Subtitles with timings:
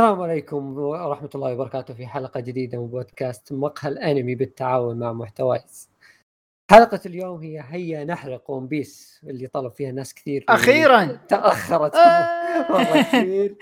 [0.00, 5.90] السلام عليكم ورحمة الله وبركاته في حلقة جديدة من بودكاست مقهى الأنمي بالتعاون مع محتوايز.
[6.70, 10.44] حلقة اليوم هي هيا نحرق ون بيس اللي طلب فيها ناس كثير.
[10.48, 11.04] أخيرا.
[11.28, 11.94] تأخرت.
[11.94, 12.72] آه.
[12.72, 13.56] والله كثير.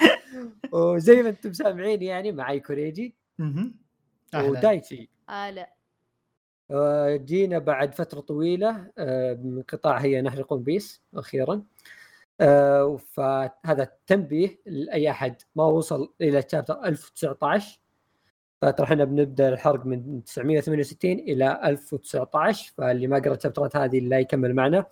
[0.72, 3.14] وزي ما أنتم سامعين يعني معي كوريجي.
[3.40, 4.50] أهلاً.
[4.50, 5.10] ودايتشي.
[5.28, 5.72] آه لا
[6.70, 11.62] آه، جينا بعد فترة طويلة آه، من قطاع هيا نحرق ون بيس أخيرا.
[12.40, 17.80] آه، فهذا تنبيه لأي أحد ما وصل إلى تشابتر 1019
[18.62, 24.54] فترى إحنا بنبدأ الحرق من 968 إلى 1019 فاللي ما قرأ الشابترات هذه لا يكمل
[24.54, 24.86] معنا.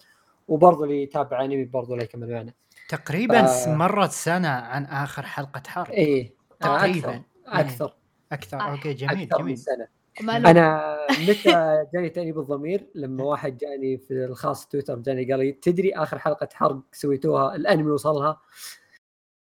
[0.48, 2.52] وبرضه اللي يتابع انمي برضه لا يكمل معنا.
[2.88, 3.74] تقريبا آه.
[3.74, 7.08] مرت سنة عن آخر حلقة حرب إيه آه، تقريبا.
[7.08, 7.22] أكثر.
[7.46, 7.96] أكثر.
[8.32, 8.60] أكثر.
[8.60, 8.70] آه.
[8.72, 9.64] أوكي جميل أكثر من جميل.
[9.68, 9.88] وما له
[10.20, 10.96] أنا
[11.28, 16.18] متى جاني تأنيب الضمير؟ لما واحد جاني في الخاص تويتر جاني قال لي تدري آخر
[16.18, 18.40] حلقة حرق سويتوها؟ الانمي وصلها.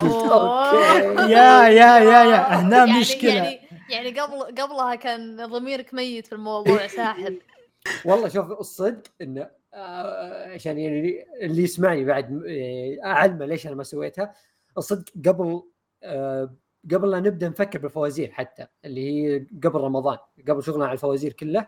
[0.01, 0.71] قلت أوه.
[0.71, 1.33] okay.
[1.35, 2.61] yeah yeah yeah yeah.
[2.61, 3.35] هنا يعني مشكلة.
[3.35, 3.61] يعني
[3.91, 7.39] يعني قبل قبلها كان ضميرك ميت في الموضوع ساحب
[8.07, 13.83] والله شوف الصدق انه آه، عشان يعني اللي يسمعني بعد آه، أعلمه ليش أنا ما
[13.83, 14.35] سويتها
[14.79, 15.63] الصدق قبل
[16.03, 16.55] آه،
[16.93, 20.19] قبل لا نبدأ نفكر بالفوازير حتى اللي هي قبل رمضان
[20.49, 21.67] قبل شغلنا على الفوازير كله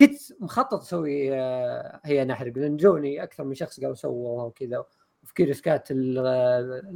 [0.00, 4.78] كنت مخطط أسوي آه، هيا نحرق لأن جوني أكثر من شخص قالوا سووها وكذا
[5.22, 6.18] وفي كيرسكات ال-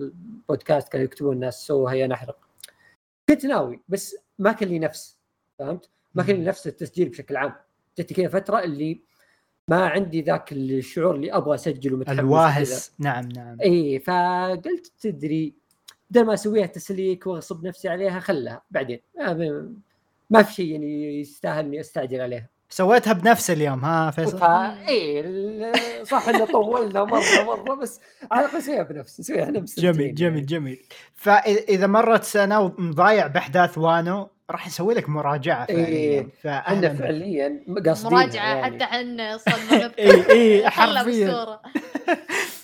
[0.03, 2.39] البودكاست كانوا يكتبون الناس سووا هي نحرق
[3.29, 5.19] كنت ناوي بس ما كان لي نفس
[5.59, 7.53] فهمت؟ ما كان لي نفس التسجيل بشكل عام.
[7.99, 9.01] جتني كذا فترة اللي
[9.69, 12.27] ما عندي ذاك الشعور اللي أبغى اسجل ومتحمس وكذا.
[12.27, 12.93] الواهس.
[12.99, 13.61] نعم نعم.
[13.61, 15.55] اي فقلت تدري
[16.13, 19.01] بدل ما اسويها تسليك واغصب نفسي عليها خلها بعدين
[20.31, 25.21] ما- في شيء يعني يستاهل إني أستعجل عليها سويتها بنفس اليوم ها فيصل فا اي
[25.21, 28.01] ال- صح إنه طولنا مرة مرة بس
[28.33, 30.47] على الأقل اسويها بنفس إحنا مستمتعين جميل جميل.
[30.47, 30.83] جميل
[31.15, 36.29] فإذا مرت سنة ومضايع بأحداث وانو راح نسوي لك مراجعة فعليا إيه.
[36.43, 36.97] فاهلا إحنا بك.
[36.99, 38.65] فعليا قاصدين مراجعة يعني.
[38.77, 41.59] حتى إحنا صرنا اي اي حرفيا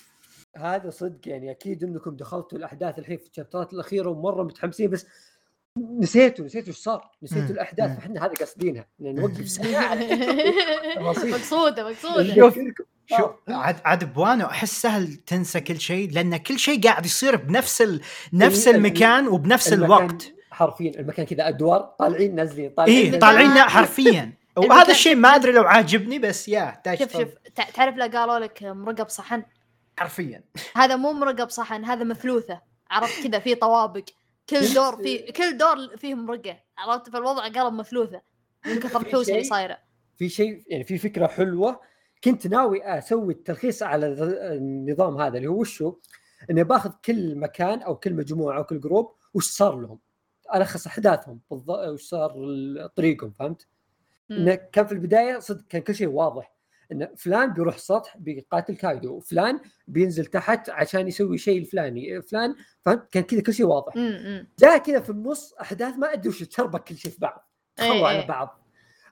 [0.59, 5.07] هذا صدق يعني أكيد إنكم دخلتوا الأحداث الحين في الشابترات الأخيرة ومرة متحمسين بس
[6.01, 7.55] نسيتوا نسيتوا إيش صار نسيتوا.
[7.55, 7.97] الأحداث.
[7.97, 9.95] فإحنا هذا قاصدينها إن نوقف ساعة.
[11.01, 12.59] مقصودة مقصودة شوف.
[13.07, 13.53] شوف آه.
[13.55, 18.01] عاد عاد بوانو أحس سهل تنسى كل شيء لأن كل شيء قاعد يصير بنفس ال...
[18.33, 23.21] نفس ال- المكان وبنفس المكان الوقت حرفيا المكان كذا أدوار طالعين نازلين طالعين اي نازلين.
[23.21, 27.13] طالعين المكان- حرفيا وهذا الشيء ما أدري لو عاجبني بس يا شوف.
[27.13, 29.43] شوف تع- تعرف لا قالوا لك مرقب صحن
[29.99, 30.45] حرفيا.
[30.77, 32.61] هذا مو مرقب صحن هذا مثلوثه
[32.91, 34.05] عرفت كذا في طوابق.
[34.51, 36.61] كل دور في كل دور فيه مرقة.
[36.79, 38.21] عرفت؟ فالوضع قلب مثلوثه
[38.67, 39.79] من كثر الحوسه اللي صايرة.
[40.17, 41.81] في شيء يعني في فكرة حلوة.
[42.25, 44.07] كنت ناوي أسوي التلخيص على
[44.57, 45.97] النظام هذا اللي هو وشو؟
[46.51, 49.99] إني باخذ كل مكان أو كل مجموعة أو كل جروب وش صار لهم؟
[50.55, 52.35] ألخص أحداثهم بالضبط وش صار
[52.97, 53.67] طريقهم فهمت؟
[54.31, 56.58] إنه كان في البداية صدق كان كل شيء واضح.
[56.93, 62.55] إن فلان بيروح سطح بيقاتل كايدو وفلان بينزل تحت عشان يسوي شيء الفلاني فلان
[62.85, 63.95] فهمت؟ كان كذا كل شيء واضح.
[64.59, 67.51] جاء كذا في النص أحداث ما أدري وش تربك كل شيء في بعض.
[67.81, 68.27] إيه تخلوا على إيه.
[68.27, 68.65] بعض.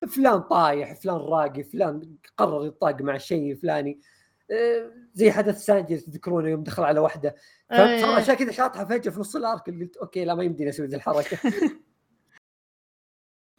[0.09, 4.01] فلان طايح فلان راقي فلان قرر يطاق مع الشيء الفلاني.
[4.51, 7.35] آه، زي حدث سانجي تذكرونه يوم دخل على واحدة
[7.71, 8.19] فهمت؟ صار إيه.
[8.19, 11.39] أشياء كذا شاطحة فجأة في نص الأرك قلت أوكي لا ما يمديني أسوي ذي الحركة.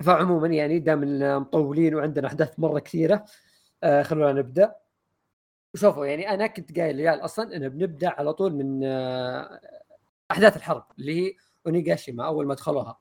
[0.06, 3.26] فعموما يعني دام مطولين وعندنا أحداث مرة كثيرة
[3.84, 4.76] آه خلونا نبدأ.
[5.76, 9.62] شوفوا يعني أنا كنت قايل للعيال أصلا إنه بنبدأ على طول من آه
[10.32, 11.36] أحداث الحرب اللي هي
[11.68, 13.00] أونيغاشيما أول ما دخلوها.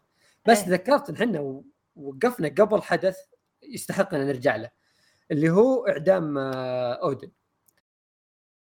[0.48, 0.69] بس إيه.
[0.69, 1.62] ذكرت إن إحنا
[1.97, 3.19] وقفنا قبل حدث
[3.62, 4.70] يستحق إن نرجع له
[5.31, 7.31] اللي هو إعدام آه أودن.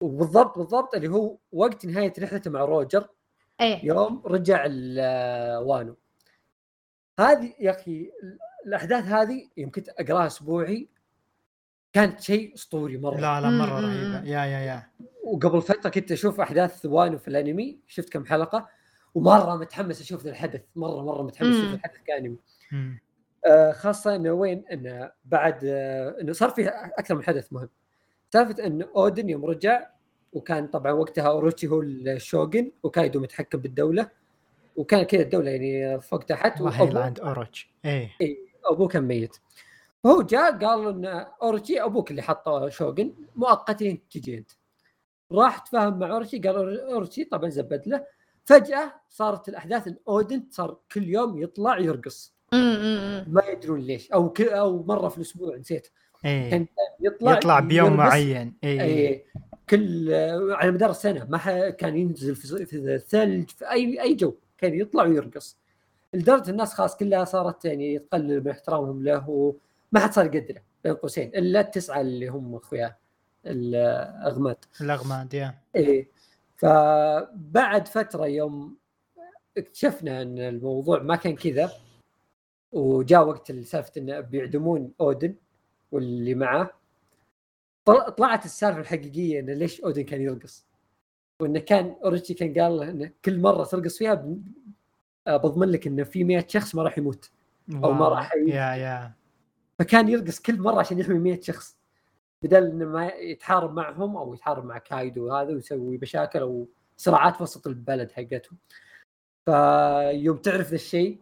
[0.00, 3.08] وبالضبط بالضبط اللي هو وقت نهاية رحلته مع روجر
[3.60, 3.84] إيه.
[3.84, 4.66] يوم رجع
[4.98, 5.96] آه، وانو.
[7.20, 8.10] هذه يا أخي
[8.66, 10.88] الأحداث هذه يوم كنت أقراها أسبوعي
[11.92, 13.20] كانت شيء أسطوري مرة.
[13.20, 13.86] لا لا مرة مم.
[13.86, 14.28] رهيبة.
[14.28, 14.82] يا يا يا.
[15.24, 17.78] وقبل فترة كنت أشوف أحداث وانو في الأنمي.
[17.88, 18.68] شفت كم حلقة؟
[19.14, 20.62] ومرة متحمس أشوف ذا الحدث.
[20.76, 21.74] مرة مرة متحمس أشوف.
[21.74, 22.36] الحدث كأنمي.
[23.46, 27.68] آه خاصة إنه وين؟ إنه بعد آه إنه صار في أكثر من حدث مهم.
[28.32, 29.86] سالفة إن أودن يوم رجع
[30.32, 34.10] وكان طبعا وقتها أوروتشي هو الشوغن وكايدو متحكم بالدولة.
[34.76, 38.10] وكان كذا الدولة يعني فوق تحت الله وأبوه- يلعن اوروتش إيه
[38.70, 39.36] أبوه كان ميت.
[40.04, 44.50] فهو جاء قال إن اورتشي أبوك اللي حطه شوغن مؤقتا تجي أنت.
[45.32, 48.04] راح تفاهم مع اورتشي قال اورتشي طبعا زبد له.
[48.44, 52.34] فجأة صارت الأحداث إن أودن صار كل يوم يطلع يرقص.
[53.26, 54.12] ما يدرون ليش.
[54.12, 55.88] أو أو مرة في الأسبوع نسيت.
[56.24, 56.50] إيه.
[56.50, 56.66] كان
[57.00, 57.96] يطلع يطلع بيوم.
[57.96, 58.54] معين.
[58.64, 58.80] إيه.
[58.82, 59.24] اي
[59.70, 60.12] كل
[60.50, 64.74] على مدار السنة ما ح- كان ينزل في في الثلج في أي أي جو كان
[64.74, 65.58] يطلع ويرقص.
[66.14, 69.54] لدرجة الناس خلاص كلها صارت يعني تقلل من احترامهم له
[69.92, 72.96] وما حد صار يقدره بين قوسين إلا التسعة اللي هم اخوياه
[73.46, 74.56] الأغماد.
[74.80, 75.54] الأغماد يا.
[75.76, 76.08] إيه.
[76.56, 78.76] فبعد فترة يوم
[79.58, 81.70] اكتشفنا إن الموضوع ما كان كذا
[82.72, 85.34] وجاء وقت سالفة انه بيعدمون أودن
[85.92, 86.70] واللي معاه.
[87.84, 90.66] طل- طلعت السالفة الحقيقية انه ليش أودن كان يرقص.
[91.40, 94.26] وانه كان أوريجي كان قال له انه كل مرة ترقص فيها
[95.26, 97.30] بضمن لك انه في 100 شخص ما راح يموت.
[97.74, 98.08] أو ما.
[98.08, 99.12] راح يا يا.
[99.82, 101.78] فكان يرقص كل مرة عشان يحمي 100 شخص
[102.42, 107.66] بدل إنه ما يتحارب معهم أو يتحارب مع كايدو وهذا ويسوي مشاكل أو صراعات وسط
[107.66, 108.58] البلد حقتهم
[109.44, 111.20] فيوم تعرف ذا الشيء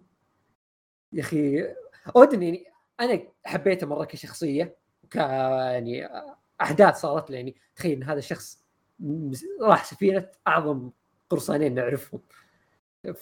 [1.12, 1.74] يا أخي
[2.16, 2.64] اودن يعني
[3.00, 6.08] أنا حبيته مرة كشخصية وك يعني
[6.60, 8.64] أحداث صارت له يعني تخيل إن هذا الشخص
[9.60, 10.90] راح سفينة أعظم
[11.30, 12.20] قرصانين نعرفهم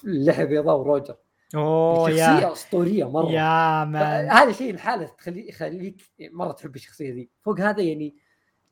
[0.04, 1.16] اللحيه بيضاء وروجر.
[1.54, 3.30] أوه شخصيه يا أسطورية مرة.
[3.30, 7.28] يا مان هذا شيء الحالة تخلي يخليك مرة تحب الشخصية ذي.
[7.44, 8.14] فوق هذا يعني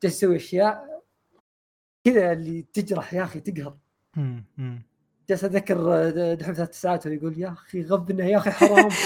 [0.03, 1.03] جالس تسوي أشياء
[2.03, 3.77] كذا اللي تجرح يا أخي تقهر.
[5.29, 8.89] جالس أتذكر دحوم ثلاث ساعات ويقول يا أخي غبنا يا أخي حرام.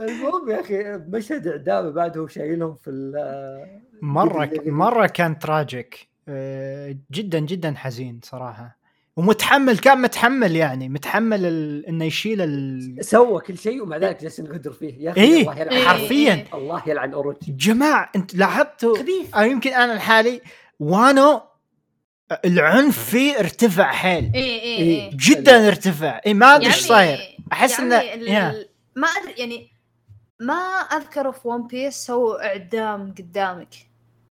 [0.00, 6.96] المهم يا أخي مشهد إعدامه بعد هو شايلهم في ال- مرة مرة كان تراجيك آه،
[7.12, 8.78] جدا جدا حزين صراحة.
[9.16, 11.86] ومتحمل كان متحمل يعني متحمل ال...
[11.86, 12.96] إنه يشيل ال...
[13.04, 14.94] سوى كل شيء ومع ذلك جالس نقدر فيه.
[14.98, 16.34] يا أخي إيه، الله يلعن إيه، حرفياً.
[16.34, 16.46] إيه.
[16.54, 19.34] الله يلعن اوروتشي جماعة أنت لاحظتوا؟ خبيث.
[19.34, 20.40] أو يمكن أنا لحالي
[20.80, 21.40] وانو
[22.44, 24.30] العنف فيه ارتفع حيل.
[24.34, 25.04] اي اي إيه.
[25.04, 26.20] اي جدا ارتفع.
[26.26, 27.18] اي ما أدري إيش صاير.
[27.52, 28.64] أحس يعني انه ال- yeah.
[28.96, 29.68] ما أدري يعني
[30.40, 30.54] ما
[30.92, 33.74] أذكر في ون بيس سووا إعدام قدامك.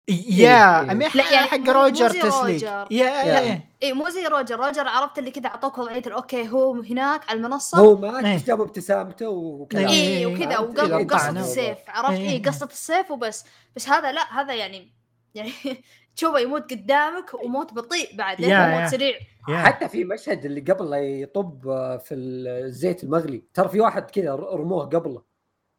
[0.08, 0.94] yeah إيه.
[0.94, 2.62] لا، يعني حق روجر تسليك.
[2.62, 2.86] yeah.
[2.90, 7.30] yeah اي مو زي روجر روجر عرفت اللي كذا أعطوك وضعيه ال okay هو هناك
[7.30, 8.38] على المنصة هو مات إيه.
[8.38, 9.88] جابوا ابتسامته إيه.
[9.88, 11.30] اي وكذا وقصة.
[11.30, 12.30] السيف عرفت إيه.
[12.30, 13.44] اي قصة السيف وبس
[13.76, 14.92] بس هذا لا هذا يعني
[15.34, 15.52] يعني
[16.16, 18.80] تشوفه يموت قدامك وموت بطيء بعد هو yeah.
[18.80, 19.16] موت سريع
[19.48, 19.56] yeah.
[19.56, 24.34] حتى في مشهد اللي قبل لا يطب آه، في الزيت المغلي ترى في واحد كذا
[24.34, 25.22] رموه قبله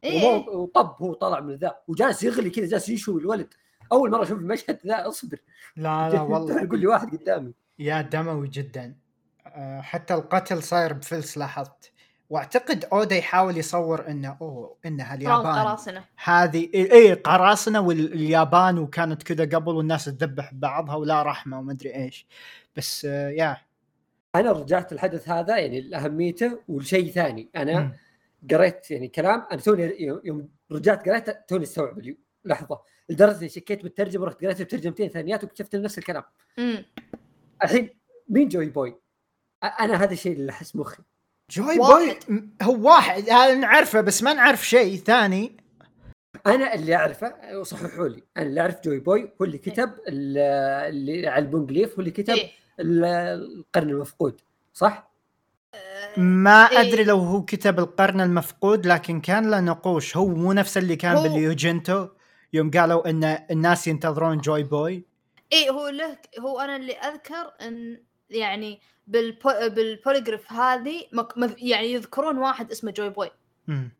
[0.06, 3.54] رموه وطب هو طلع من ذا وجالس يغلي كذا جالس يشوي الولد
[3.92, 5.38] أول مرة أشوف المشهد ذا أصبر.
[5.76, 6.64] لا لا والله.
[6.64, 7.54] يقول لي واحد قدامي.
[7.80, 8.96] يا دموي جدا.
[9.48, 11.92] آه، حتى القتل صاير بفلس لاحظت.
[12.30, 15.46] واعتقد اودا يحاول يصور إنه أوه انها اليابان.
[15.60, 16.04] قراصنة.
[16.24, 21.96] هذه إي إيه قراصنة واليابان وكانت كذا قبل والناس تذبح بعضها ولا رحمة وما أدري
[21.96, 22.28] إيش.
[22.76, 23.58] بس آه، يا.
[24.36, 27.50] أنا رجعت الحدث هذا يعني لأهميته والشيء ثاني.
[27.56, 27.92] أنا.
[28.52, 32.02] قريت يعني كلام أنا توني يوم- رجعت قريت توني استوعب
[32.46, 32.82] لحظة.
[33.10, 36.24] لدرجة إني شكيت بالترجمة رحت قريت بترجمتين ثانيات واكتشفت نفس الكلام
[36.60, 36.86] امم
[37.64, 37.90] الحين
[38.30, 38.96] مين جوي بوي؟
[39.64, 41.04] أنا هذا الشيء اللي أحس مخي
[41.52, 42.16] جوي واحد.
[42.30, 45.58] بوي هو واحد هذا نعرفه بس ما نعرف شيء ثاني
[46.48, 50.38] أنا اللي أعرفه وصححوا لي أنا اللي أعرف جوي بوي هو اللي كتب ال-
[50.90, 52.50] اللي على ال Poneglyph هو اللي كتب إيه.
[52.80, 54.42] ال- القرن المفقود
[54.74, 55.12] صح؟
[56.18, 56.80] ما إيه.
[56.82, 61.24] أدري لو هو كتب القرن المفقود لكن كان له نقوش هو مو نفس اللي كان
[61.24, 62.08] باليوجنتو
[62.56, 65.04] يوم قالوا إن الناس ينتظرون جوي بوي
[65.54, 67.98] إي هو له هو أنا اللي أذكر إن
[68.30, 71.38] يعني بالبو بال Poneglyph هذه مك...
[71.38, 73.32] مذ- يعني يذكرون واحد اسمه جوي بوي
[73.68, 73.92] مم.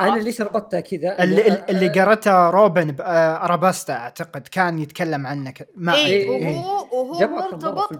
[0.00, 5.68] أنا ليش ربطتها كذا؟ اللي, أنا- اللي قرته روبن بالاباستا أعتقد كان يتكلم عنه ك-
[5.76, 6.56] ما إي إيه، إيه.
[6.56, 7.90] وهو وهو مرتبط.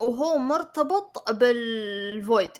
[0.00, 2.50] وهو مرتبط بال Void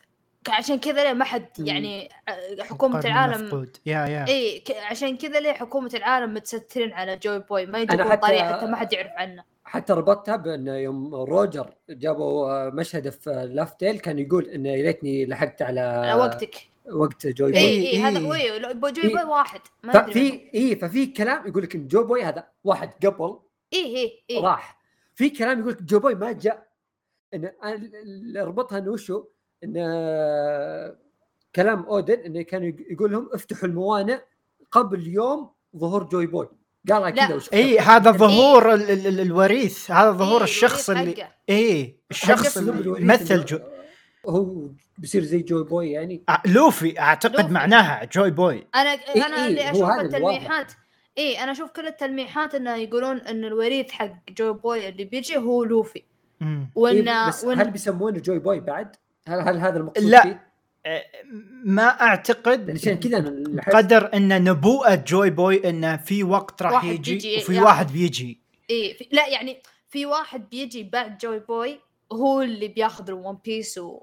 [0.48, 1.46] عشان كذا ليه ما حد.
[1.58, 3.76] يعني آه، حكومة العالم المفقود.
[3.86, 4.26] yeah yeah.
[4.28, 8.56] إي ك- عشان كذا ليه حكومة العالم متسترين على جوي بوي ما يجيبون حتى- طريقة
[8.56, 9.44] حتى ما حد يعرف عنه.
[9.64, 15.62] حتى ربطتها بان يوم روجر جابوا مشهد في لافتيل كان يقول انه يا ريتني لحقت
[15.62, 16.54] على على وقتك.
[16.92, 18.26] وقت جوي إي بوي إيه، إي هذا إيه.
[18.26, 19.14] هو إيه، لو- بو- جوي إيه.
[19.14, 23.38] بوي واحد ما ففي إي ففي كلام يقول لك إن جو بوي هذا واحد قبل
[23.72, 24.38] إي إي إي.
[24.40, 24.78] راح.
[25.14, 26.66] في كلام يقول لك جو بوي ما جاء.
[27.34, 27.50] إن
[28.36, 29.24] اربطها إنه وشو؟
[29.64, 29.74] إن
[31.56, 34.18] كلام أودن انه كانوا يق- يقول لهم افتحوا الموانئ
[34.70, 36.48] قبل يوم ظهور جوي بوي
[36.90, 37.10] قالها.
[37.10, 41.26] كذا إي هذا ظهور ال- ال- ال- الوريث هذا ظهور إيه، الشخص اللي.
[41.50, 43.58] إي الشخص اللي يمثل إنه جو...
[44.28, 47.52] هو بيصير زي جوي بوي يعني آه، لوفي أعتقد لوفي.
[47.52, 50.00] معناها جوي بوي أنا إيه، أنا إيه، اللي هو أشوف.
[50.04, 50.72] التلميحات
[51.18, 55.64] إي أنا أشوف كل التلميحات إنه يقولون إن الوريث حق جو بوي اللي بيجي هو
[55.64, 56.02] لوفي.
[56.74, 58.96] وإن إيه بس هل وان بيسمونه جوي بوي بعد؟
[59.28, 60.22] هل هل هذا المقصود لا.
[60.22, 60.52] فيه؟
[60.86, 61.02] آه،
[61.64, 66.72] ما أعتقد عشان كذا أنا لاحظت- قدر إن نبوءة جوي بوي انه في وقت راح
[66.72, 71.18] واحد يجي بيجي وفي يا- واحد بيجي إي في لا يعني في واحد بيجي بعد
[71.18, 71.80] جوي بوي
[72.12, 74.02] هو اللي بياخذ ال One Piece و...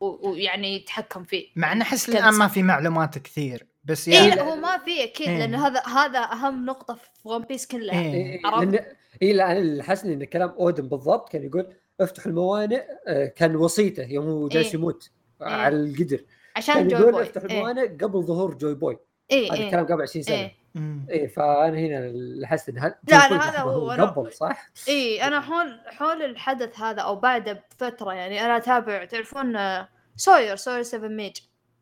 [0.00, 2.08] ويعني يتحكم فيه مع ان أحس.
[2.08, 5.38] الآن ما في معلومات كثير بس إي يعني لا هو ما في أكيد إيه.
[5.38, 8.14] لأن هذا هذا أهم نقطة في One Piece كلها إيه.
[8.14, 8.84] إيه، عرفت؟ لأن
[9.22, 11.66] إي لا أنا اللي حسني إن كلام أودن بالضبط كان يقول
[12.04, 14.74] افتحوا الموانئ آه، كان وصيته يوم هو جالس إيه.
[14.74, 15.10] يموت
[15.42, 15.48] إيه.
[15.48, 16.20] على القدر
[16.56, 17.56] عشان جوي يقول بوي افتحوا إيه.
[17.56, 18.98] الموانئ قبل ظهور جوي بوي
[19.32, 21.06] اي هذا اي الكلام قبل 20 سنة اي مم.
[21.10, 25.40] إيه فأنا هنا اللي حسيت إن هل- لا، هذا هو- أنا- قبل صح؟ اي أنا
[25.40, 31.08] حول حول الحدث هذا أو بعده بفترة يعني أنا أتابع تعرفون آه، Sawyer Sawyer 7
[31.08, 31.36] Mage.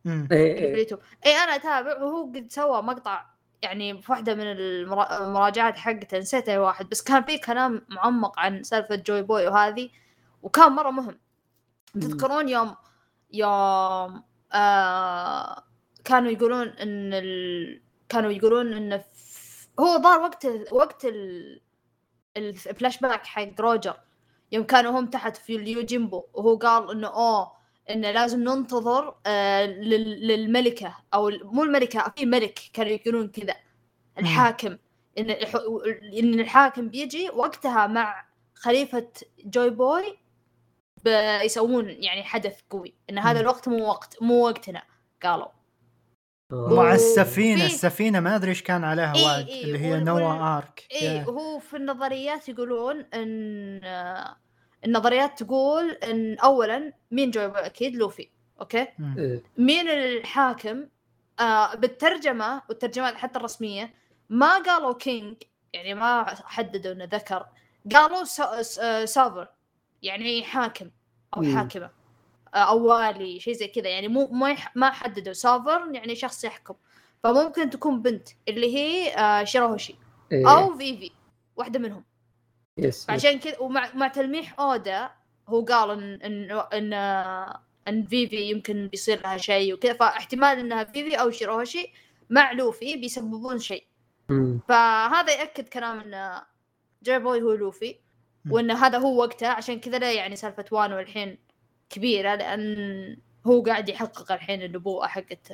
[0.06, 3.24] إيه في إيه اليوتيوب اي أنا أتابع وهو قد سوى مقطع
[3.62, 8.38] يعني في واحدة من المرا- المراجعات حقته نسيت أي واحد بس كان في كلام معمق
[8.40, 9.88] عن سالفة جوي بوي وهذه
[10.42, 11.18] وكان مرة مهم.
[11.94, 12.76] تذكرون يوم
[13.32, 15.64] يوم آه
[16.04, 17.82] كانوا يقولون إن ال...
[18.08, 19.68] كانوا يقولون إن ف...
[19.80, 21.60] هو ظهر وقت وقت ال...
[22.36, 23.96] الفلاش باك حق روجر.
[24.52, 27.52] يوم كانوا هم تحت في اليوجيمبو وهو قال إنه أوه
[27.90, 30.26] إنه لازم ننتظر آه لل...
[30.28, 33.56] للملكة أو مو الملكة في ملك كانوا يقولون كذا.
[34.18, 34.78] الحاكم.
[35.18, 35.54] إن الح...
[36.18, 39.08] إن الحاكم بيجي وقتها مع خليفة
[39.44, 40.18] جوي بوي
[41.08, 43.40] بيسوون يعني حدث قوي إن هذا.
[43.40, 44.82] الوقت مو وقت مو وقتنا
[45.22, 45.46] قالوا.
[46.52, 50.56] مع السفينة في- السفينة ما أدري إيش كان عليها إيه، وعد إيه، اللي هي Noah
[50.58, 51.24] Ark إي.
[51.24, 54.36] هو في النظريات يقولون إن آه،
[54.84, 58.28] النظريات تقول إن اولا مين جوي بوي أكيد لوفي
[58.60, 59.18] okay مم.
[59.18, 59.42] إيه.
[59.58, 60.86] مين الحاكم
[61.40, 63.94] آه بالترجمة والترجمات حتى الرسمية
[64.28, 65.36] ما قالوا king
[65.72, 67.46] يعني ما حددوا إنه ذكر
[67.94, 68.24] قالوا
[68.80, 69.48] آه، sovereign
[70.02, 70.90] يعني حاكم
[71.36, 71.42] أو.
[71.42, 71.90] حاكمة.
[72.54, 73.88] آه، أو والي شيء زي كذا.
[73.88, 75.32] يعني مو ما يح- ما حددوا.
[75.32, 76.74] sovereign يعني شخص يحكم.
[77.24, 79.94] فممكن تكون بنت اللي هي آه، شيروهوشي
[80.32, 80.50] إيه.
[80.52, 81.10] أو فيفي
[81.56, 82.04] واحدة منهم.
[82.78, 83.06] yes.
[83.06, 85.10] فعشان كذا ومع مع تلميح أودا
[85.48, 86.92] هو قال إن إن إن,
[87.88, 89.92] إن فيفي يمكن بيصير لها شيء وكذا.
[89.92, 91.92] فاحتمال إنها فيفي أو شيروهوشي
[92.30, 93.84] مع لوفي بيسببون شيء.
[94.68, 96.40] فهذا يأكد كلام إن
[97.02, 97.96] جوي بوي هو لوفي.
[98.48, 98.52] مم.
[98.54, 101.38] وان هذا هو وقته عشان كذا لا يعني سالفة وان الحين
[101.90, 105.52] كبيرة لأن هو قاعد يحقق الحين النبوءة حقت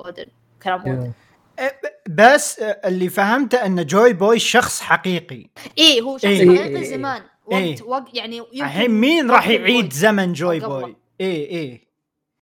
[0.00, 0.26] اودن
[0.62, 1.12] كلام اودن
[1.58, 1.68] إيه،
[2.08, 5.46] ب- بس اللي فهمته أن جوي بوي شخص حقيقي
[5.78, 6.48] إيه هو شخص إيه.
[6.48, 6.90] حقيقي إيه.
[6.90, 7.70] زمان إيه.
[7.72, 9.92] وقت وقت يعني الحين مين راح وقت يعيد.
[9.92, 10.60] زمن جوي.
[10.60, 11.87] بوي إيه إيه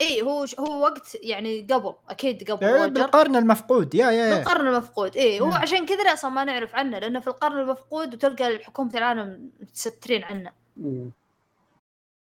[0.02, 4.36] إيه هو هو وقت يعني قبل أكيد قبل إيه، روجر بالقرن المفقود yeah yeah yeah
[4.36, 5.62] بالقرن المفقود إيه هو نعم.
[5.62, 10.52] عشان كذا أصلا ما نعرف عنه لأنه في القرن المفقود وتلقى حكومة العالم متسترين عنه.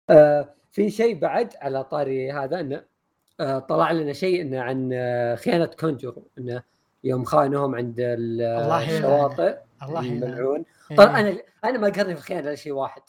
[0.10, 2.84] آه في شيء بعد على طاري هذا إنه
[3.40, 6.64] آه طلع لنا شيء إنه عن آه خيانة كونجورو إنه
[7.04, 7.96] يوم خانهم عند.
[8.00, 10.00] الشواطئ الله.
[10.00, 10.98] الملعون إيه.
[10.98, 13.02] طبعا أنا أنا ما قهرني في الخيانة الا شيء واحد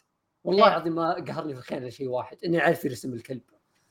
[0.45, 0.71] والله إيه.
[0.73, 3.43] العظيم ما قهرني في الخيانة الا شيء واحد إني أعرف يرسم الكلب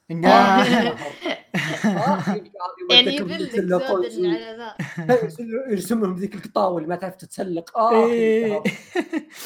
[2.91, 4.57] يعني يبلك على
[5.07, 7.77] ذا يرسمهم ذيك القطاوه اللي ما تعرف تتسلق.
[7.77, 8.63] آه إيه.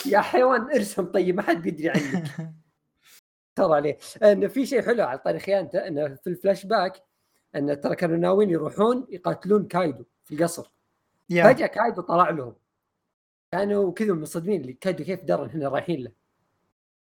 [0.05, 2.23] يا حيوان ارسم طيب ما حد بيدري عنك.
[3.55, 3.97] ترى عليه.
[4.23, 7.03] انه في شيء حلو على طاري خيانته انه في الفلاش باك
[7.55, 10.73] انه ترى كانوا ناويين يروحون يقاتلون كايدو في القصر.
[11.29, 12.55] فجأة كايدو طلع لهم.
[13.51, 16.11] كانوا كذا منصدمين اللي كايدو كيف درى إحنا رايحين له.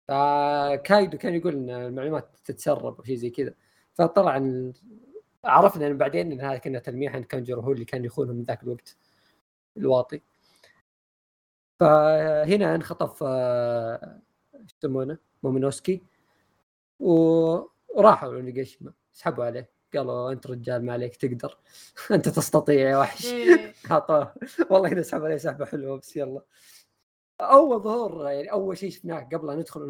[0.08, 3.54] فكايدو كان يقول إن المعلومات تتسرب أو شيء زي كذا.
[3.94, 4.72] فطلع إن
[5.44, 8.96] عرفنا بعدين إن هذا كنا تلميح إن كانجر هو اللي كان يخونهم من ذاك الوقت
[9.76, 10.20] الواطي.
[11.80, 14.20] فهنا انخطف آه،
[14.54, 16.02] إيش يسمونه؟ مومونوسكي
[17.00, 17.60] و-
[17.94, 19.70] وراحوا لونيجيشيما سحبوا عليه.
[19.94, 21.58] قالوا أنت رجال ما عليك تقدر.
[22.14, 23.26] أنت تستطيع يا وحش.
[23.26, 23.74] إيه.
[24.70, 26.42] والله هنا سحب عليه سحبة حلوة بس يلا.
[27.42, 29.80] اول ظهور يعني أول شيء شفناه قبل لا ندخل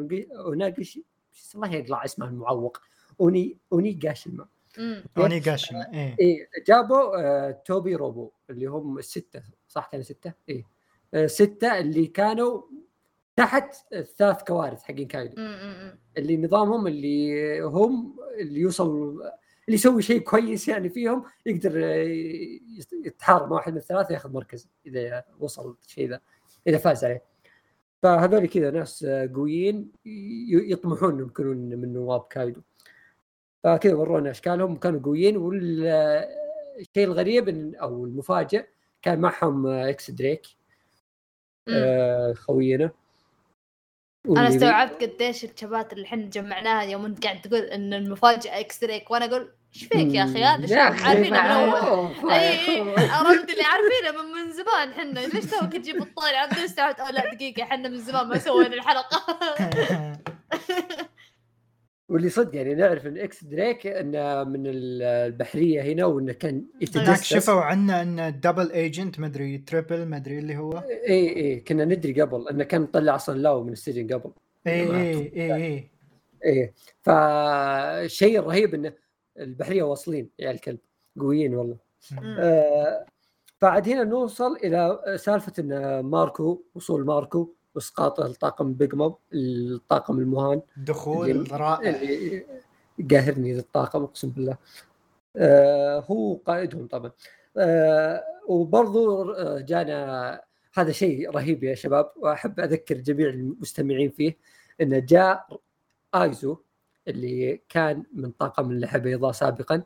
[1.32, 2.78] بس الله يقلع اسمه المعوق
[3.20, 4.46] أوني اونيجاشيما
[4.78, 5.04] أمم.
[5.18, 10.66] اونيغاشيما إيه إيه جابوا آه توبي روبو اللي هم الستة صح كانوا ستة؟ إيه
[11.14, 12.62] آه ستة اللي كانوا
[13.36, 15.34] تحت الثلاث كوارث حقين كايدو.
[16.16, 19.20] اللي نظامهم اللي هم اللي يوصل
[19.68, 22.04] اللي يسوي شيء كويس يعني فيهم يقدر آه،
[23.06, 26.20] يتحارب مع واحد من الثلاثة ياخذ مركز إذا وصل الشيء ذا
[26.66, 27.22] إذا فاز عليه
[28.02, 29.04] فهذول كذا ناس
[29.34, 29.92] قويين
[30.50, 32.60] يطمحون انهم يكونون من نواب كايدو
[33.64, 38.66] فكذا ورونا أشكالهم كانوا قويين والشيء الغريب إن أو المفاجئ
[39.02, 40.46] كان معهم إكس دريك.
[41.68, 42.90] آه، خوينا
[44.28, 49.10] أنا استوعبت قديش الشبات اللي إحنا جمعناها يوم انت قاعد تقول إن المفاجأة إكس دريك
[49.10, 52.30] وأنا أقول إيش فيك يا أخي؟ هذا شيء عارفينه من أول.
[52.32, 52.80] اي.
[53.10, 55.20] عرفت اللي عارفينه من, من زمان إحنا.
[55.20, 57.00] ليش توك تجيب الطاري؟ عبد استوعبت.
[57.00, 59.26] أو لا دقيقة إحنا من زمان ما سوينا الحلقة.
[62.08, 66.82] واللي صدق يعني نعرف إن إكس دريك إنه من ال- البحرية هنا وإنه كان هناك
[66.82, 67.24] يتجسس.
[67.24, 70.78] شفوا عنه إنه double agent مدري triple مدري اللي هو.
[71.08, 74.30] اي اي كنا ندري قبل إنه كان مطلع أصلا لاو من السجن قبل.
[74.66, 75.90] اي ما اي اي اي
[76.44, 76.74] إيه.
[77.02, 78.92] فالشيء الرهيب إنه
[79.38, 80.78] البحرية واصلين يا الكلب.
[81.20, 81.76] قويين والله.
[82.22, 83.06] آه
[83.62, 90.62] بعد هنا نوصل إلى سالفة إن ماركو وصول ماركو وإسقاط الطاقم بيج موب الطاقم المهان.
[90.76, 92.00] دخول رائع.
[93.10, 94.56] قاهرني ذا الطاقم أقسم بالله.
[95.36, 97.10] آه هو قائدهم طبعا.
[97.56, 100.40] آه وبرضو آه، جانا
[100.74, 104.36] هذا شيء رهيب يا شباب وأحب أذكر جميع المستمعين فيه
[104.80, 105.60] انه جاء
[106.14, 106.56] آيزو
[107.08, 109.82] اللي كان من طاقم اللحى بيضاء سابقا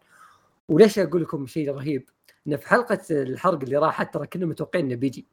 [0.68, 2.08] وليش أقول لكم شيء رهيب؟
[2.46, 5.26] انه في حلقة الحرق اللي راحت ترى كنا متوقعين إنه بيجي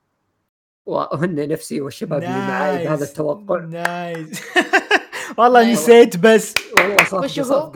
[0.86, 3.04] وهن نفسي والشباب اللي معاي بهذا.
[3.06, 4.42] التوقع nice
[5.38, 5.72] والله.
[5.72, 7.72] نسيت بس والله صفقه وش هو؟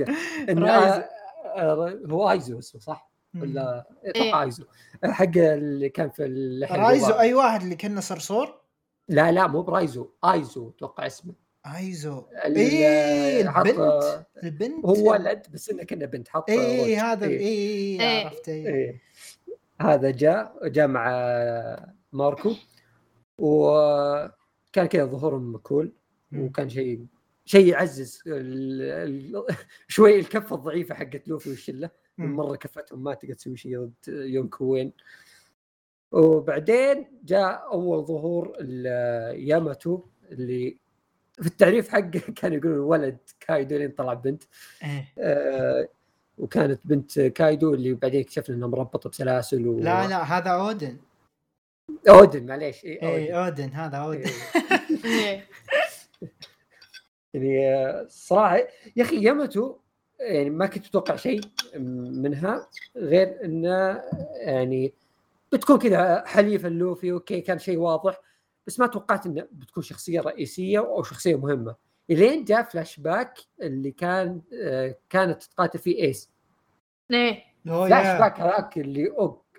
[1.56, 4.12] آه، هو آيزو اسمه صح؟ ولا إيه.
[4.12, 4.64] أتوقع آيزو
[5.04, 7.12] حق اللي كان في اللحية رايزو.
[7.14, 8.62] أي واحد اللي كنا صرصور
[9.10, 11.34] لا لا مو برايزو آيزو أتوقع اسمه
[11.76, 16.96] ايزو إيه حط- البنت البنت هو ولد بس إنه كنا بنت حط اي.
[16.96, 17.40] هذا إيه.
[17.40, 18.26] اي إيه.
[18.26, 18.68] عرفت إيه.
[18.68, 19.02] إيه.
[19.82, 21.06] هذا جاء جاء مع
[22.14, 22.54] ماركو
[23.38, 25.92] وكان كذا ظهورهم cool.
[26.36, 27.06] وكان شيء
[27.46, 28.82] شيء يعزز ال...
[28.82, 29.46] ال...
[29.88, 31.90] شوي الكفه الضعيفة حقت لوفي والشلة.
[32.18, 34.92] مرة كفتهم ما تقدر تسوي شيء ضد يونكو وين
[36.12, 40.78] وبعدين جاء أول ظهور ال- ياماتو اللي
[41.42, 44.44] في التعريف حقه كانوا يقولون ولد كايدو لين طلع بنت
[44.84, 45.14] إيه.
[45.20, 45.88] آه
[46.38, 49.80] وكانت بنت كايدو اللي بعدين اكتشفنا انها مربطه بسلاسل و...
[49.80, 50.98] لا لا هذا أودن
[52.10, 54.30] أودن معليش اي اي أودن أودن هذا أودن
[55.06, 55.06] إيه.
[55.06, 55.48] إيه.
[57.34, 58.58] يعني آه، صراحة
[58.96, 59.76] يا أخي ياماتو
[60.20, 61.42] يعني ما كنت أتوقع شيء
[61.78, 64.04] منها غير إنه
[64.36, 64.94] يعني
[65.52, 68.22] بتكون كذا حليفة لوفي okay كان شيء واضح
[68.68, 71.76] بس ما توقعت إنه بتكون شخصية رئيسية أو شخصية مهمة
[72.10, 76.32] إلين جاء فلاش باك اللي كان آه، كانت تقاتل فيه إيس
[77.12, 77.44] إيه.
[77.68, 78.20] أوه flash.
[78.20, 79.10] back هذاك اللي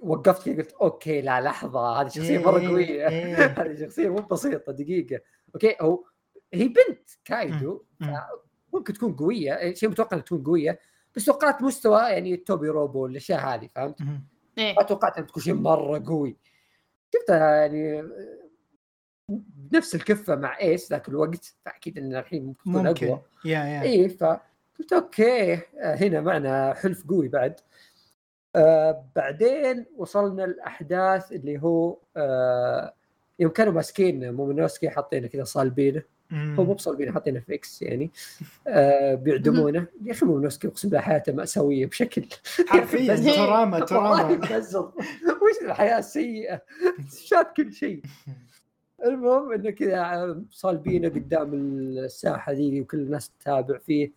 [0.03, 3.35] وقفت كذا قلت okay لا لحظة هذه شخصية مرة إيه، قوية إيه.
[3.63, 5.21] هذه شخصية مو بسيطة دقيقة
[5.55, 6.05] okay هو
[6.55, 8.17] هي بنت كايدو مم.
[8.73, 10.81] ممكن تكون قوية شيء متوقع إنها تكون قوية
[11.17, 14.01] بس توقعت مستوى يعني توبي روبو الاشياء هذه فهمت؟
[14.59, 14.75] إيه.
[14.75, 16.37] ما توقعت إنها تكون شيء مرة قوي
[17.15, 18.03] شفتها يعني
[19.73, 23.23] بنفس الكفة مع ايس ذاك الوقت فأكيد إن الحين ممكن تكون أقوى.
[23.45, 23.83] yeah yeah.
[23.83, 27.61] إي فقلت okay هنا معنا حلف قوي بعد.
[28.57, 32.95] آه بعدين وصلنا الأحداث اللي هو آه
[33.39, 38.11] يوم كانوا ماسكين مومونوسكي حاطينه كذا صالبينه هو مو بصالبينه حاطينه في X يعني.
[38.67, 39.87] آه بيعدمونه.
[40.05, 42.25] يا أخي مومونوسكي أقسم بالله حياته ماساويه بشكل
[42.69, 44.33] حرفيا trauma trauma
[45.43, 46.63] وش الحياة السيئة؟
[47.29, 48.03] shit كل شيء.
[49.05, 54.13] المهم إنه كذا صالبينه قدام الساحة ذي وكل الناس تتابع فيه.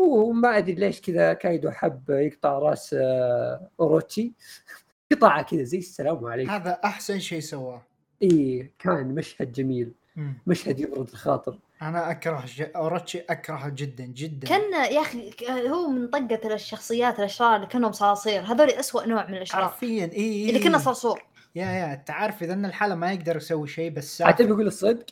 [0.00, 4.32] وما أدري ليش كذا كايدو حب يقطع رأس آه، أوروتشي.
[5.12, 6.50] قطعه كذا زي السلام عليكم.
[6.50, 7.82] هذا أحسن شيء سواه.
[8.22, 9.92] اي كان مشهد جميل.
[10.16, 10.34] مم.
[10.46, 11.58] مشهد يبرد الخاطر.
[11.82, 12.62] أنا أكره ج...
[12.76, 14.48] أوروتشي اكرهه جدا جدا.
[14.48, 18.42] كان يا أخي هو من طقة الشخصيات الأشرار اللي كانهم صراصير.
[18.42, 19.62] هذول أسوأ نوع من الأشرار.
[19.62, 21.22] حرفيا اي اي اللي كنا صرصور.
[21.56, 24.46] يا يا أنت عارف إذا إن الحالة ما يقدر يسوي شيء بس حتى.
[24.46, 25.06] بقول الصدق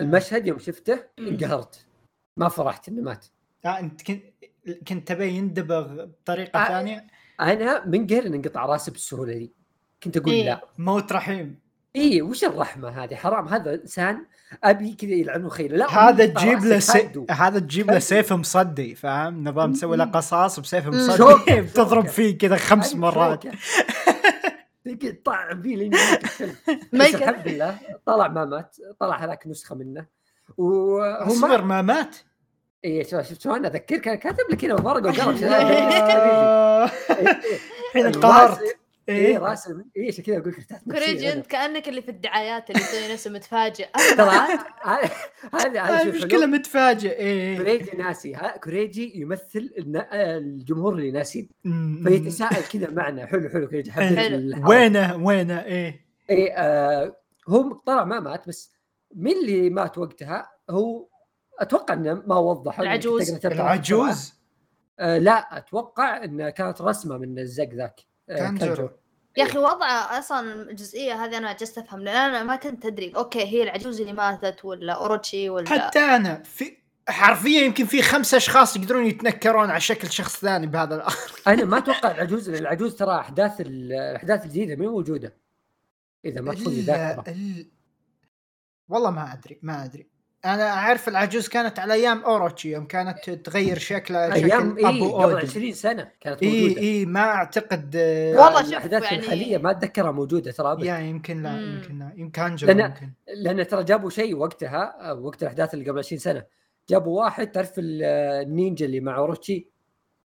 [0.00, 1.86] المشهد يوم شفته انقهرت
[2.36, 3.26] ما فرحت انه مات
[3.64, 4.22] آه أنت كنت
[4.88, 6.68] كنت تبي يندبغ بطريقة آه.
[6.68, 7.06] ثانية
[7.40, 9.52] أنا منقهر ان انقطع راسه بالسهولة دي
[10.02, 10.44] كنت أقول إيه.
[10.44, 11.58] لا موت رحيم
[11.96, 14.26] اي وش الرحمة هذه حرام هذا إنسان
[14.64, 17.26] أبي كذا يلعنه خيله لا هذا تجيب له سي...
[17.30, 17.98] هذا تجيب له.
[17.98, 20.86] سيف مصدي فاهم نظام تسوي له قصاص بسيف.
[20.86, 21.60] مصدي.
[21.60, 22.06] بتضرب.
[22.16, 23.44] فيه كذا خمس مرات
[25.24, 25.94] طعم فيه لين.
[26.94, 30.06] الحمد لله طلع ما مات طلع هذاك نسخه منه
[30.56, 32.16] وهو اصبر ما ما مات
[32.84, 36.84] اي شوف شفت شلون اذكرك أنا كاتب لك هنا ورقه وقلم آه.
[37.88, 38.76] الحين انقهرت
[39.16, 41.32] إيه؟ راس اي عشان كذا أقول لك ارتحت كوريجي.
[41.32, 43.86] انت كأنك اللي في الدعايات اللي يسوي نفسه متفاجئ.
[44.16, 44.32] ترى
[46.04, 46.46] شوف المشكلة.
[46.46, 47.56] متفاجئ إيه.
[47.56, 48.34] كوريجي ناسي.
[48.34, 49.70] ها كوريجي يمثل
[50.12, 52.04] الجمهور اللي ناسين مم.
[52.06, 53.26] فيتساءل كذا معنا.
[53.26, 54.68] حلو حلو كوريجي حبيت حلو.
[54.70, 56.06] وينه وينه إيه.
[56.30, 57.16] اي آه
[57.48, 58.72] هو طلع ما مات بس
[59.14, 61.08] مين اللي مات وقتها؟ هو
[61.60, 63.46] أتوقع إنه ما وضح العجوز.
[63.46, 64.34] العجوز؟
[64.98, 68.00] آه لا أتوقع إنه كانت رسمة من الزق ذاك.
[68.28, 68.90] آه كانجرو.
[69.36, 73.44] يا أخي وضع أصلا الجزئيه هذه أنا جلست أفهم لأن أنا ما كنت أدري okay
[73.44, 76.76] هي العجوز اللي ماتت ولا أوروتشي ولا حتى أنا في
[77.08, 81.14] حرفيا يمكن في خمسة أشخاص يقدرون يتنكرون على شكل شخص ثاني بهذا الأمر.
[81.46, 85.34] أنا ما أتوقع العجوز العجوز ترى أحداث ال- الاحداث الجديده مو موجودة.
[86.24, 87.24] إذا ما تكون ال- ذاكرة.
[87.32, 87.70] ال-
[88.88, 90.06] والله ما أدري ما أدري.
[90.44, 95.16] أنا أعرف العجوز كانت على أيام أوروتشي يوم كانت تغير شكلها أيام شكل اي أبو
[95.16, 96.80] قبل اودن 20 سنة كانت اي موجودة.
[96.80, 100.98] اي ما أعتقد آه، والله شوف الأحداث يعني- الحالية ما أتذكرها موجودة ترى ابدا يا
[100.98, 101.76] يمكن لا مم.
[101.76, 103.10] يمكن لا يمكن أنجلو لأن- يمكن.
[103.34, 106.42] لأن ترى جابوا شيء وقتها آه، وقت الأحداث اللي قبل 20 سنة.
[106.88, 108.02] جابوا واحد تعرف ال-
[108.46, 109.68] النينجا اللي مع أوروتشي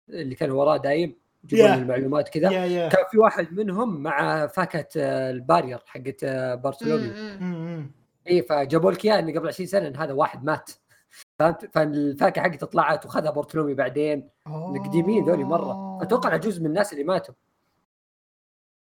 [0.09, 1.73] اللي كان وراه دايم يجيبون Yeah.
[1.73, 2.49] المعلومات كذا.
[2.89, 7.13] كان في واحد منهم مع فاكهة آه، ال barrier حقت آه، بارتولوميو.
[8.29, 10.71] اي فجابوا لك إياه إنه قبل 20 سنة إن هذا واحد مات.
[11.39, 14.29] فهمت؟ فالفاكهة حقته طلعت وخذها بارتولوميو بعدين.
[14.47, 16.03] القديمين ذولي مرة.
[16.03, 17.35] أتوقع العجوز من الناس اللي ماتوا.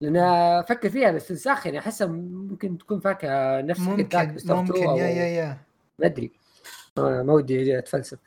[0.02, 0.18] لأن
[0.60, 4.82] أفكر فيها الاستنساخ يعني أحسها ممكن تكون فاكهة نفس ممكن ممكن.
[4.82, 5.58] yeah yeah yeah.
[6.00, 6.32] ما أدري.
[6.98, 8.20] ما ما ودي أتفلسف.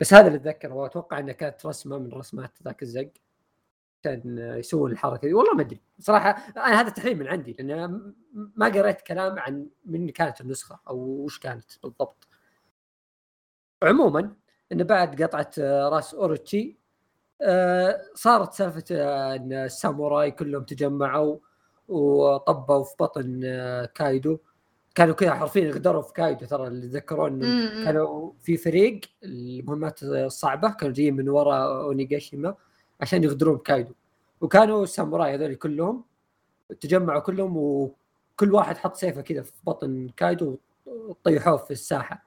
[0.00, 0.74] بس هذا اللي أتذكره.
[0.74, 3.10] وأتوقع انها كانت رسمة من رسمات ذاك الزق.
[4.06, 5.34] كان يسوون الحركة دي.
[5.34, 5.80] والله ما أدري.
[5.98, 8.12] صراحة أنا هذا تحليل من عندي لأن
[8.56, 12.28] ما قريت كلام عن من كانت النسخة أو وش كانت بالضبط.
[13.82, 14.32] عموما
[14.72, 15.50] انه بعد قطعة
[15.88, 16.76] راس اوروتشي
[17.42, 21.38] آه، صارت سالفة آه، إن الساموراي كلهم تجمعوا
[21.88, 24.38] وطبوا في بطن آه، كايدو.
[24.94, 27.84] كانوا كذا حرفيا غدروا في كايدو ترى اللي يتذكرون مم.
[27.84, 32.54] كانوا في فريق المهمات الصعبة كانوا جايين من وراء أونيغاشيما.
[33.00, 33.92] عشان يغدرون بكايدو.
[34.40, 36.04] وكانوا الساموراي هذول كلهم
[36.80, 42.26] تجمعوا كلهم وكل واحد حط سيفه كذا في بطن كايدو وطيحوه في الساحه.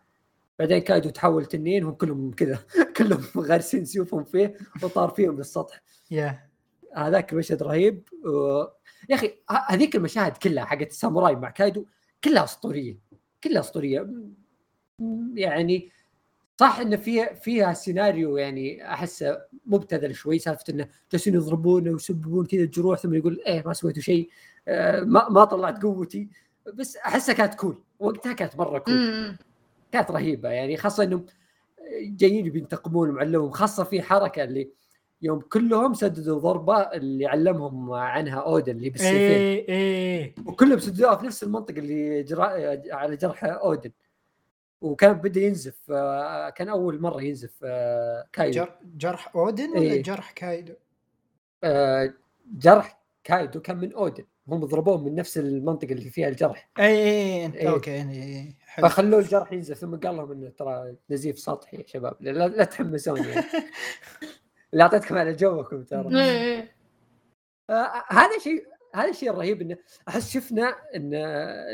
[0.59, 2.59] بعدين كايدو تحول تنين هم كلهم كذا
[2.97, 5.81] كلهم غارسين سيوفهم فيه وطار فيهم للسطح.
[6.11, 6.49] يا
[6.95, 8.09] هذاك المشهد رهيب.
[8.25, 8.63] و...
[9.09, 9.33] يا أخي
[9.69, 11.85] هذيك المشاهد كلها حقت الساموراي مع كايدو
[12.23, 12.97] كلها أسطورية
[13.43, 14.09] كلها أسطورية.
[15.33, 15.91] يعني
[16.59, 22.61] صح إنه فيها فيها سيناريو يعني أحسه مبتذل شوي سالفة إنه جالسين يضربونه ويسببون كذا
[22.61, 24.29] الجروح ثم يقول إيه ما سويتوا شيء
[24.67, 26.29] آه، ما ما طلعت قوتي.
[26.73, 29.35] بس احسها كانت كول وقتها كانت مرة كول.
[29.91, 31.25] كانت رهيبة يعني خاصة إنهم
[32.01, 34.69] جايين بينتقمون معلمهم خاصة في حركة اللي
[35.21, 39.19] يوم كلهم سددوا ضربة اللي علمهم عنها أودن اللي بالسيفين.
[39.19, 40.35] إيه إيه.
[40.45, 42.45] وكلهم سددوها في نفس المنطقة اللي جرا...
[42.95, 43.91] على جرح أودن.
[44.81, 48.75] وكان بدا ينزف آه، كان أول مرة ينزف آه، كايدو جر...
[48.97, 50.03] جرح أودن ولا إيه.
[50.03, 50.73] جرح كايدو؟
[51.63, 52.13] آه،
[52.57, 57.53] جرح كايدو كان من أودن هم ضربوه من نفس المنطقة اللي فيها الجرح اي اي
[57.53, 57.69] إيه.
[57.69, 58.57] أوكي إيه، إيه.
[58.61, 62.63] حلو فخلوه الجرح ينزف ثم قال لهم إنه ترى نزيف سطحي يا شباب لا, لا
[62.63, 63.45] تحمسون يعني
[64.73, 66.09] اللي أعطيتكم على جوكم ترى
[68.09, 71.13] هذا شيء هذا الشيء الرهيب انه أحس شفنا إن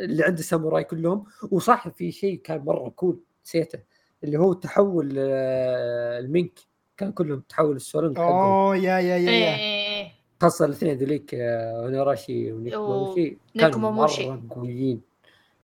[0.04, 3.80] اللي عند الساموراي كلهم وصح في شيء كان مرة cool نسيته
[4.23, 6.60] اللي هو تحول آه، المينك.
[6.97, 9.45] كان كلهم تحول السولونج oh yeah yeah yeah إيه.
[9.45, 10.12] yeah إيه.
[10.41, 13.91] خاصه الاثنين ذوليك آه، اينواراشي ونيكوماموشي كانوا.
[13.91, 15.01] مرة قويين.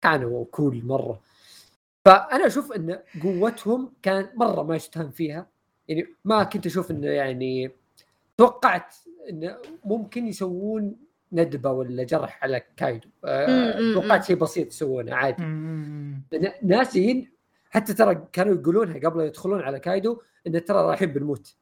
[0.02, 1.20] كانوا cool مرة.
[2.06, 5.48] فأنا أشوف إن قوتهم كان مرة ما يستهان فيها.
[5.88, 7.72] يعني ما كنت أشوف انه يعني
[8.38, 8.96] توقعت
[9.30, 10.96] انه ممكن يسوون
[11.34, 13.10] ندبة ولا جرح على كايدو.
[13.26, 14.24] آه، توقعت.
[14.24, 15.44] شيء بسيط يسوونه عادي.
[15.44, 16.22] مم.
[16.32, 17.32] لأن ناس جايين
[17.70, 21.56] حتى ترى كانوا يقولونها قبل يدخلون على كايدو إن ترى رايحين بنموت.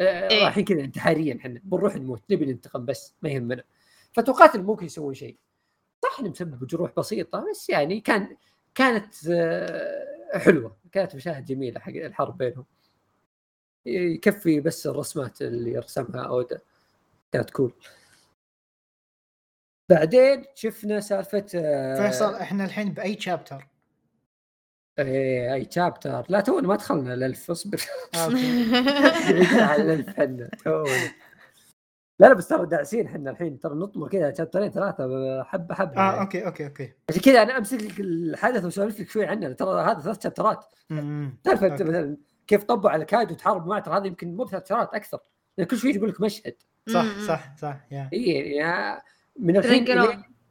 [0.00, 0.44] آه، إيه.
[0.44, 1.60] رايحين كذا انتحاريا إحنا.
[1.64, 2.22] بنروح نموت.
[2.30, 3.64] نبي ننتقم بس ما يهمنا.
[4.12, 5.36] فتوقعت إنه ممكن يسوون شيء.
[6.04, 8.36] صح إنه مسبب جروح بسيطة بس يعني كان
[8.74, 10.76] كانت آه، حلوة.
[10.92, 12.64] كانت مشاهد جميلة حق الحرب بينهم.
[13.86, 16.60] يكفي بس الرسمات اللي رسمها اودا
[17.32, 17.72] كانت cool
[19.88, 23.68] بعدين شفنا سالفة آه، فيصل إحنا الحين بأي chapter؟
[24.98, 27.80] إيه أي chapter لا تونا ما دخلنا الالف اصبر.
[28.14, 31.12] عن الألف إحنا تونا.
[32.18, 33.60] لا لا بس ترى داعسين إحنا الحين.
[33.60, 35.96] ترى نطمر كذا شابترين ثلاثة حبة حبة.
[35.96, 36.20] آه يعني.
[36.20, 36.92] okay okay okay.
[37.08, 39.52] عشان كذا أنا أمسك لك الحدث واسولف لك شوي عنه.
[39.52, 40.64] ترى هذا ثلاث شابترات.
[41.44, 41.82] تعرف أنت.
[41.82, 42.16] مثلا
[42.46, 45.18] كيف طبوا على كايد وتحارب معه؟ ترى هذا يمكن مو ثلاث شابترات أكثر.
[45.58, 46.56] لأن كل شوي يقول لك مشهد.
[46.88, 47.18] صح.
[47.26, 48.10] صح صح yeah.
[48.12, 48.60] اي
[49.36, 49.84] من الحين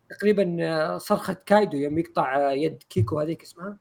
[0.09, 3.77] تقريبا آه، صرخة كايدو يوم يقطع آه، يد كيكو هذيك اسمها؟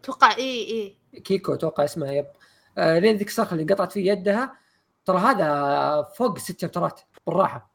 [0.00, 2.26] أتوقع اي اي كيكو أتوقع اسمها yep.
[2.78, 4.56] آه لين ذيك الصرخة اللي انقطعت فيه يدها
[5.04, 7.70] ترى هذا فوق ست شابترات بالراحة.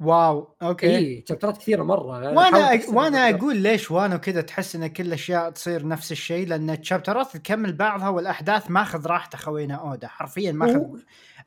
[0.00, 0.96] wow okay.
[0.96, 2.32] اي شابترات كثيرة مرة.
[2.32, 3.30] وأنا وأنا.
[3.30, 8.08] أقول ليش وأنا وكذا تحس إن كل الاشياء تصير نفس الشيء لأن الشابترات تكمل بعضها
[8.08, 10.08] والأحداث ماخذ راحته خوينا أودا.
[10.08, 10.80] حرفيا ماخذ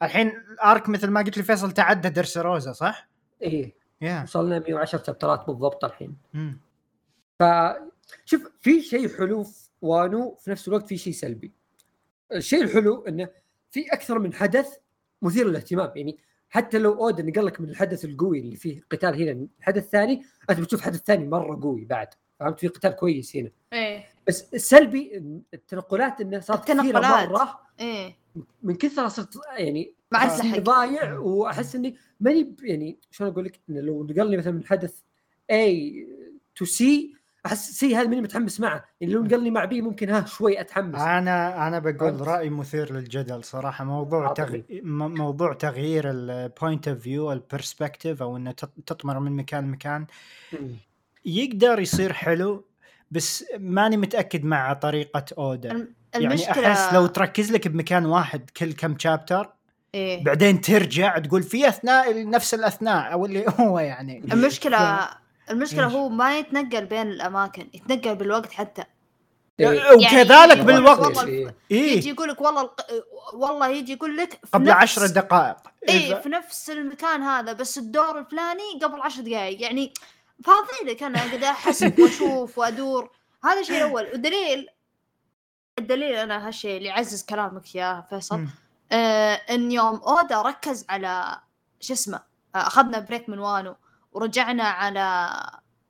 [0.03, 0.31] الحين
[0.65, 5.47] أرك مثل ما قلت لي فيصل تعدى درس روزا صح؟ اي يا وصلنا 110 شابترات
[5.47, 6.17] بالضبط الحين.
[6.33, 6.59] مم.
[7.39, 11.51] فشوف في شيء حلو في وانو في نفس الوقت في شيء سلبي.
[12.33, 13.29] الشيء الحلو إنه
[13.69, 14.77] في أكثر من حدث
[15.21, 15.91] مثير للاهتمام.
[15.95, 16.17] يعني
[16.49, 20.59] حتى لو اودا نقل لك من الحدث القوي اللي فيه قتال هنا الحدث الثاني أنت
[20.59, 22.07] بتشوف حدث ثاني مرة قوي بعد.
[22.39, 23.51] فهمت؟ في قتال كويس هنا.
[23.73, 24.05] إيه.
[24.27, 25.23] بس السلبي
[25.53, 26.99] التنقلات إنه صارت كثيرة.
[26.99, 27.59] مرة.
[27.79, 28.15] إيه.
[28.63, 30.57] من كثرها صرت يعني ما عاد لحق.
[30.59, 34.93] ضايع وأحس إني ماني يعني شلون أقول لك إنه لو نقلني مثلا من حدث
[35.51, 35.55] A
[36.55, 37.13] to C
[37.45, 40.99] أحس C هذا ماني متحمس معه يعني لو نقلني مع B ممكن ها شوي أتحمس
[41.01, 44.43] أنا أنا بقول؟ رأي مثير للجدل صراحة موضوع تغ...
[44.43, 44.63] عطني.
[44.81, 49.63] م- موضوع تغيير ال point of view ال perspective أو إنه تط- تطمر من مكان
[49.63, 50.05] لمكان.
[51.25, 52.63] يقدر يصير حلو
[53.11, 58.99] بس ماني متأكد مع طريقة اودا يعني أحس لو تركز لك بمكان واحد كل كم
[58.99, 59.49] شابتر
[59.95, 60.23] إيه.
[60.23, 65.09] بعدين ترجع تقول في أثناء نفس الأثناء أو اللي هو يعني المشكلة
[65.49, 68.83] المشكلة؟ هو ما يتنقل بين الأماكن يتنقل بالوقت حتى
[69.59, 69.91] إيه.
[69.91, 71.51] وكذلك يعني بالوقت إيه.
[71.71, 72.69] يجي يقول لك والله.
[73.33, 75.57] والله يجي يقول لك قبل نفس- عشر دقائق
[75.89, 79.93] إذا- في نفس المكان هذا بس الدور الفلاني قبل عشر دقائق يعني
[80.43, 83.09] فاضي لك أنا قاعد احسب واشوف وأدور
[83.43, 84.67] هذا الشيء الأول والدليل
[85.79, 88.45] الدليل أنا هالشيء اللي يعزز كلامك يا فيصل
[88.91, 91.39] إن يوم أودا ركز على
[91.79, 92.17] شو اسمه
[92.55, 93.75] آه أخذنا break من وانو
[94.11, 95.29] ورجعنا على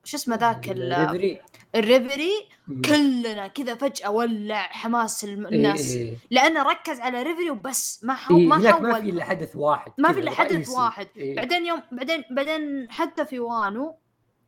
[0.04, 1.40] شو اسمه ذاك ال- الريفري.
[1.74, 2.48] الريفري.
[2.84, 6.16] كلنا كذا فجأة ولع حماس إيه، الناس إيه.
[6.30, 8.36] لأنه ركز على ريفري وبس ما حو...
[8.36, 10.68] إيه، ما هناك ما في حول إلا حدث واحد ما في إلا حدث.
[10.68, 11.36] واحد إيه.
[11.36, 13.96] بعدين يوم بعدين بعدين حتى في وانو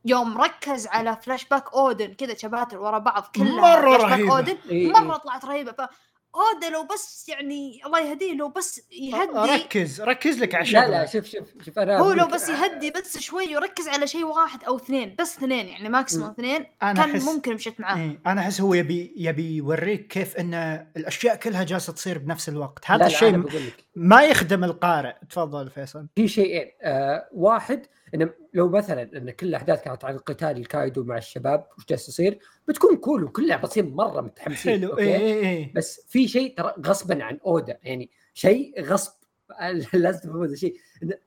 [0.05, 4.35] يوم ركز على فلاش باك اودن كذا شباتر ورا بعض كلها مرة فلاش باك رهيبة.
[4.37, 5.17] اودن إيه، مرة إيه.
[5.19, 5.81] طلعت رهيبة ف
[6.35, 11.05] اودا لو بس يعني الله يهديه لو بس يهدي ركز ركز لك على لا لا
[11.05, 14.75] شوف شوف شوف أنا هو لو بس يهدي بس شوي ويركز على شيء واحد أو
[14.75, 16.29] اثنين بس اثنين يعني maximum.
[16.29, 17.97] اثنين أنا كان أحس ممكن مشيت معاه.
[17.97, 20.53] إيه، أنا أحس هو يبي يبي يوريك كيف إن
[20.97, 22.85] الأشياء كلها جالسة تصير بنفس الوقت.
[22.85, 23.45] هذا الشيء أنا
[23.95, 25.13] ما يخدم القارئ.
[25.29, 26.07] تفضل فيصل.
[26.15, 31.17] في شيئين آه واحد انه لو مثلا إن كل الاحداث كانت عن قتال الكايدو مع
[31.17, 34.89] الشباب وش جالس يصير؟ بتكون cool وكلها بتصير مرة متحمسين حلو.
[34.91, 39.11] okay؟ اي اي اي بس في شيء ترى غصبا عن أودا يعني شيء غصب.
[39.93, 40.75] لازم تفهم هذا الشيء.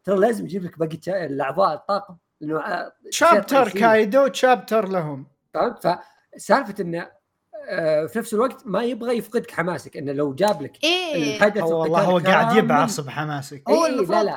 [0.05, 3.81] ترى لازم يجيب لك باقي الأعضاء الطاقم لأنه آه، chapter رئيسية.
[3.81, 5.27] كايدو chapter لهم.
[5.55, 5.99] فهمت؟
[6.37, 7.11] فسالفة انه
[7.69, 11.37] آه، في نفس الوقت ما يبغى يفقدك حماسك إنه لو جاب لك إيه.
[11.37, 13.63] الحدث هو والله هو قاعد كامل- يبعص بحماسك.
[13.69, 14.25] هو إيه، المفروض- لا.
[14.25, 14.37] لا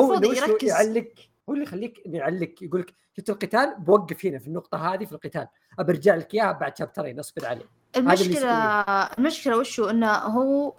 [0.00, 0.68] هو المفروض يركز.
[0.68, 1.08] يعلق
[1.50, 5.48] هو اللي يخليك يعلق يقول لك شفت القتال؟ بوقف هنا في النقطة هذه في القتال.
[5.78, 7.68] ابرجع لك إياها بعد شابترين أصبر عليه.
[7.96, 8.50] اللي المشكلة
[9.18, 10.74] المشكلة وشو إنه هو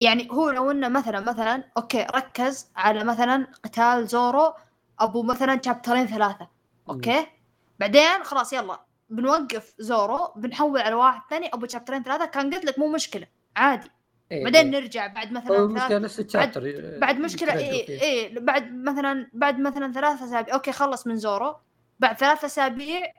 [0.00, 4.54] يعني هو لو إنه مثلا مثلا okay ركز على مثلا قتال زورو
[5.00, 6.48] أبو مثلا شابترين ثلاثة.
[6.88, 7.26] okay؟
[7.78, 8.80] بعدين خلاص يلا.
[9.10, 12.24] بنوقف زورو بنحول على واحد ثاني ابو شابترين ثلاثة.
[12.24, 13.90] كان قلت لك مو مشكلة عادي.
[14.32, 14.80] إيه بعدين إيه.
[14.80, 20.54] نرجع بعد مثلا ثلاث الشابتر بعد مشكلة اي اي بعد مثلا بعد مثلا ثلاث أسابيع
[20.54, 21.56] okay خلص من زورو
[22.00, 23.12] بعد ثلاث أسابيع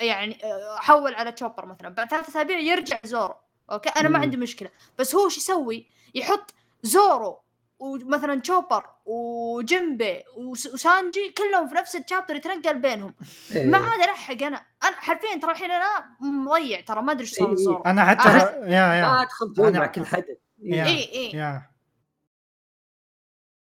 [0.00, 3.34] يعني آه، حول على تشوبر مثلا بعد ثلاث أسابيع يرجع زورو
[3.72, 4.18] okay أنا ما.
[4.18, 7.38] عندي مشكلة بس هو شو يسوي؟ يحط زورو
[7.78, 13.14] ومثلا تشوبر وجينبي وس- وسانجي كلهم في نفس ال chapter يتنقل بينهم
[13.54, 13.66] إيه.
[13.66, 15.86] ما عاد ألحق أنا أنا حرفيا ترى الحين أنا
[16.20, 17.82] مضيع ترى ما أدري إيش صار إيه.
[17.90, 20.41] أنا حتى أحس- يا ما يا أدخل جو أنا- مع كل حدث إيه.
[20.62, 20.84] يا.
[20.86, 21.62] اي اي يا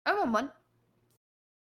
[0.06, 0.48] عموما.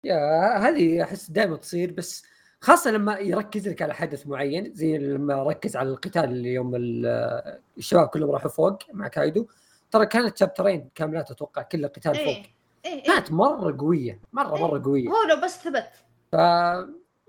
[0.03, 2.23] يا هذه أحس دائما تصير بس
[2.61, 7.59] خاصة لما يركز لك على حدث معين زي لما ركز على القتال اللي يوم ال-
[7.77, 9.47] الشباب كلهم راحوا فوق مع كايدو
[9.91, 12.23] ترى كانت شابترين كاملات أتوقع كلها قتال فوق.
[12.27, 12.45] اي
[12.85, 14.61] اي اي كانت مرة قوية مرة إيه.
[14.61, 15.09] مرة قوية.
[15.09, 15.89] هو لو بس ثبت.
[16.31, 16.33] ف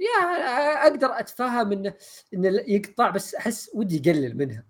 [0.01, 1.95] يا أقدر اتفهم انه
[2.35, 4.65] انه يقطع بس أحس ودي يقلل منها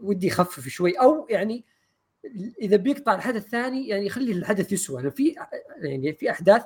[0.00, 1.64] ودي يخفف شوي أو يعني
[2.60, 5.02] إذا بيقطع الحدث الثاني يعني يخلي الحدث يسوى.
[5.02, 5.34] لأن في
[5.82, 6.64] يعني في أحداث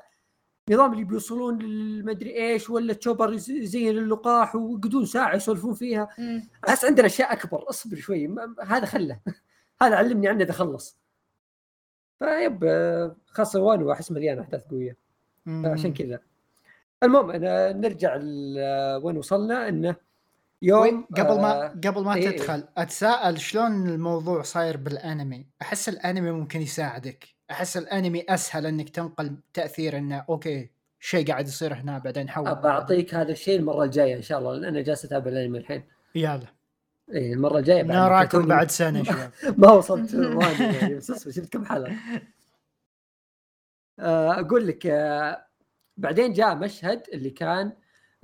[0.70, 6.08] نظام اللي بيوصلون للمدري إيش ولا تشوبر يز- يزين اللقاح ويقعدون ساعة يسولفون فيها.
[6.68, 7.70] أحس عندنا أشياء أكبر.
[7.70, 8.34] اصبر شوي.
[8.64, 9.20] هذا خله.
[9.82, 10.96] هذا علمني عنه إذا خلص.
[12.18, 12.64] فيب
[13.26, 14.96] خاصة وانو أحس مليان أحداث قوية.
[15.46, 16.20] فعشان كذا.
[17.02, 18.14] المهم أنا نرجع
[19.02, 19.96] وين وصلنا؟ إنه
[20.62, 22.30] يوم قبل ما آه، قبل ما إيه.
[22.30, 27.28] تدخل أتساءل شلون الموضوع صاير بالأنمي؟ أحس الأنمي ممكن يساعدك.
[27.50, 32.54] أحس الأنمي أسهل إنك تنقل تأثير إنه أوكي شيء قاعد يصير هنا بعدين حول.
[32.54, 35.84] بعطيك هذا الشيء المرة الجاية إن شاء الله لأن أنا جالس أتابع الأنمي الحين.
[36.14, 36.56] يلا.
[37.12, 41.64] إيه المرة الجاية بعد نراكم بعد سنة شباب ما وصلت واجد يعني بس شفت كم
[41.64, 41.96] حلقة.
[43.98, 45.46] آه، أقول لك آه،
[45.96, 47.72] بعدين جاء مشهد اللي كان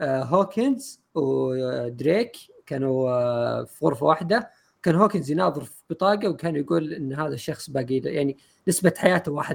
[0.03, 2.33] هوكنز ودريك
[2.67, 4.51] كانوا آه، في غرفه واحدة
[4.83, 8.37] كان هوكنز يناظر في بطاقة وكان يقول إن هذا الشخص باقي يعني
[8.69, 9.47] نسبة حياته 1%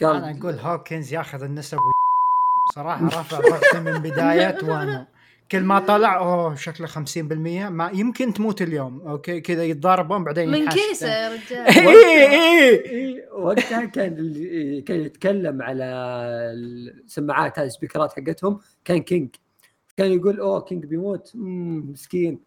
[0.00, 1.78] قال أنا أقول هوكنز ياخذ النسب.
[2.74, 5.06] صراحة رفع ضغطي من بداية وأنا
[5.52, 6.96] كل ما طلع أوه شكله 50%
[7.70, 11.88] ما يمكن تموت اليوم أوكي؟ كذا يتضاربون بعدين من كيسه يا رجال.
[11.88, 15.84] اي اي إيه، وقتها كان اللي كان يتكلم على
[16.54, 19.28] السماعات هذه ال speakers حقتهم كان كينج.
[19.96, 22.40] كان يقول أوه كينج بيموت؟ مسكين.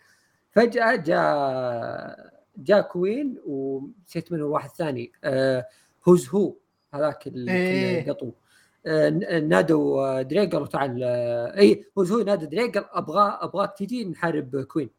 [0.52, 5.68] فجأة جاء جاء كوين ونسيت منه واحد ثاني آه
[6.08, 6.56] هوز هو
[6.94, 8.02] هذاك إيه.
[8.02, 8.41] القطو آه
[8.86, 14.90] نادوا آه، دريك قالوا تعال آه إي هو نادى قال أبغى أبغاك تجي نحارب كوين.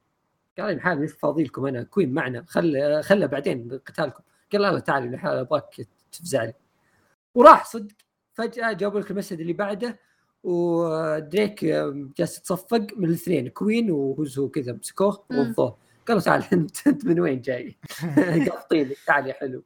[0.58, 5.14] قال نحارب مش فاضي لكم أنا؟ كوين معنا خل خله بعدين قتالكم قال لا تعال
[5.24, 6.54] أبغاك تفزع لي.
[7.34, 7.94] وراح صدق
[8.34, 9.98] فجأة جابوا لك المشهد اللي بعده
[10.44, 11.64] ودريك
[12.18, 15.24] جالس يتصفق من الاثنين كوين وهوزو كذا مسكوه.
[15.30, 15.76] وضوه.
[16.08, 17.76] قالوا تعال أنت أنت من وين جاي؟
[18.50, 19.64] قافطين تعال يا حلو.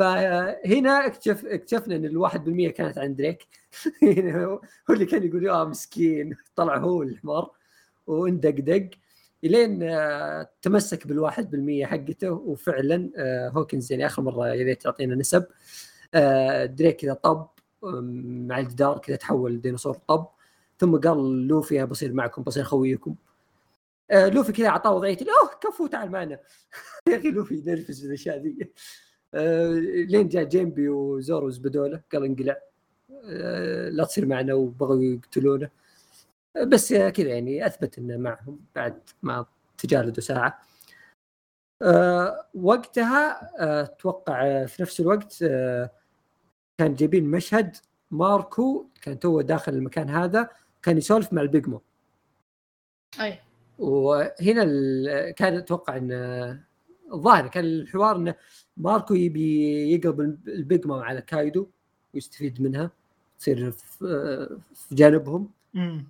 [0.00, 3.46] فهنا اكتشف اكتشفنا إن الواحد بالمية كانت عند دريك
[4.36, 4.60] هو
[4.90, 7.50] اللي كان يقول يا مسكين طلع هو الحمار
[8.06, 8.90] واندق دق
[9.44, 15.14] لين آه، تمسك بالواحد بالمية حقته وفعلا آه، هوكنز يعني آخر مرة يا ريت يعطينا
[15.14, 15.46] نسب.
[16.14, 17.48] آه، دريك كذا طب
[17.82, 20.26] مع الجدار كذا تحول ديناصور طب.
[20.78, 23.14] ثم قال لوفي بصير معكم بصير خويكم.
[24.12, 26.38] لوفي كذا أعطاه وضعيه أوه كفو تعال معنا.
[27.08, 28.72] يا أخي لوفي ينرفز الاشياء ذي.
[30.06, 32.60] لين جاء جيمبي وزورو زبدوا له قال انقلع.
[33.24, 35.70] آه، لا تصير معنا وبغوا يقتلونه.
[36.56, 39.46] آه، بس آه، كذا يعني أثبت إنه معهم بعد ما
[39.78, 40.62] تجاردوا ساعة.
[41.82, 45.90] آه، وقتها آه، أتوقع آه، في نفس الوقت آه،
[46.80, 47.76] كان جايبين مشهد
[48.10, 50.48] ماركو كان تو داخل المكان هذا
[50.82, 51.82] كان يسولف مع البيج مام
[53.20, 53.38] اي.
[53.78, 54.64] وهنا
[55.30, 56.10] كان أتوقع إن
[57.12, 58.34] الظاهر كان الحوار ان
[58.76, 61.66] ماركو يبي يقلب الب- البيج مام على كايدو
[62.14, 62.90] ويستفيد منها
[63.38, 63.86] تصير في
[64.74, 65.50] في جانبهم.
[65.74, 66.04] مم.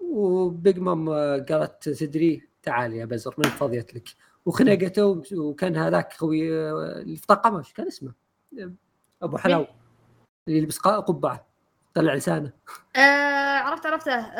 [0.00, 4.08] وبيج مام قالت تدري تعال يا بزر من فضيت لك.
[4.46, 6.52] وخنقته وكان هذاك خوي
[7.02, 8.12] اللي في طاقمه إيش كان اسمه؟
[9.22, 9.66] أبو حلاو
[10.48, 11.46] اللي يلبس قبعة.
[11.94, 12.52] طلع لسانه.
[12.96, 14.32] آه عرفت عرفته.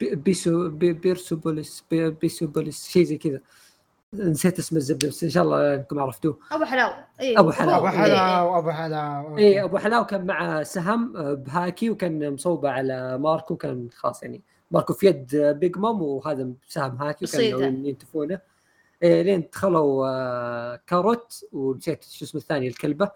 [0.00, 3.40] بي- بيسو بي- بيرسوبوليس بي- بيسوبوليس شيء زي كذا.
[4.14, 6.38] نسيت اسم الزبدة بس إن شاء الله إنكم عرفتوه.
[6.52, 6.90] أبو حلاو
[7.20, 7.76] اي أبو حلاو.
[7.76, 7.92] ابو هو.
[7.92, 13.56] حلاو أبو حلاو اي أبو حلاو كان مع سهم آه، بهاكي وكان مصوبة على ماركو
[13.56, 18.40] كان خلاص يعني ماركو في يد بيج مام وهذا سهم هاكي وكانوا ينتفونه.
[19.02, 23.10] إيه لين دخلوا آه، كاروت ونسيت شو اسمه الثاني الكلبة.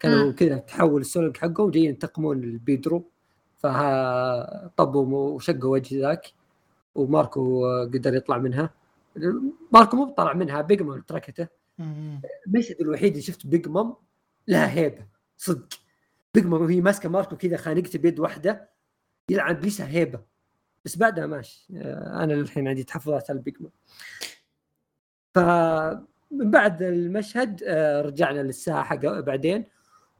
[0.00, 0.32] كانوا.
[0.32, 3.04] كذا تحول السولنج حقهم جايين ينتقمون البيدرو.
[3.58, 6.32] فها طبوا وشقوا وجه ذاك.
[6.94, 8.70] وماركو آه، قدر يطلع منها.
[9.72, 11.48] ماركو مو طلع منها بيج مام تركته.
[12.46, 13.94] المشهد الوحيد اللي شفت بيج مام
[14.48, 15.68] لها هيبة صدق.
[16.34, 18.70] بيج مام وهي ماسكة ماركو كذا خانقته بيد واحدة
[19.30, 20.20] يلعن بيسها هيبة.
[20.84, 21.66] بس بعدها ماشي.
[21.76, 23.70] آه، أنا الحين عندي تحفظات على البيج مام
[25.34, 29.64] فمن بعد المشهد آه، رجعنا للساحه ق- بعدين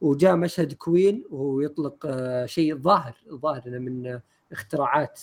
[0.00, 4.20] وجاء مشهد كوين وهو يطلق آه، شيء ظاهر ظاهر من
[4.52, 5.20] اختراعات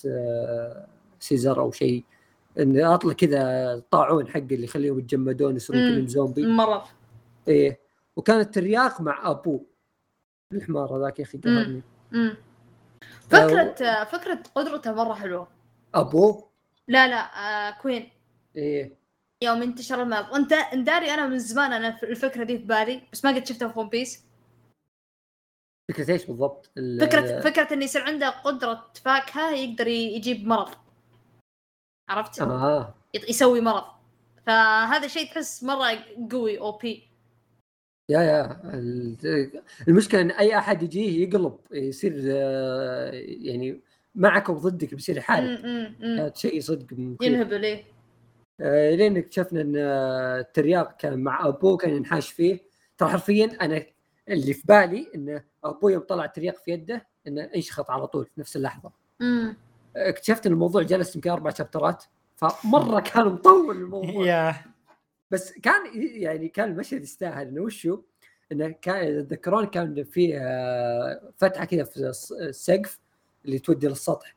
[1.19, 2.05] سيزر أو شيء.
[2.59, 5.81] انه اطلق كذا طاعون حق اللي يخليهم يتجمدون يصيرون.
[5.89, 6.45] كلهم زومبي.
[6.47, 6.81] مرض
[7.47, 7.79] إيه.
[8.15, 9.65] وكانت ترياق مع ابوه
[10.53, 11.81] الحمار هذاك يا أخي قهرني.
[13.29, 15.47] فكرة فكرة قدرته مرة حلوة.
[15.95, 16.49] ابوه
[16.87, 18.09] لا لا آه كوين.
[18.55, 19.01] إيه.
[19.43, 23.35] يوم انتشر المرض انت داري أنا من زمان أنا الفكرة دي في بالي بس ما
[23.35, 24.25] قد شفتها في ون بيس
[25.91, 30.75] فكرة إيش بالضبط؟ ال- فكرة فكرة انه يصير عنده قدرة فاكهة يقدر يجيب مرض.
[32.11, 32.41] عرفت؟
[33.17, 33.83] يط- يسوي مرض.
[34.47, 35.87] فهذا شيء تحس مرة
[36.31, 37.07] قوي أو بي
[38.09, 38.61] يا يا.
[38.73, 43.81] ال- المشكلة إن أي أحد يجيه يقلب يصير آه، يعني
[44.15, 45.47] معك أو ضدك بيصير يحارب
[46.35, 46.85] شيء صدق
[47.21, 47.83] ينهب عليه
[48.61, 52.59] آه، لين اكتشفنا إن آه، الترياق كان مع أبوه كان ينحاش فيه.
[52.97, 53.83] ترى حرفيا أنا
[54.29, 58.39] اللي في بالي إن أبوه يوم طلع الترياق في يده إنه يشخط على طول في
[58.39, 58.91] نفس اللحظة.
[59.21, 59.57] امم
[59.95, 62.03] اكتشفت إن الموضوع جلس يمكن أربع شابترات
[62.35, 64.25] فمرة كان مطول الموضوع.
[65.31, 68.01] بس كان يعني كان المشهد يستاهل إنه وشو
[68.51, 72.99] إنه كان تذكرون كان في آه، فتحة كذا في الس- السقف
[73.45, 74.35] اللي تودي للسطح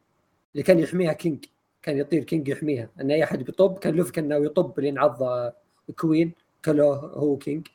[0.52, 1.44] اللي كان يحميها كينج
[1.82, 2.88] كان يطير كينج يحميها.
[3.00, 5.56] إن أي أحد بيطب كان لوفي كان ناوي يطب لين عض آه،
[6.00, 6.32] كوين
[6.64, 7.66] كلوه هو كينج.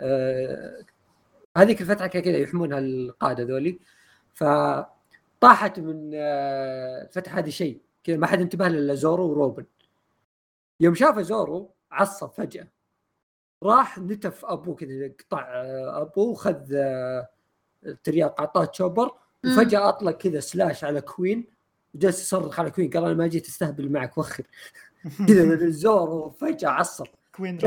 [0.00, 0.84] آه،
[1.56, 3.78] هذيك الفتحة كان كذا يحمونها القادة ذولي.
[5.42, 7.80] فطاحت من آه، الفتحه هذه شيء.
[8.04, 9.64] كذا ما حد انتبه له إلا زورو وروبن.
[10.80, 12.68] يوم شافه زورو عصب فجأة.
[13.62, 15.52] راح نتف أبوه كذا قطع
[16.02, 16.62] أبوه وخذ
[17.86, 19.10] الترياق أعطاه تشوبر.
[19.44, 21.46] وفجأة أطلق كذا slash على كوين.
[21.94, 24.46] وجالس يصرخ على كوين قال أنا ما جيت أستهبل معك وخر.
[25.28, 27.06] كذا من الزور وفجاه عصب.
[27.36, 27.58] كوين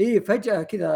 [0.00, 0.90] اي فجأة كذا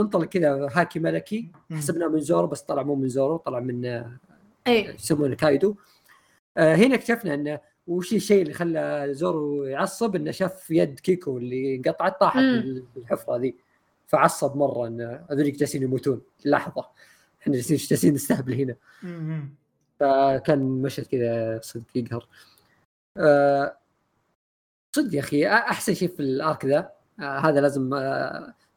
[0.00, 3.86] انطلق كذا هاكي ملكي حسبناه من زورو بس طلع مو من زورو طلع من
[4.66, 5.76] اي يسمونه كايدو
[6.56, 11.76] آه هنا اكتشفنا إنه وش الشيء اللي خلى زورو يعصب؟ إنه شاف يد كيكو اللي
[11.76, 12.38] انقطعت طاحت
[12.96, 13.56] الحفره ذي.
[14.06, 16.22] فعصب مرة ان هذوليك جالسين يموتون.
[16.44, 16.88] لحظة.
[17.42, 18.76] إحنا جالسين نستهبل هنا.
[20.00, 22.28] فكان مشهد كذا صدق يقهر.
[23.16, 23.76] أه
[24.96, 26.90] صدق يا أخي أحسن شيء في الأرك ذا
[27.20, 27.90] هذا لازم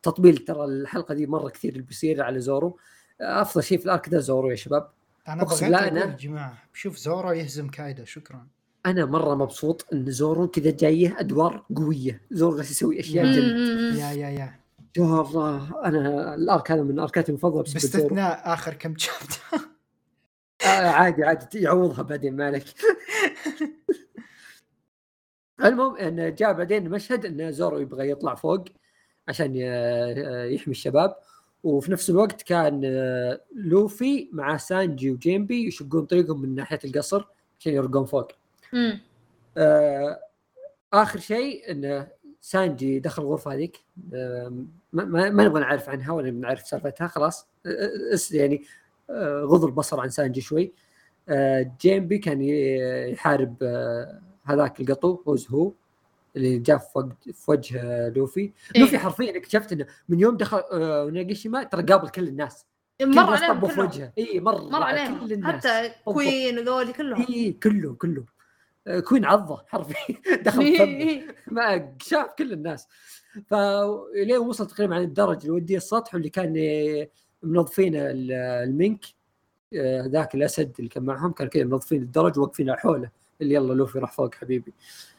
[0.04, 2.78] تطبيل ترى الحلقة دي مرة كثير اللي بيصير على زورو.
[3.22, 4.90] أفضل شيء في ال arc ذا زورو يا شباب.
[5.28, 6.00] أنا بغيت لا أنا...
[6.00, 8.48] يا جماعة شوف زورو يهزم كايدو شكرا.
[8.86, 12.22] أنا مرة مبسوط إن زورو كذا جاية أدوار قوية.
[12.32, 14.62] زورو جالس يسوي أشياء جد يا يا يا.
[14.98, 19.42] الله أنا ال arc هذا من اركاتي المفضلة باستثناء آخر كم شابتر
[20.66, 22.64] آه عادي عادي يعوضها بعدين مالك
[25.66, 28.66] المهم إن جاء بعدين مشهد إن زورو يبغى يطلع فوق.
[29.28, 29.56] عشان
[30.52, 31.16] يحمي الشباب.
[31.64, 32.82] وفي نفس الوقت كان
[33.56, 37.26] لوفي مع سانجي وجيمبي يشقون طريقهم من ناحية القصر
[37.60, 38.28] عشان يرقون فوق.
[39.58, 40.20] آه
[40.94, 42.08] آخر شيء انه
[42.42, 43.78] سانجي دخل الغرفة هذيك.
[44.14, 44.54] آه
[44.94, 47.48] ما, ما نبغى نعرف عنها ولا نعرف سالفتها خلاص.
[47.66, 48.64] آه يعني
[49.10, 50.72] آه غض البصر عن سانجي شوي.
[51.30, 55.72] آه جيمبي كان يحارب آه هذاك القطو هوز هو
[56.36, 58.52] اللي جاء في وجه في وجه لوفي.
[58.76, 62.66] إيه؟ لوفي حرفيا اكتشفت إنه من يوم دخل آه ناجيشيما ترى قابل كل الناس.
[63.02, 64.14] مر عليهم في وجهه.
[64.18, 65.20] اي مر مر عليهم.
[65.20, 65.68] كل الناس.
[65.68, 67.26] حتى كوين وذولي كلهم.
[67.30, 68.26] اي كله كله
[68.88, 70.16] آه كوين عضه حرفيا.
[70.46, 72.88] دخل ما شاف كل الناس.
[73.48, 76.54] فلين وصل تقريبا عند الدرج اللي وديه السطح واللي كان
[77.44, 79.06] منظفين المنك.
[79.74, 83.10] آه، ذاك الأسد اللي كان معهم كان كذا منظفين الدرج وواقفين حوله.
[83.42, 84.74] اللي يلا لوفي راح فوق حبيبي.
[84.74, 85.11] آه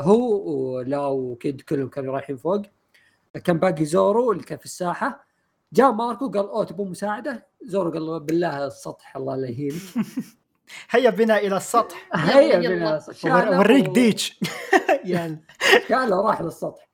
[0.00, 2.62] هو ولاو وكيد كلهم كانوا رايحين فوق.
[3.44, 5.26] كان باقي زورو اللي كان في الساحة.
[5.72, 9.82] جاء ماركو قال أوه تبون مساعدة؟ زورو قال بالله السطح الله لا يهينك.
[10.90, 12.08] هيا بنا إلى السطح.
[12.14, 14.40] هيا بنا إلى السطح وريك ديتش.
[15.04, 15.44] يعني
[15.90, 16.88] قال راح للسطح.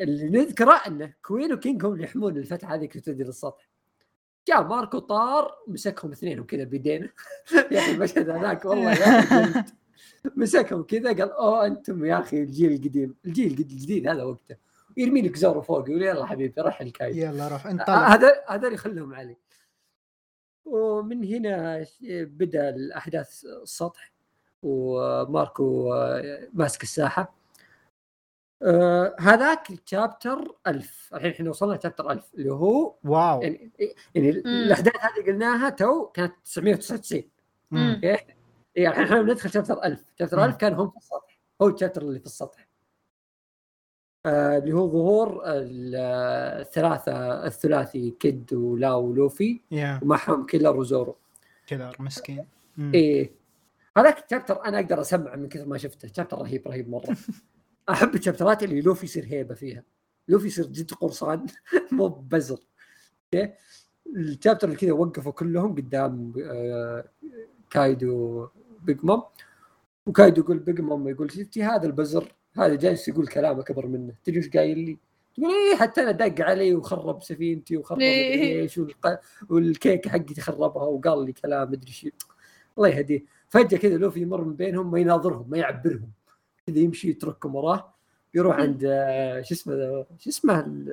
[0.00, 3.68] اللي نذكره انه كوين وكينج هم اللي يحمون الفتحة هذيك تودي للسطح.
[4.48, 7.08] جاء ماركو طار مسكهم اثنين وكذا بيدينه.
[7.70, 9.64] يا أخي المشهد هذاك والله يا
[10.36, 14.56] مسكهم كذا قال اوه أنتم يا أخي الجيل القديم الجيل الجديد هذا وقته.
[14.96, 19.14] يرمي لك زورو فوق يقول يلا حبيبي روح الكاي يلا روح انت هذا هذا يخلهم
[19.14, 19.36] علي
[20.64, 24.12] ومن هنا بدأ الأحداث السطح
[24.62, 25.94] وماركو
[26.52, 27.36] ماسك الساحة.
[28.62, 33.42] آه هذاك ال chapter 1000 الحين إحنا وصلنا ل chapter 1000 اللي هو واو.
[33.42, 33.72] يعني,
[34.14, 37.22] يعني الأحداث هذه قلناها تو كانت 999
[37.72, 38.35] أوكي؟
[38.76, 41.40] اي الحين إحنا بندخل chapter 1000 chapter 1000 كان هم في السطح.
[41.62, 42.68] هو ال chapter اللي في السطح.
[44.26, 47.12] آه اللي هو ظهور الثلاثة
[47.46, 50.02] الثلاثي كيد ولاو ولوفي yeah.
[50.02, 51.16] ومعهم كيلر وزورو.
[51.66, 52.46] كيلر مسكين.
[52.94, 53.30] إيه.
[53.96, 56.08] هذاك ال chapter أنا أقدر اسمع من كثر ما شفته.
[56.16, 57.16] chapter رهيب رهيب مرة.
[57.90, 59.82] أحب الشابترات اللي لوفي يصير هيبة فيها.
[60.28, 61.46] لوفي يصير جد قرصان.
[61.92, 62.58] مو بزر.
[63.34, 63.52] أوكي؟
[64.16, 67.04] ال chapter اللي كذا وقفوا كلهم قدام آه
[67.70, 68.48] كايدو
[68.86, 69.22] بيج مام
[70.06, 74.14] وكايدو يقول بيج مام يقول شفتي هذا البزر هذا جالس يقول كلام أكبر منه.
[74.24, 74.98] تدري وش قايل لي؟
[75.36, 78.62] تقول إيه حتى أنا دق علي وخرب سفينتي وخرب إيه.
[78.62, 78.80] إيش
[79.50, 82.08] والكيكه حقتي خربها وقال لي كلام مدري شو
[82.78, 83.24] الله يهديه.
[83.48, 86.10] فجأة كذا لوفي يمر من بينهم ما يناظرهم ما يعبرهم.
[86.66, 87.94] كذا يمشي يتركهم وراه
[88.34, 90.84] يروح عند آه، شو اسمه شو اسمه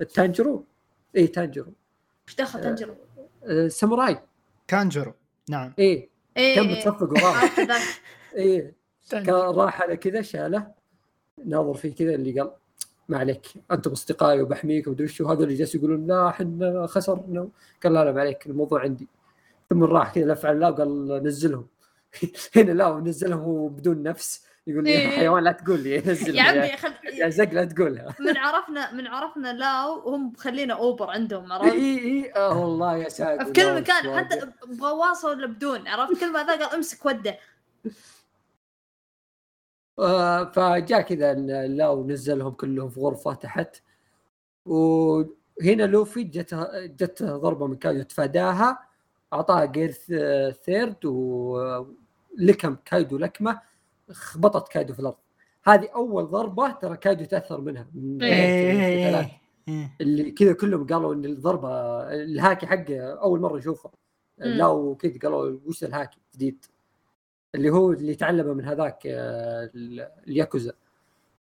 [0.00, 0.64] التانجرو.
[1.16, 1.72] اي تانجرو.
[2.28, 2.94] إيش دخل تانجرو؟
[3.44, 4.18] آه، ساموراي.
[4.68, 5.12] كانجرو.
[5.50, 5.72] نعم.
[5.78, 6.15] إيه.
[6.36, 7.50] إيه كان متصفق وراه
[8.36, 8.74] إيه.
[9.10, 10.66] كان راح على كذا شاله
[11.44, 12.50] ناظر فيه كذا اللي قال
[13.08, 17.48] ما عليك أنتم أصدقائي وبحميك ومدري وش وهذول اللي جالسوا يقولون لا إحنا خسرنا.
[17.82, 19.08] قال لا لا ما عليك الموضوع عندي.
[19.70, 21.66] ثم راح كذا لف على الله وقال نزلهم.
[22.56, 24.46] هنا لا نزلهم هو بدون نفس.
[24.66, 25.08] يقول لي إيه.
[25.08, 26.92] حيوان لا تقول لي نزل يا عمي خل...
[27.12, 28.14] يا زق لا تقولها.
[28.26, 33.08] من عرفنا من عرفنا لاو وهم مخلينا أوبر عندهم عرفت؟ اي اي آه والله يا
[33.08, 37.38] ساتر في كل مكان حتى بغواصه ولا بدون عرفت؟ كل ما ذا قال امسك وده.
[39.98, 41.34] آه فجاء كذا
[41.66, 43.76] لاو نزلهم كلهم في غرفة تحت
[44.66, 46.54] وهنا لوفي جت
[47.00, 48.78] جت ضربة من كايدو تفاداها
[49.32, 49.90] أعطاها gear
[50.52, 53.60] third ولكم كايدو لكمة
[54.12, 55.16] خبطت كايدو في الأرض.
[55.64, 57.86] هذه أول ضربة ترى كايدو تأثر منها.
[57.94, 59.96] من إيه، إيه، إيه، إيه.
[60.00, 61.68] اللي كذا كلهم قالوا إن الضربة
[62.12, 63.90] الهاكي حقه أول مرة نشوفه
[64.38, 66.64] لا وكذا قالوا وش الهاكي جديد؟
[67.54, 69.70] اللي هو اللي تعلمه من هذاك آه،
[70.28, 70.72] الياكوزا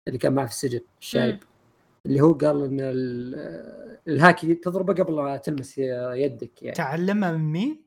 [0.08, 1.40] اللي كان معه في السجن الشايب.
[2.06, 6.76] اللي هو قال إن ال- الهاكي تضربه قبل ما تلمس يدك يعني.
[6.76, 7.82] تعلمها من مين؟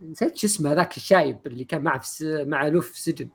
[0.00, 2.44] نسيت شو اسمه هذاك الشايب اللي كان معه في.
[2.44, 3.28] مع لوف في السجن.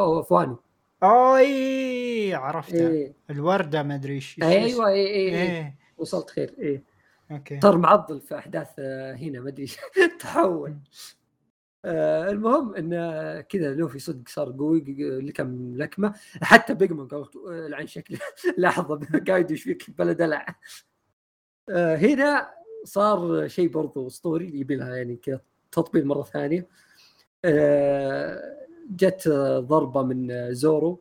[0.00, 0.58] هو فوانو
[1.02, 2.88] أوي عرفته.
[2.88, 3.12] إيه.
[3.30, 5.34] الوردة ما أدري إيش أيوه اي اي إيه.
[5.34, 5.78] إيه.
[5.98, 6.54] وصلت خير.
[6.58, 6.84] إيه.
[7.30, 7.60] أوكي.
[7.60, 9.66] صار معضل في أحداث آه، هنا ما أدري.
[10.20, 10.76] تحول.
[11.84, 14.80] آه المهم انه كذا لوفي صدق صار قوي
[15.32, 16.14] كان لكمة.
[16.42, 18.18] حتى بيجمان قال آه، لعن شكله.
[18.58, 20.46] لحظة قايد إيش فيك بلا دلع.
[21.70, 22.50] آه هنا
[22.84, 25.40] صار شيء برضو أسطوري يبي لها يعني كذا
[25.72, 26.68] تطبيل مرة ثانية.
[27.44, 28.60] آه
[28.96, 29.28] جت
[29.58, 31.00] ضربة من زورو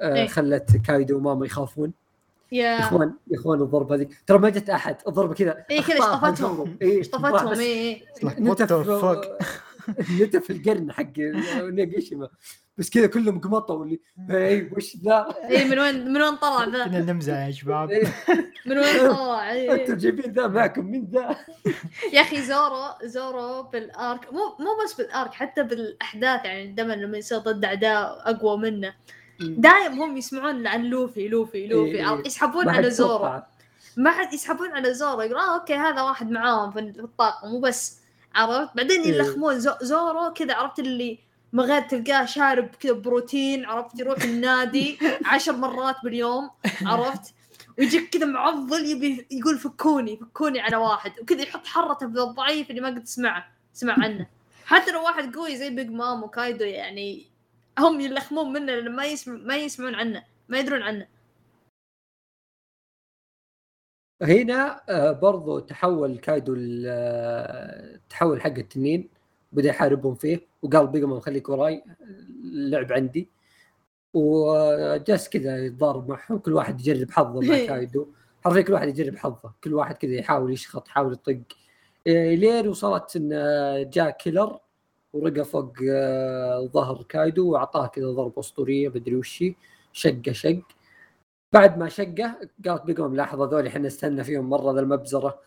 [0.00, 0.26] آه إيه.
[0.26, 1.92] خلت كايدو وماما يخافون.
[2.52, 2.78] يا.
[2.78, 5.64] إخوان يا إخوان الضربة ذيك ترى ما جت أحد الضربة كذا.
[5.70, 6.76] اي كذا شطفتهم.
[6.82, 8.72] إيه، شطفتهم اي نتف
[9.80, 12.28] fuck؟ نتف القرن حق نيجيشيما.
[12.78, 14.00] بس كذا كلهم قمطوا اللي
[14.30, 17.90] اي وش ذا؟ اي من وين من وين طلع ذا؟ كنا نمزح يا شباب.
[17.90, 18.06] إيه،
[18.66, 19.98] من وين طلع؟ أنتم إي.
[19.98, 21.36] جايبين ذا معكم من ذا؟
[22.14, 24.32] يا أخي زورو زورو بالآرك.
[24.32, 28.94] مو مو بس بالآرك حتى بالأحداث يعني دائما لما يصير ضد أعداء أقوى منه.
[29.40, 32.22] دايم هم يسمعون عن لوفي لوفي لوفي إيه.
[32.26, 33.40] يسحبون على زورو.
[33.96, 37.48] ما حد يسحبون على زورو يقول آه أوكي هذا واحد معاهم في في الطاقم.
[37.48, 37.99] مو بس
[38.34, 39.08] عرفت؟ بعدين إيه.
[39.08, 41.18] يلخمون زو زورو كذا عرفت اللي
[41.52, 44.98] من غير تلقاه شارب كذا بروتين عرفت؟ يروح النادي
[45.32, 46.50] عشر مرات باليوم
[46.82, 47.34] عرفت؟
[47.78, 52.80] ويجيك كذا معضل يبي يقول فكوني فكوني على واحد وكذا يحط حرته في الضعيف اللي
[52.80, 54.26] ما قد تسمعه تسمع عنه.
[54.64, 57.26] حتى لو واحد قوي زي بيج مام وكايدو يعني
[57.78, 61.06] هم يلخمون منه لأن ما يسمع ما يسمعون عنه ما يدرون عنه.
[64.22, 66.56] هنا آه، برضو تحول كايدو
[66.86, 69.08] آه، تحول حق التنين
[69.52, 71.82] بدأ يحاربهم فيه وقال بيجمان خليك وراي
[72.44, 73.28] اللعب عندي.
[74.14, 78.06] وجلس كذا يتضارب معهم كل واحد يجرب حظه مع كايدو.
[78.44, 81.38] حرفيا كل واحد يجرب حظه كل واحد كذا يحاول يشخط يحاول يطق.
[82.06, 84.58] إيه، لين وصلت إن آه، جاء كيلر
[85.12, 85.72] ورقى فوق
[86.72, 89.54] ظهر كايدو وأعطاه كذا ضربه أسطورية مدري وش هي،
[89.92, 90.62] شقة شق.
[91.52, 92.34] بعد ما شقه
[92.66, 95.40] قالت بيجمم لحظه ذولي إحنا نستنى فيهم مرة ذا المبزرة.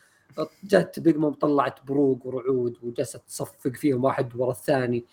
[0.64, 5.06] جت بيجمم طلعت بروق ورعود وجلست تصفق فيهم واحد ورا الثاني.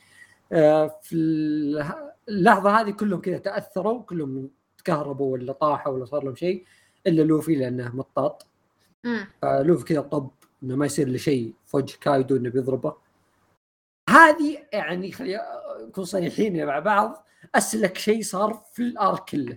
[0.52, 1.92] آه، في ال-
[2.28, 6.64] اللحظة هذه كلهم كذا تأثروا كلهم تكهربوا ولا طاحوا ولا صار لهم شيء
[7.06, 8.46] إلا لوفي لأنه مطاط.
[9.42, 10.30] فلوفي كذا طب
[10.62, 12.94] إنه ما يصير له شيء في وجه كايدو إنه بيضربه.
[14.10, 15.40] هذه يعني خلي
[15.88, 19.56] نكون صريحين مع بعض أسلك شيء صار في الارك كله.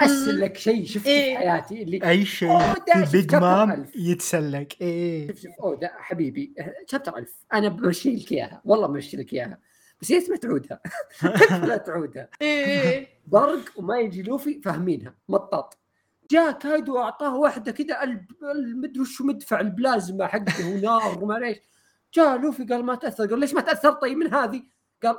[0.00, 1.36] اسلك شيء شفته في إيه.
[1.38, 2.58] حياتي اللي أي شيء
[3.04, 3.96] في بيج مام ألف.
[3.96, 4.76] يتسلك.
[4.80, 5.28] إيه.
[5.28, 6.54] شوف شوف أوه ده حبيبي
[6.86, 9.58] شابتر 1000 أنا بمشي لك إياها والله بمشي لك إياها.
[10.00, 10.80] بس يا ريت ما تعودها
[11.66, 13.08] لا تعودها إيه إيه.
[13.26, 15.14] برق وما يجي لوفي فاهمينها.
[15.28, 15.78] مطاط.
[16.30, 21.56] جاء كايدو أعطاه واحدة كذا الب- المدري وش مدفع البلازما حقه ونار وما ليش
[22.14, 23.26] جاء لوفي قال ما تأثر.
[23.26, 24.62] قال ليش ما تأثر؟ طيب من هذه؟
[25.02, 25.16] قال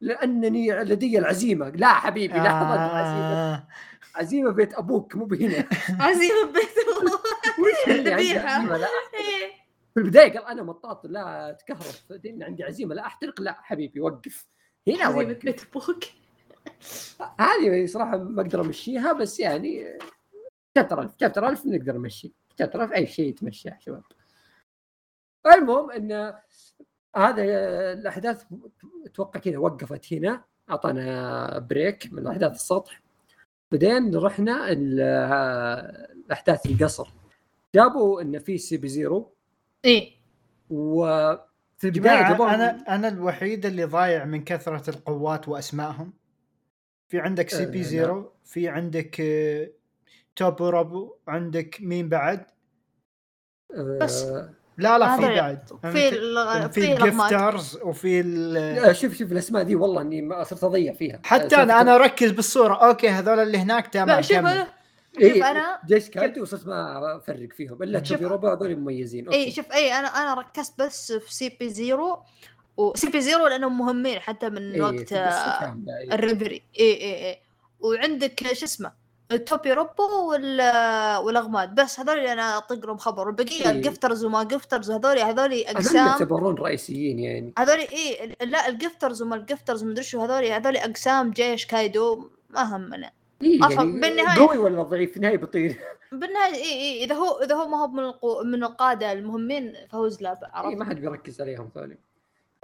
[0.00, 1.68] لأنني لدي العزيمة.
[1.68, 3.66] لا حبيبي لحظة آه.
[4.14, 5.64] عزيمة بيت أبوك مو بهنا.
[6.04, 6.76] عزيمة بيت
[7.60, 7.88] وش.
[8.08, 8.86] عزيمة؟ لا.
[8.86, 9.52] إيه.
[9.94, 11.80] في البداية قال أنا مطاط لا تكهرب.
[12.10, 14.46] بعدين عندي عزيمة لا أحترق لا حبيبي وقف.
[14.88, 15.44] هنا عزيمة وقف.
[15.44, 16.04] بيت أبوك.
[17.40, 19.98] هذه صراحة ما أقدر أمشيها بس يعني
[20.76, 22.32] شابتر 1000 شابتر 1000 نقدر نمشي.
[22.58, 24.02] chapter 1000 أي شيء يتمشى شباب.
[25.46, 26.34] المهم إن
[27.16, 27.42] هذا
[27.92, 28.44] الأحداث
[29.06, 33.00] أتوقع كذا وقفت هنا أعطانا break من أحداث السطح.
[33.72, 35.00] بعدين رحنا ال-
[36.26, 37.08] الأحداث القصر
[37.74, 39.32] جابوا إن في CP0
[39.84, 40.12] إيه
[40.70, 41.38] وفي
[41.84, 46.12] البداية جماعة جابوا أنا أنا الوحيد اللي ضايع من كثرة القوات وأسمائهم
[47.08, 47.84] في عندك C آه، P لا.
[47.84, 49.70] zero في عندك آه،
[50.36, 52.46] توبي روبو عندك مين بعد؟
[54.00, 54.26] بس.
[54.78, 55.58] لا لا في بعد
[55.92, 57.30] في ال- في في الأغماد.
[57.30, 61.20] Gifters وفي ال- لا، شوف شوف الأسماء دي والله إني ما صرت أضيع فيها.
[61.24, 62.74] حتى أنا أنا أركز بالصورة.
[62.74, 64.36] okay هذول اللي هناك تمام لا شوف.
[64.36, 64.66] أنا
[65.20, 67.82] إيه شوف أنا- جيش كايدو وصرت ما أفرق فيهم.
[67.82, 69.28] إلا شوف- توبي روبو هذول مميزين.
[69.28, 72.10] اي شوف اي أنا أنا ركزت بس في CP Zero.
[72.10, 72.18] و
[72.76, 75.74] CP Zero لأنهم مهمين حتى من إيه، وقت إيه.
[76.12, 76.62] الريفري.
[76.80, 77.40] اي اي اي
[77.80, 78.92] وعندك شو اسمه
[79.32, 80.60] التوبي روبو وال
[81.24, 81.74] والأغماد.
[81.74, 83.26] بس هذول اللي أنا اطق لهم خبر.
[83.26, 83.70] والبقية إيه.
[83.70, 87.52] ال Gifters وما Gifters هذول هذول هذول اقسام يعتبرون رئيسيين يعني.
[87.58, 92.30] هذول اي لا ال Gifters وما ال Gifters مدري شو هذول هذول أقسام جيش كايدو
[92.50, 93.10] ما همنا.
[93.42, 95.78] إيه أصلاً يعني بالنهاية- قوي ولا ضعيف؟ في النهاية بيطير
[96.12, 98.42] بالنهاية اي اي إذا هو إذا هو ما هو من القو...
[98.44, 102.09] من القادة المهمين فوز لا إيه عرفت ما حد بيركز عليهم ذولي آه،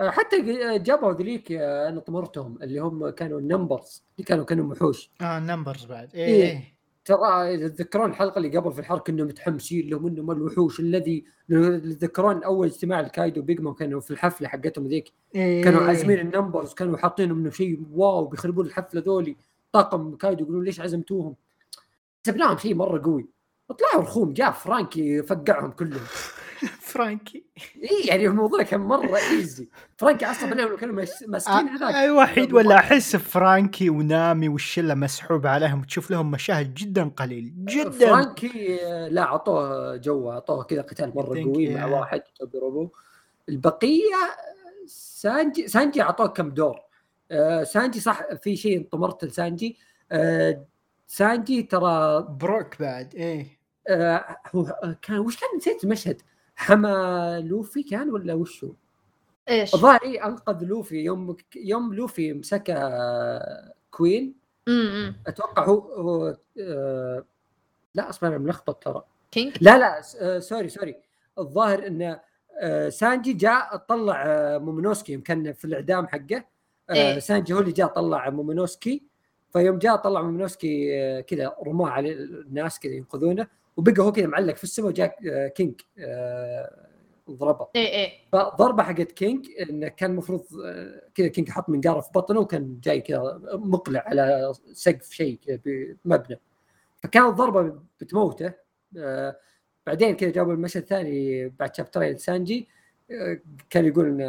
[0.01, 4.73] حتى ج- جابوا ذليك آه، أنا طمرتهم اللي هم كانوا ال Numbers اللي كانوا كانوا
[4.73, 6.25] وحوش آه نمبرز بعد إيه.
[6.27, 6.77] إيه, إيه.
[7.05, 12.43] ترى إذا تذكرون الحلقة اللي قبل في الحرب كنا متحمسين لهم إنهم الوحوش إذا تذكرون
[12.45, 15.65] أول اجتماع الكايدو بيجمعون كانوا في الحفلة حقتهم ذيك إيه.
[15.65, 19.37] كانوا عازمين ال Numbers كانوا حاطين إنه شيء wow بيخربون الحفلة ذولي
[19.73, 21.35] طاقم كايدو يقولون ليش عزمتوهم
[22.27, 23.27] حسبناهم شيء مرة قوي
[23.79, 26.03] طلعوا رخوم جاء فرانكي فقعهم كلهم
[26.91, 27.45] فرانكي.
[27.83, 31.95] إي يعني الموضوع كان مرة easy فرانكي عصب عليهم كانوا مس- ماسكين هذاك.
[31.95, 37.91] آه الوحيد ولا أحس فرانكي ونامي والشلة مسحوب عليهم تشوف لهم مشاهد جدا قليل جدا.
[37.91, 41.87] فرانكي آه، لا أعطوه جو أعطوه كذا قتال مرة قوي مع.
[41.87, 42.23] واحد
[43.49, 44.15] البقية
[44.87, 46.81] سانجي سانجي أعطوه كم دور.
[47.31, 49.77] آه، سانجي صح في شيء انطمرت لسانجي.
[50.13, 50.65] آه،
[51.07, 53.47] سانجي ترى بروك بعد إيه.
[53.89, 56.23] آه، هو كان وش كان نسيت المشهد؟
[56.57, 58.73] حما لوفي كان ولا وشو؟
[59.49, 60.97] إيش؟ الظاهر إيه أنقذ لوفي.
[61.05, 64.35] يوم يوم لوفي مسك آه، كوين.
[64.69, 67.25] امم أتوقع هو, هو آه،
[67.95, 69.03] لا أصلا أنا ملخبط ترى.
[69.31, 70.97] كينج؟ لا لا آه، sorry sorry.
[71.39, 72.19] الظاهر إن
[72.61, 76.45] آه، سانجي جاء طلع آه، مومونوسكي يمكن في الإعدام حقه
[76.91, 77.19] آه، إيه.
[77.19, 79.03] سانجي هو اللي جاء طلع مومونوسكي
[79.53, 83.47] فيوم جاء طلع مومونوسكي آه، كذا رماه على الناس كذا ينقذونه.
[83.77, 86.87] وبقى هو كذا معلق في السماء وجاء آه، كينج آه،
[87.31, 88.11] ضربه إيه إيه.
[88.33, 93.01] فضربه حقت كينج إنه كان المفروض آه، كذا كينج حط منقاره في بطنه وكان جاي
[93.01, 95.61] كذا مقلع على سقف شيء كذا
[96.05, 96.41] بمبنى.
[97.03, 98.53] فكانت ضربه بتموته
[99.87, 102.69] بعدين كذا جابوا المشهد الثاني بعد شابترين سانجي
[103.71, 104.21] كان يقول ان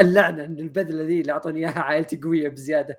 [0.00, 2.98] اللعنة إن البدله ذي اللي اعطوني إياها عائلتي قوية بزيادة.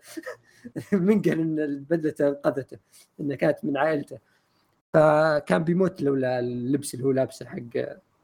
[0.91, 2.77] من قال إن البدله انقذته
[3.19, 4.19] انها كانت من عائلته.
[4.93, 7.59] فكان بيموت لولا اللبس اللي هو لابسه حق.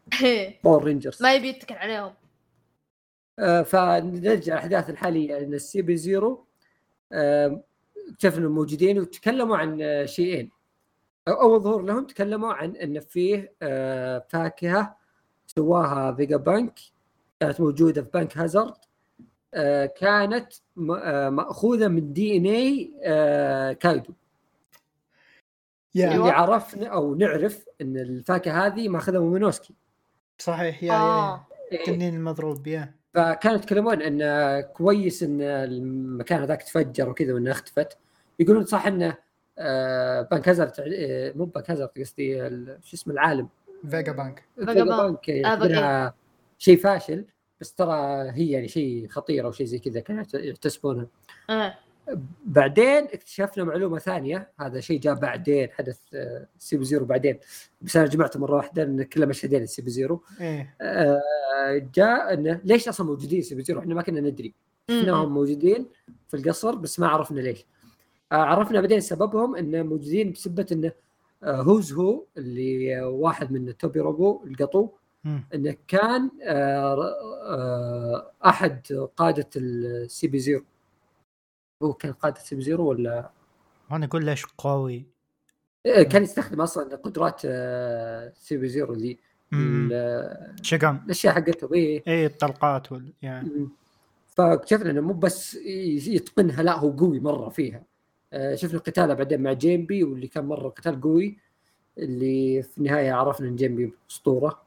[0.63, 2.13] Power Rangers ما يبي يتكل عليهم.
[3.39, 5.37] آه، فنرجع الأحداث الحالية.
[5.37, 6.45] إن ال CP Zero
[7.11, 7.63] آه،
[8.11, 10.51] اكتشفنا إنهم موجودين وتكلموا عن آه، شيئين.
[11.27, 14.97] اول ظهور لهم تكلموا عن إن فيه آه، فاكهة
[15.47, 16.79] سواها فيجا بانك
[17.39, 18.73] كانت موجودة في Punk Hazard
[19.53, 20.53] آه، كانت
[21.03, 22.93] آه، مأخوذة من DNA
[23.75, 24.13] كايدو.
[25.95, 26.23] yeah أيوة.
[26.25, 29.73] اللي عرفنا أو نعرف إن الفاكهة هذه ماخذها مومونوسكي
[30.37, 31.47] صحيح yeah yeah آه.
[31.73, 32.93] التنين المضروب yeah.
[33.13, 37.97] فكانوا يتكلمون إن كويس إن المكان هذاك تفجر وكذا وإنها اختفت.
[38.39, 39.17] يقولون صح انه
[39.59, 43.49] آه، Punk Hazard آه، مو Punk Hazard قصدي ال- شو اسم العالم؟
[43.89, 45.29] فيجا بانك فيجا بانك.
[45.29, 46.13] آه، يعتبرها
[46.57, 47.25] شيء فاشل
[47.61, 47.95] بس ترى
[48.31, 51.07] هي يعني شيء خطير أو شيء زي كذا كانوا يحتسبونها
[52.45, 57.39] بعدين اكتشفنا معلومة ثانية هذا شيء جاء بعدين حدث آه، CP Zero بعدين.
[57.81, 60.23] بس أنا جمعته مرة واحدة لأن كله مشهدين ال CP Zero.
[60.41, 60.75] إيه.
[60.81, 64.53] آه، جاء انه ليش أصلا موجودين CP Zero؟ إحنا ما كنا ندري.
[64.91, 65.85] شفناهم موجودين
[66.27, 67.65] في القصر بس ما عرفنا ليش.
[68.31, 70.91] آه، عرفنا بعدين سببهم انه موجودين بسبة انه
[71.43, 74.89] هوز هو اللي واحد من توبي روبو القطو.
[75.53, 76.29] انه كان
[78.45, 80.63] أحد قادة ال CP Zero.
[81.83, 83.29] هو كان قاده ال CP Zero ولا؟
[83.91, 85.05] وأنا أقول ليش قوي.
[85.85, 89.19] آه، كان يستخدم أصلا قدرات آه، CP Zero ذي.
[90.61, 90.99] شقم.
[91.05, 92.03] الأشياء حقته إيه.
[92.07, 93.69] إيه الطلقات وال مم.
[94.27, 97.83] فاكتشفنا إنه مو بس يتقنها لا هو قوي مرة فيها.
[98.33, 101.37] آه، شفنا قتاله بعدين مع جيمبي واللي كان مرة قتال قوي
[101.97, 104.61] اللي في النهاية عرفنا إن جيمبي أسطورة.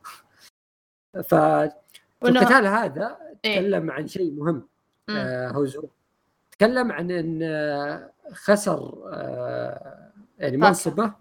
[1.28, 3.54] فالقتال هذا إيه.
[3.58, 4.68] تكلم عن شيء مهم.
[5.10, 5.88] آه هوزو
[6.62, 10.56] تكلم عن إن آه، خسر آه يعني.
[10.56, 11.14] منصبه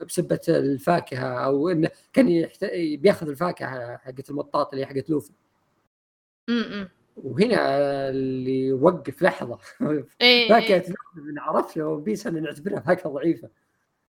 [0.00, 2.64] بسبة الفاكهة أو انه كان يحت...
[2.74, 5.32] بيأخذ الفاكهة حقت المطاط اللي حقت لوفي.
[6.48, 7.58] امم وهنا
[8.08, 9.58] اللي وقف لحظة.
[10.20, 10.88] إيه فاكهه إيه.
[10.88, 13.48] لوفي من عرفنا One Piece إحنا نعتبرها فاكهة ضعيفة.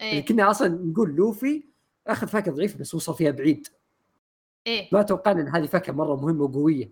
[0.00, 0.24] إيه.
[0.24, 1.64] كنا أصلا نقول لوفي
[2.06, 3.66] أخذ فاكهة ضعيفة بس وصل فيها بعيد.
[4.66, 4.88] إيه.
[4.92, 6.90] ما توقعنا إن هذه فاكهة مرة مهمة وقوية.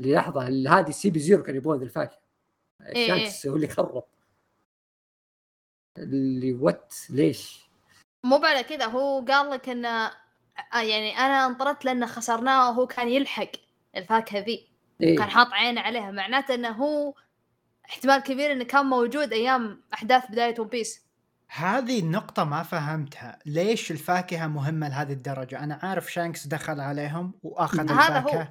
[0.00, 2.27] للحظة هذه ال CP Zero كان يبغون ذي الفاكهة؟
[2.86, 3.08] إيه.
[3.08, 4.04] شانكس هو اللي خرب
[5.98, 7.60] اللي what ليش؟
[8.24, 10.06] مو على كذا هو قال لك انه
[10.74, 13.50] آه، يعني أنا انطرد لأنه خسرناه وهو كان يلحق
[13.96, 14.68] الفاكهة ذي
[15.00, 17.14] إيه؟ كان حاط عينه عليها معناته إنه هو
[17.88, 21.08] احتمال كبير إنه كان موجود أيام أحداث بداية ون بيس
[21.48, 27.92] هذه النقطة ما فهمتها، ليش الفاكهة مهمة لهذه الدرجة؟ أنا عارف شانكس دخل عليهم وأخذ
[27.92, 28.48] هذا الفاكهة، هو.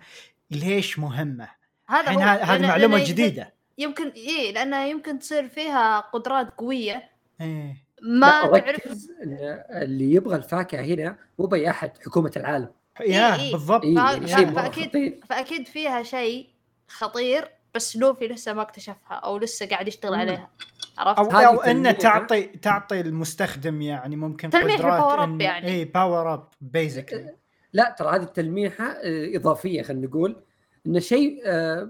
[0.52, 1.50] ليش مهمة؟
[1.88, 3.57] هذا هو هذه معلومة جديدة.
[3.78, 7.10] يمكن إيه لأنها يمكن تصير فيها قدرات قوية
[7.42, 7.76] إيه.
[8.02, 8.82] ما تعرف
[9.72, 12.70] اللي يبغى الفاكهة هنا مو بأي أحد حكومة العالم
[13.02, 13.52] yeah إيه.
[13.52, 16.48] بالضبط إيه فا- يعني شيء مره فأكيد- خطير فأكيد فيها شيء
[16.88, 20.20] خطير بس لوفي لسه ما اكتشفها أو لسه قاعد يشتغل مم.
[20.20, 20.50] عليها
[20.98, 21.92] عرفت؟ أو أو إنه.
[21.92, 25.68] تعطي تعطي المستخدم يعني ممكن تلميح أب إن- يعني.
[25.68, 27.36] اي power up basically
[27.74, 30.36] لا ترى هذه التلميحة آه، إضافية خلينا نقول
[30.88, 31.90] إن شيء آه،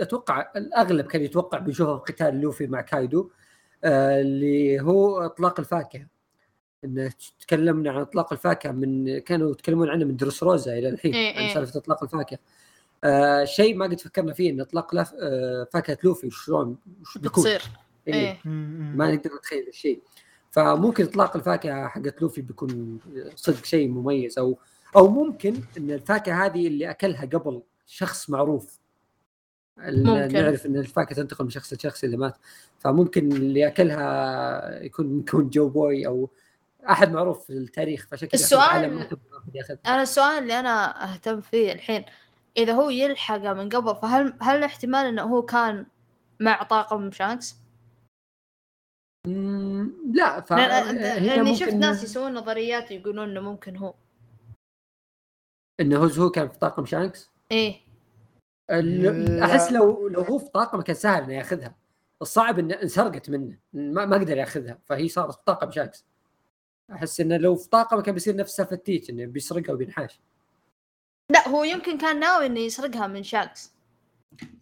[0.00, 3.30] أتوقع الأغلب كان يتوقع بيشوفه في قتال لوفي مع كايدو
[3.84, 6.06] آه، اللي هو إطلاق الفاكهة.
[6.84, 7.10] إن
[7.40, 11.42] تكلمنا عن إطلاق الفاكهة من كانوا يتكلمون عنه من دروس روزا إلى الحين إيه عن
[11.42, 11.54] إيه.
[11.54, 12.38] سالفة إطلاق الفاكهة.
[13.04, 15.14] آه شيء ما قد فكرنا فيه إن إطلاق لف...
[15.20, 17.62] آه فاكهة لوفي شلون وش بيكون؟ بتصير.
[18.08, 18.14] إيه.
[18.14, 18.38] إيه.
[18.44, 20.00] ما نقدر نتخيل الشيء.
[20.50, 22.98] فممكن إطلاق الفاكهة حقت لوفي بيكون
[23.36, 24.58] صدق شيء مميز أو
[24.96, 28.78] أو ممكن إن الفاكهة هذه اللي أكلها قبل شخص معروف.
[29.78, 30.32] ممكن.
[30.42, 32.36] نعرف إن الفاكهة تنتقل من شخص لشخص إذا مات
[32.78, 36.30] فممكن اللي اكلها يكون يكون جو بوي أو
[36.90, 38.84] أحد معروف في التاريخ فعشان كذا السؤال-
[39.86, 42.04] أنا السؤال اللي أنا أهتم فيه الحين
[42.56, 45.86] إذا هو يلحقه من قبل فهل هل احتمال إنه هو كان
[46.40, 47.56] مع طاقم شانكس؟
[50.14, 53.94] لا ف لأني شفت ناس يسوون نظريات يقولون إنه ممكن هو
[55.80, 57.83] إنه هو كان في طاقم شانكس إيه.
[58.70, 61.74] أحس لو لو هو في طاقم كان سهل إنه ياخذها.
[62.22, 63.56] الصعب إنه انسرقت منه.
[63.72, 64.78] ما, ما قدر ياخذها.
[64.86, 66.04] فهي صارت في طاقم شانكس.
[66.92, 70.20] أحس إنه لو في طاقم كان بيصير نفس سالفه تيتش إنه بيسرقها وبينحاش.
[71.30, 73.72] لا هو يمكن كان ناوي إنه يسرقها من شانكس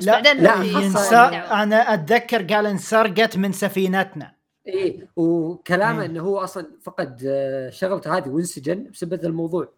[0.00, 1.16] بس لا بعدين لا، ينسى.
[1.16, 4.34] أنا أتذكر قال انسرقت من سفينتنا.
[4.66, 6.07] إيه وكلامه إيه.
[6.07, 9.68] إنه هو أصلا فقد آه، شغلته هذه وانسجن بسبب الموضوع.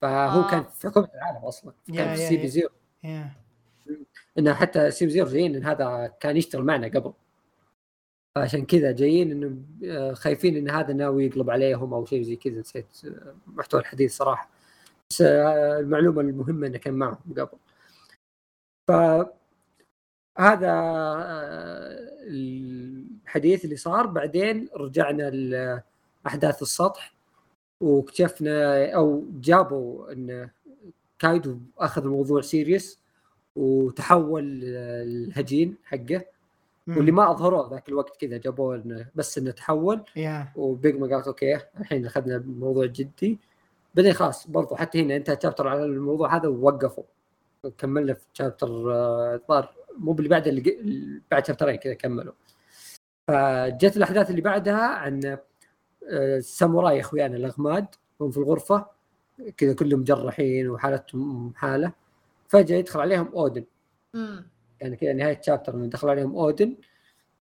[0.00, 0.50] فهو آه.
[0.50, 1.72] كان في حكومه العالم أصلا.
[1.88, 2.40] yeah- كان في yeah- C yeah.
[2.42, 2.68] P zero.
[3.04, 3.30] yeah.
[4.38, 7.12] انه حتى CP zero جايين إن هذا كان يشتغل معنا قبل.
[8.36, 12.60] فعشان كذا جايين إنه آه، خايفين إن هذا ناوي يقلب عليهم أو شيء زي كذا.
[12.60, 14.50] نسيت آه، محتوى الحديث صراحة.
[15.10, 17.58] بس آه، المعلومة المهمة إنه كان معهم قبل.
[18.88, 18.92] ف
[20.38, 20.72] هذا
[22.20, 24.06] الحديث اللي صار.
[24.06, 27.14] بعدين رجعنا لأحداث السطح
[27.82, 30.50] واكتشفنا أو جابوا إن
[31.18, 32.99] كايدو أخذ الموضوع serious
[33.60, 36.24] وتحول آه، الهجين حقه
[36.88, 40.04] واللي ما اظهروه ذاك الوقت كذا جابوه إنه بس إنه تحول.
[40.16, 40.48] yeah.
[40.56, 43.38] وبيج مام قالت okay الحين أخذنا الموضوع جدي.
[43.94, 47.04] بعدين خلاص برضو حتى هنا انتهى chapter على الموضوع هذا ووقفوا.
[47.78, 48.66] كملنا في chapter
[49.34, 49.74] الظاهر.
[49.98, 52.32] مو اللي بعد اللي بعد شابترين كذا كملوا.
[53.28, 55.40] فجت الأحداث اللي بعدها عن آه،
[56.36, 57.86] الساموراي يا إخويانا الأغماد
[58.20, 58.86] هم في الغرفة.
[59.56, 61.92] كذا كلهم مجرحين وحالتهم حالة.
[62.50, 63.64] فجأة يدخل عليهم أودن
[64.14, 64.46] مم.
[64.80, 66.76] يعني كذا نهاية شابتر إنه دخل عليهم أودن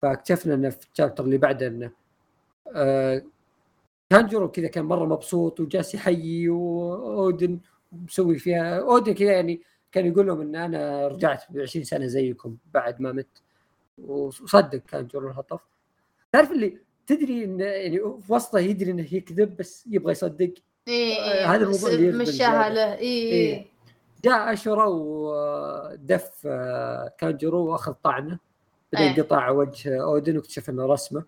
[0.02, 1.90] فاكتشفنا إنه في الشابتر اللي بعده إنه
[2.74, 3.22] آه
[4.10, 7.58] تانجرو كذا كان مرة مبسوط وجالس يحيي وأودن
[7.92, 9.60] مسوي فيها أودن كذا يعني
[9.92, 13.42] كان يقول لهم إن أنا رجعت ب 20 سنة زيكم بعد ما مت
[13.98, 15.60] وصدق كانجرو الهطف
[16.32, 20.54] تعرف اللي تدري انه يعني في وسطه يدري انه يكذب بس يبغى يصدق
[20.88, 22.68] إيه هذا الموضوع اللي مشاها.
[22.68, 23.66] له إيه إيه.
[24.24, 28.38] جاء اشورا ودف آه، كانجرو واخذ طعنة
[28.92, 29.22] بعدين إيه.
[29.22, 31.24] قطع وجه أودن واكتشف إنه رسمة.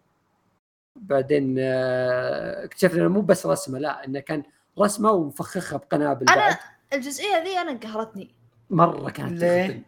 [0.96, 4.42] بعدين آه، اكتشفنا إنه مو بس رسمة لا إنه كان
[4.78, 6.56] رسمة ومفخخها بقنابل أنا- بعد.
[6.92, 8.30] الجزئية ذي أنا قهرتني
[8.70, 9.40] مرة كانت.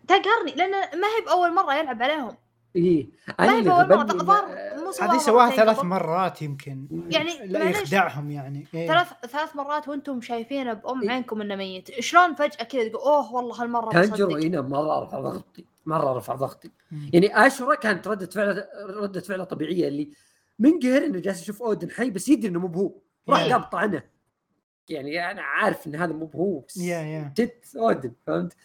[0.09, 2.37] تقهرني لأن ما هي بأول مرة يلعب عليهم.
[2.75, 3.05] ما
[3.41, 4.49] أنا هي اللي بأول مرة
[5.01, 5.85] هذه سواها ثلاث.
[5.85, 8.89] مرات يمكن يعني لا يخدعهم يعني إيه.
[8.89, 11.11] ثلاث ثلاث مرات وأنتم شايفينه بأم إيه.
[11.11, 15.65] عينكم إنه ميت شلون فجأة كذا تقول أوه والله هالمرة بصدق هنا مرة رفع ضغطي
[15.87, 17.11] مرة رفع ضغطي مم.
[17.13, 20.11] يعني اشورا كانت ردة فعله ردة فعله طبيعية اللي
[20.59, 22.93] منقهر إنه جالس يشوف أودن حي بس يدري إنه مو بهو
[23.29, 23.53] راح إيه.
[23.53, 24.03] قام طعنه
[24.89, 28.57] يعني أنا عارف إن هذا مو بهو بس يا يا جت أودن فهمت؟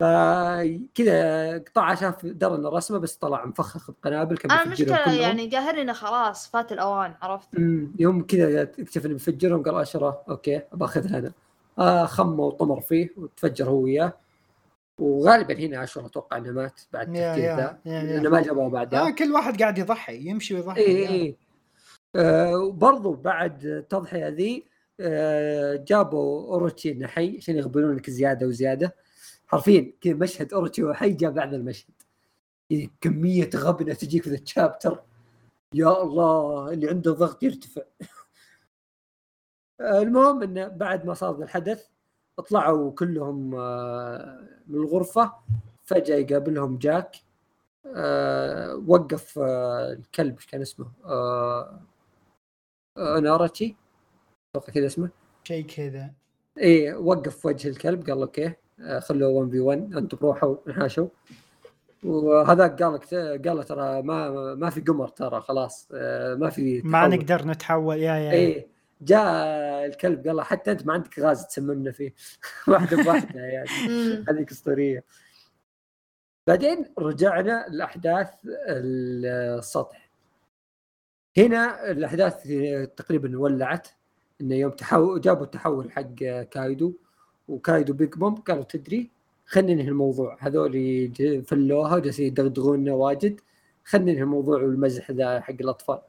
[0.00, 5.18] فكذا قطع شاف درى انه رسمه بس طلع مفخخ بقنابل كان المشكلة كلهم.
[5.18, 7.48] يعني قاهرني انه خلاص فات الأوان عرفت؟
[7.98, 11.32] يوم كذا اكتشف إنه بيفجرهم قال اشرة أوكي باخذها أنا
[11.78, 14.12] آه خمه وطمر فيه وتفجر هو وياه.
[14.98, 17.78] وغالبا هنا اشرة أتوقع إنه مات بعد يا ذا.
[17.84, 21.08] لأنه ما جابوه بعدها آه كل واحد قاعد يضحي يمشي ويضحي اي.
[21.08, 21.36] اي
[22.16, 24.66] آه وبرضو بعد التضحية ذي
[25.00, 28.94] آه جابوا أوروتشي إنه حي عشان يغبنون لك زيادة وزيادة.
[29.46, 31.94] حرفيا كذا مشهد اوروتشي وهو حي جاء بعد المشهد.
[33.00, 35.02] كمية غبنة تجيك في ذا ال chapter
[35.74, 37.82] يا الله اللي عنده ضغط يرتفع.
[39.80, 41.86] المهم إنه بعد ما صار الحدث
[42.50, 45.32] طلعوا كلهم آه، من الغرفة.
[45.84, 47.16] فجأة يقابلهم جاك.
[47.86, 51.80] أه وقف أه الكلب إيش كان اسمه؟ أه
[52.96, 53.76] نارتي
[54.56, 55.10] أتوقع كذا اسمه.
[55.44, 56.12] شيء كذا.
[56.58, 58.46] إيه وقف وجه الكلب قال أوكي.
[58.46, 58.56] آه،
[58.98, 61.08] خلوه 1 في 1 أنتم روحوا انحاشوا.
[62.04, 63.14] وهذاك قال لك
[63.48, 66.92] قال ترى ما ما في قمر ترى خلاص آه، ما في تحول.
[66.92, 68.66] ما نقدر نتحول يا يا إيه
[69.00, 72.14] جاء الكلب قال له حتى أنت ما عندك غاز تسممنا فيه.
[72.68, 73.68] واحدة بواحدة يعني
[74.28, 75.04] هذيك أسطورية.
[76.46, 78.28] بعدين رجعنا لأحداث
[78.68, 80.10] السطح.
[81.38, 82.48] هنا الأحداث
[82.96, 83.88] تقريبا ولعت
[84.40, 86.14] انه يوم تحول جابوا التحول حق
[86.50, 86.94] كايدو.
[87.48, 89.10] وكايدو بيج بوم قالوا تدري
[89.46, 90.36] خلينا ننهي الموضوع.
[90.40, 93.40] هذول فلوها وجالسين يدغدغونا واجد
[93.84, 96.00] خلينا ننهي الموضوع والمزح ذا حق الأطفال.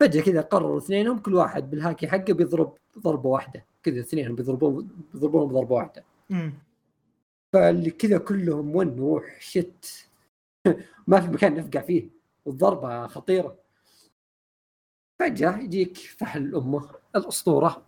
[0.00, 3.64] فجأة كذا قرروا اثنينهم كل واحد بالهاكي حقه بيضرب ضربة واحدة.
[3.82, 6.04] كذا اثنينهم بيضربون بيضربون بضربة واحدة.
[7.52, 10.08] فاللي كذا كلهم ون روح شت.
[11.08, 12.08] ما في مكان نفقع فيه.
[12.44, 13.58] والضربة خطيرة.
[15.20, 17.86] فجأة يجيك فحل الأمة الأسطورة.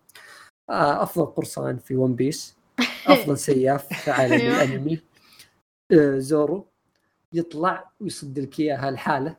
[0.71, 2.55] أفضل قرصان في ون بيس
[3.07, 4.63] أفضل سياف في عالم أيوه.
[4.63, 5.01] الأنمي.
[5.91, 6.67] آه، زورو
[7.33, 9.35] يطلع ويصد لك اياها الحاله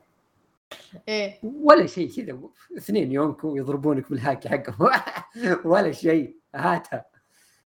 [1.07, 1.39] إيه.
[1.43, 2.39] ولا شيء كذا
[2.77, 4.89] اثنين يونكو يضربونك بالهاكي حقهم.
[5.71, 7.05] ولا شيء هاتها.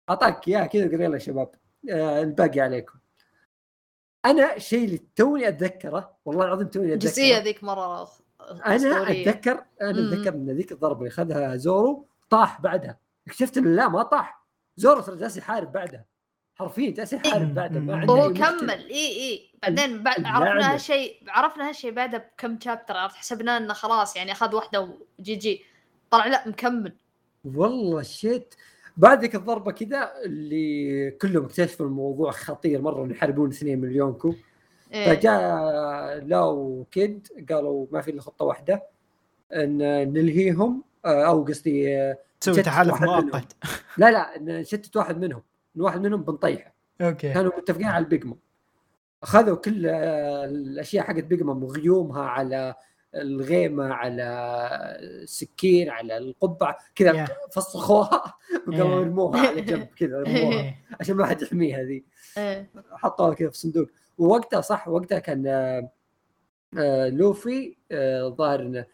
[0.09, 1.49] أعطاك اياها كذا قال يلا شباب.
[1.89, 2.99] آه الباقي عليكم.
[4.25, 7.07] أنا الشيء اللي توني أتذكره والله العظيم توني أتذكره.
[7.07, 8.09] الجزئيه ذيك مرة
[8.65, 13.04] أنا أتذكر أنا أتذكر إن ذيك الضربة اللي اخذها زورو طاح بعدها.
[13.27, 14.45] اكتشفت انه لا ما طاح.
[14.77, 16.05] زورو ترى جالس يحارب بعدها.
[16.55, 17.79] حرفيا جالس يحارب بعدها.
[17.79, 19.49] ما عنده هو كمل إي إي.
[19.61, 24.81] بعدين بعد عرفنا هالشيء عرفنا هالشيء بعدها بكم شابتر حسبنا إنه خلاص يعني أخذ واحدة
[25.19, 25.63] وجي جي
[26.11, 26.93] طلع لا مكمل.
[27.55, 28.55] والله شيت
[28.97, 32.81] بعد ذيك الضربة كذا اللي كلهم اكتشفوا الموضوع خطير.
[32.81, 34.33] مرة يحاربون اثنين مليونكو
[34.93, 35.13] إيه.
[35.13, 38.83] فجاء لاو كيد قالوا ما في إلا خطة واحدة
[39.53, 39.77] إن
[40.13, 40.83] نلهيهم.
[41.05, 43.55] أو قصدي آه، تسوي تحالف مؤقت.
[43.97, 45.41] لا لا نشتت واحد منهم.
[45.75, 46.75] واحد منهم بنطيحه.
[47.01, 47.33] أوكي.
[47.33, 48.35] كانوا متفقين على البيجما
[49.23, 52.75] أخذوا كل آه، الأشياء حقت بيجما وغيومها على
[53.15, 54.23] الغيمة على
[54.99, 57.29] السكين على القبعة كذا yeah.
[57.51, 58.33] فسخوها
[58.67, 60.23] وقاموا يرموها على جنب كذا
[60.99, 62.05] عشان ما حد يحميها ذي.
[62.37, 62.69] إيه.
[62.91, 63.87] حطوها كذا في صندوق.
[64.17, 65.91] ووقتها صح وقتها كان آه،
[66.77, 67.77] آه، لوفي
[68.37, 68.85] ظاهر إنه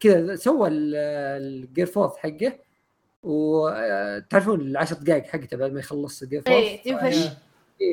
[0.00, 2.58] كذا سوى ال gear fourth حقه
[3.22, 7.28] وتعرفون العشر دقائق حقته بعد ما يخلص gear fourth اي ينفش.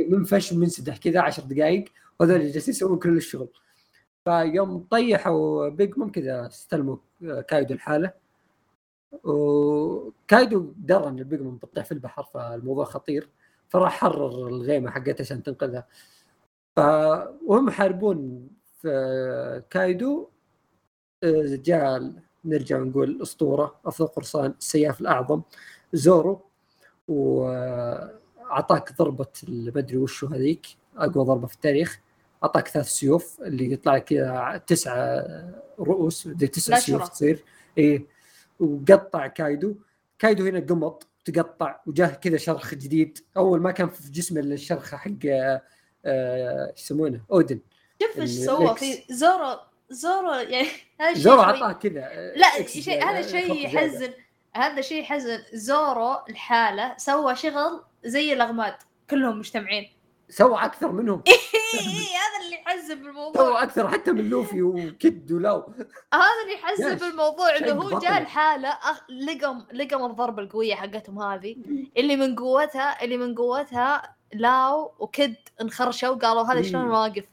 [0.09, 1.85] منفش ومنسدح كذا عشر دقائق
[2.19, 3.49] وهذول جالسين يسوون كل الشغل.
[4.25, 6.97] فيوم طيحوا بيج مام كذا استلموا
[7.47, 8.11] كايدو الحاله
[9.23, 13.29] وكايدو درى إن البيج مام بتطيح في البحر فالموضوع خطير.
[13.69, 15.87] فراح حرر الغيمة حقته عشان تنقذها.
[16.75, 16.79] ف
[17.45, 18.49] وهم يحاربون
[18.81, 20.29] في كايدو
[21.63, 22.11] جاء
[22.45, 25.41] نرجع نقول الاسطوره أفضل قرصان السياف الأعظم
[25.93, 26.41] زورو.
[27.07, 30.67] واعطاك ضربة المدري وشو هذيك
[30.97, 31.99] أقوى ضربة في التاريخ.
[32.43, 34.09] اعطاك ثلاث سيوف اللي يطلع لك
[34.67, 35.25] تسعه
[35.79, 37.43] رؤوس تسع سيوف تصير.
[37.77, 38.05] إيه.
[38.59, 39.75] وقطع كايدو.
[40.19, 43.19] كايدو هنا قمط تقطع وجاه كذا شرخ جديد.
[43.37, 45.61] أول ما كان في جسمه الشرخة حق إيش
[46.05, 47.59] آه يسمونه؟ أودن.
[48.03, 49.57] شوف إيش سوى في زورو
[49.89, 50.67] زورو يعني
[51.01, 54.13] هذا الشيء زورو عطاه كذا لا شيء هذا شيء يحزن.
[54.55, 55.39] هذا شيء يحزن.
[55.53, 58.75] زورو الحالة سوى شغل زي الاغماد
[59.09, 59.91] كلهم مجتمعين.
[60.29, 61.23] سوى أكثر منهم.
[61.75, 63.45] هذا اللي يحزن بالموضوع.
[63.45, 65.73] سوى أكثر حتى من لوفي وكيد ولاو.
[66.13, 68.77] هذا اللي يحزن بالموضوع إنه هو جاء الحاله
[69.09, 71.55] لقم لقم الضربة القوية حقتهم هذه
[71.97, 77.25] اللي من قوتها اللي من قوتها لاو وكيد انخرشوا وقالوا هذا شلون واقف؟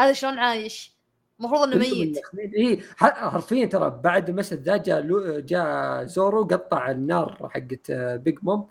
[0.00, 0.99] هذا شلون عايش؟
[1.40, 2.20] المفروض إنه ميت.
[2.56, 8.68] اي حرفيا ترى بعد المشهد ذا جاء جاء زورو قطع النار حقت بيج موم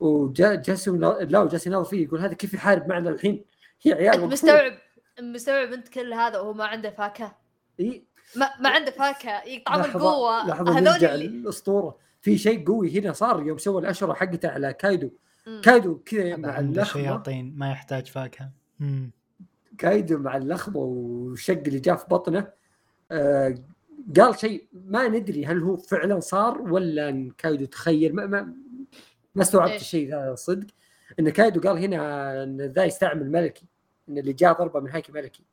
[0.00, 3.44] وجاء جالس لا جالس يناظر فيه يقول هذا كيف يحارب معنا الحين؟
[3.84, 4.72] يا عيال أنت مستوعب
[5.20, 7.36] مستوعب أنت كل هذا وهو ما عنده فاكهة؟
[7.80, 8.04] اي
[8.36, 9.44] ما, ما عنده فاكهة.
[9.44, 10.52] يطعم القوة.
[10.52, 11.26] هذول اللي...
[11.26, 15.10] الاسطوره في شيء قوي هنا صار يوم سوى الأشورا حقته على كايدو.
[15.46, 15.60] مم.
[15.64, 18.50] كايدو كذا مع اللخمه شياطين ما يحتاج فاكهة.
[18.80, 19.10] مم.
[19.78, 22.48] كايدو مع اللخمه والشق اللي جاء في بطنه
[23.10, 23.54] آه
[24.16, 28.54] قال شيء ما ندري هل هو فعلا صار ولا كايدو تخيل ما, ما
[29.34, 30.66] ما استوعبت الشيء ذا صدق.
[31.20, 33.66] إن كايدو قال هنا إن ذا يستعمل ملكي
[34.08, 35.44] إن اللي جاء ضربه من هاكي ملكي.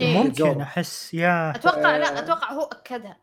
[0.00, 1.50] إيه؟ ممكن أحس يا.
[1.50, 3.16] أتوقع لا أتوقع هو أكدها.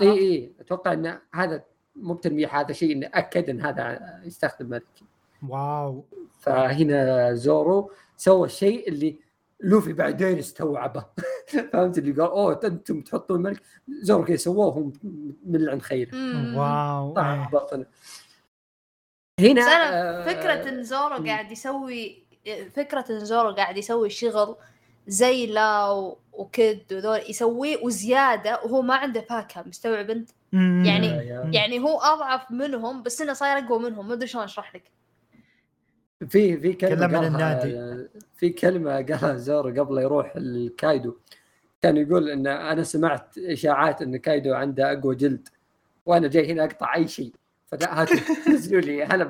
[0.00, 1.64] إي إي أتوقع إن هذا
[1.96, 5.04] مو بتلميح هذا شيء انه أكد إن هذا يستخدم ملكي.
[5.48, 6.04] wow.
[6.40, 9.18] فهنا زورو سوى الشيء اللي
[9.62, 11.04] لوفي بعدين استوعبه.
[11.72, 13.62] فهمت اللي قال؟ أوه أنتم تحطون الملك.
[13.88, 14.92] زورو كذا سووه
[15.46, 16.10] من عند خير.
[16.54, 17.12] wow.
[17.12, 17.86] طبعا بطل
[19.40, 22.24] هنا آه فكرة إن زورو قاعد يسوي
[22.72, 24.56] فكرة إن زورو قاعد يسوي شغل
[25.06, 30.30] زي لاو وكد وذول يسويه وزيادة وهو ما عنده فاكهة مستوعب أنت؟
[30.86, 31.06] يعني
[31.56, 34.08] يعني هو أضعف منهم بس إنه صاير أقوى منهم.
[34.08, 34.90] ما أدري شلون أشرح لك.
[36.28, 38.08] في في كلمة من النادي.
[38.36, 41.16] في كلمة قالها زورو قبل يروح الكايدو.
[41.82, 45.48] كان يقول إن أنا سمعت إشاعات إن كايدو عنده أقوى جلد
[46.06, 47.32] وأنا جاي هنا أقطع أي شيء.
[47.66, 48.16] فلا هاتوا
[48.52, 49.24] نزلوا لي أنا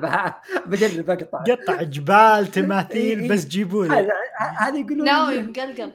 [0.65, 4.11] بجرب اقطع قطع جبال تماثيل بس جيبوا لي.
[4.37, 5.91] هذا يقولون ناوي مقلقل.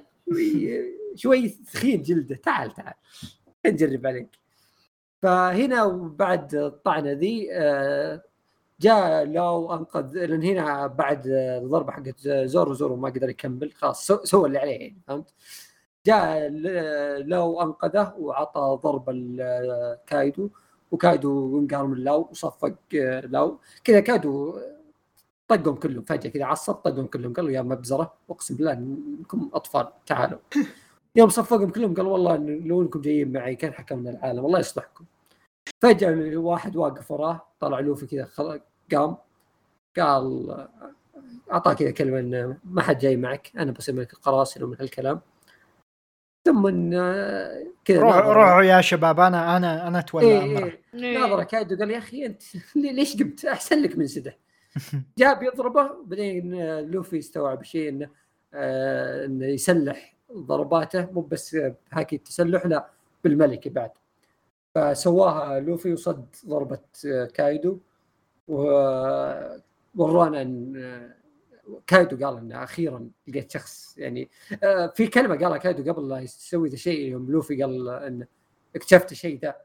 [1.14, 2.36] شوي ثخين جلده.
[2.36, 2.94] تعال تعال.
[3.66, 4.28] نجرب عليك.
[5.22, 5.86] فهنا
[6.18, 8.22] بعد الطعنة ذي آه،
[8.80, 14.46] جاء لو أنقذ لأن هنا بعد الضربة حقت زورو زورو ما قدر يكمل خلاص سوى
[14.48, 15.34] اللي عليه يعني فهمت؟
[16.06, 16.48] جاء
[17.22, 20.50] لو أنقذه وعطى ضربة لكايدو
[20.90, 22.74] وكايدو انقهر من لاو وصفق
[23.24, 24.58] لاو كذا كايدو
[25.48, 29.88] طقهم كلهم فجأة كذا عصب طقهم كلهم قال له يا مبزرة أقسم بالله إنكم أطفال
[30.06, 30.38] تعالوا
[31.16, 35.04] يوم صفقهم كلهم قال والله لو إنكم جايين معي كان حكمنا العالم الله يصلحكم
[35.82, 38.28] فجأة واحد واقف وراه طلع لوفي كذا
[38.92, 39.16] قام
[39.96, 40.66] قال
[41.52, 45.20] أعطاه كذا كلمة إنه ما حد جاي معك أنا بصير ملك القراصنه ومن هالكلام.
[46.46, 46.70] ثم
[47.84, 51.18] كذا روحوا روحوا يا شباب أنا أنا أنا أتولى إيه إيه.
[51.18, 52.42] ناظره كايدو قال يا أخي أنت
[52.76, 54.36] ليش قمت؟ أحسن لك من سده.
[55.18, 58.10] جاب يضربه بعدين لوفي استوعب شيء إنه
[58.54, 61.56] آه إنه يسلح ضرباته مو بس
[61.92, 62.90] بهاكي التسلح لا
[63.24, 63.90] بالملكي بعد.
[64.76, 66.78] فسواها لوفي وصد ضربة
[67.34, 67.78] كايدو.
[68.48, 71.12] وورانا أن
[71.86, 74.28] كايدو قال انه أخيرا لقيت شخص يعني
[74.62, 78.26] آه، في كلمة قالها كايدو قبل لا يسوي ذا الشيء يوم لوفي قال انه
[78.76, 79.56] اكتشفت الشيء ذا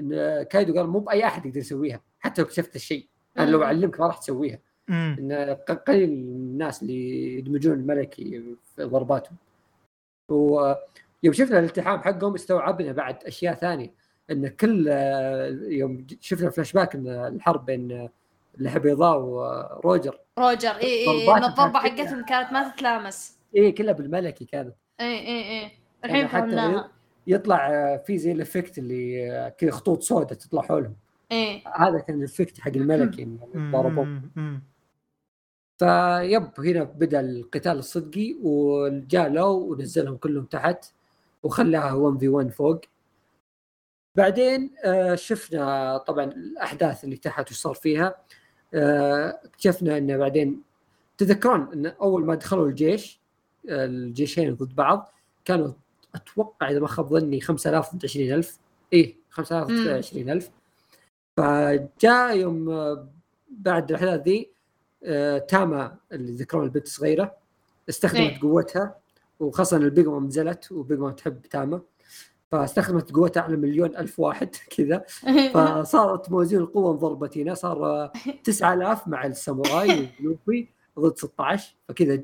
[0.00, 3.08] أن كايدو قال مو بأي أحد يقدر يسويها حتى لو اكتشفت الشيء.
[3.38, 4.58] أنا لو أعلمك ما راح تسويها.
[4.90, 5.56] إن
[5.88, 9.36] قليل الناس اللي يدمجون الملكي في ضرباتهم.
[10.28, 14.03] ويوم شفنا الالتحام حقهم استوعبنا بعد أشياء ثانية.
[14.30, 14.88] إن كل
[15.68, 18.08] يوم شفنا فلاش باك إن الحرب بين
[18.60, 20.18] الحبيضاء وروجر.
[20.38, 23.38] روجر اي اي ان الضربة حقتهم كانت ما تتلامس.
[23.56, 24.74] اي كلها بالملكي كانت.
[25.00, 25.70] اي اي اي
[26.04, 26.90] الحين فهمناها.
[27.26, 30.96] يطلع في زي ال effect اللي كذا خطوط سوداء تطلع حولهم.
[31.32, 31.62] إيه.
[31.76, 34.06] هذا كان الافكت حق الملكي ضربوا
[35.78, 40.84] فيب هنا بدأ القتال الصدقي وجاء لو ونزلهم كلهم تحت
[41.42, 42.80] وخلاها 1 في 1 فوق.
[44.14, 48.14] بعدين آه، شفنا طبعا الأحداث اللي تحت وش صار فيها.
[48.74, 50.62] آه، اكتشفنا انه بعدين
[51.18, 53.20] تذكرون إن أول ما دخلوا الجيش
[53.68, 55.12] الجيشين ضد بعض
[55.44, 55.72] كانوا
[56.14, 58.58] أتوقع إذا ما خاب ظني 5000 ضد 20000
[58.92, 60.50] إيه 5000 ضد 20000
[61.36, 63.08] فجاء يوم آه،
[63.50, 64.50] بعد الأحداث ذي
[65.48, 67.34] تاما اللي ذكرون البنت الصغيره
[67.88, 68.96] استخدمت إيه؟ قوتها
[69.40, 71.80] وخاصة البيجما نزلت وبيجما تحب تاما.
[72.58, 75.04] فاستخدمت قوتها على مليون ألف واحد كذا.
[75.54, 78.10] فصارت موازين القوة انضربت هنا صار
[78.44, 82.22] 9000 مع الساموراي ولوفي ضد 16 فكذا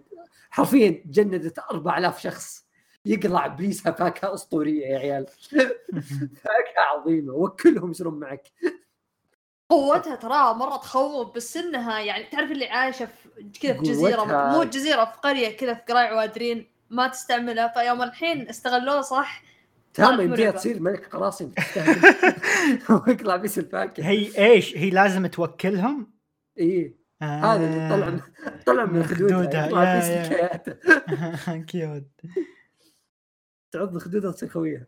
[0.50, 2.64] حرفيا جندت 4000 شخص.
[3.06, 5.26] يقلع بليسها فاكهة أسطورية يا عيال.
[6.42, 8.42] فاكهة عظيمة وكلهم يصيرون معك.
[9.70, 13.28] قوتها ترى مرة تخوف بس إنها يعني تعرف اللي عايشة في
[13.62, 17.68] كذا في جزيرة مو جزيرة في قرية كذا في قراع وادرين ما تستعملها.
[17.68, 19.42] فيوم الحين استغلوه صح
[19.94, 21.52] تمام يمديها تصير ملك قراصنة.
[23.06, 24.04] ويطلع بس الفاكهة.
[24.04, 26.12] هي إيش؟ هي لازم توكلهم؟
[26.58, 27.00] إيه.
[27.22, 27.24] آه.
[27.24, 28.20] هذا اللي طلع
[28.66, 30.62] طلع من خدودها
[31.68, 32.04] كيوت.
[33.72, 34.86] تعض خدودها تصير خويها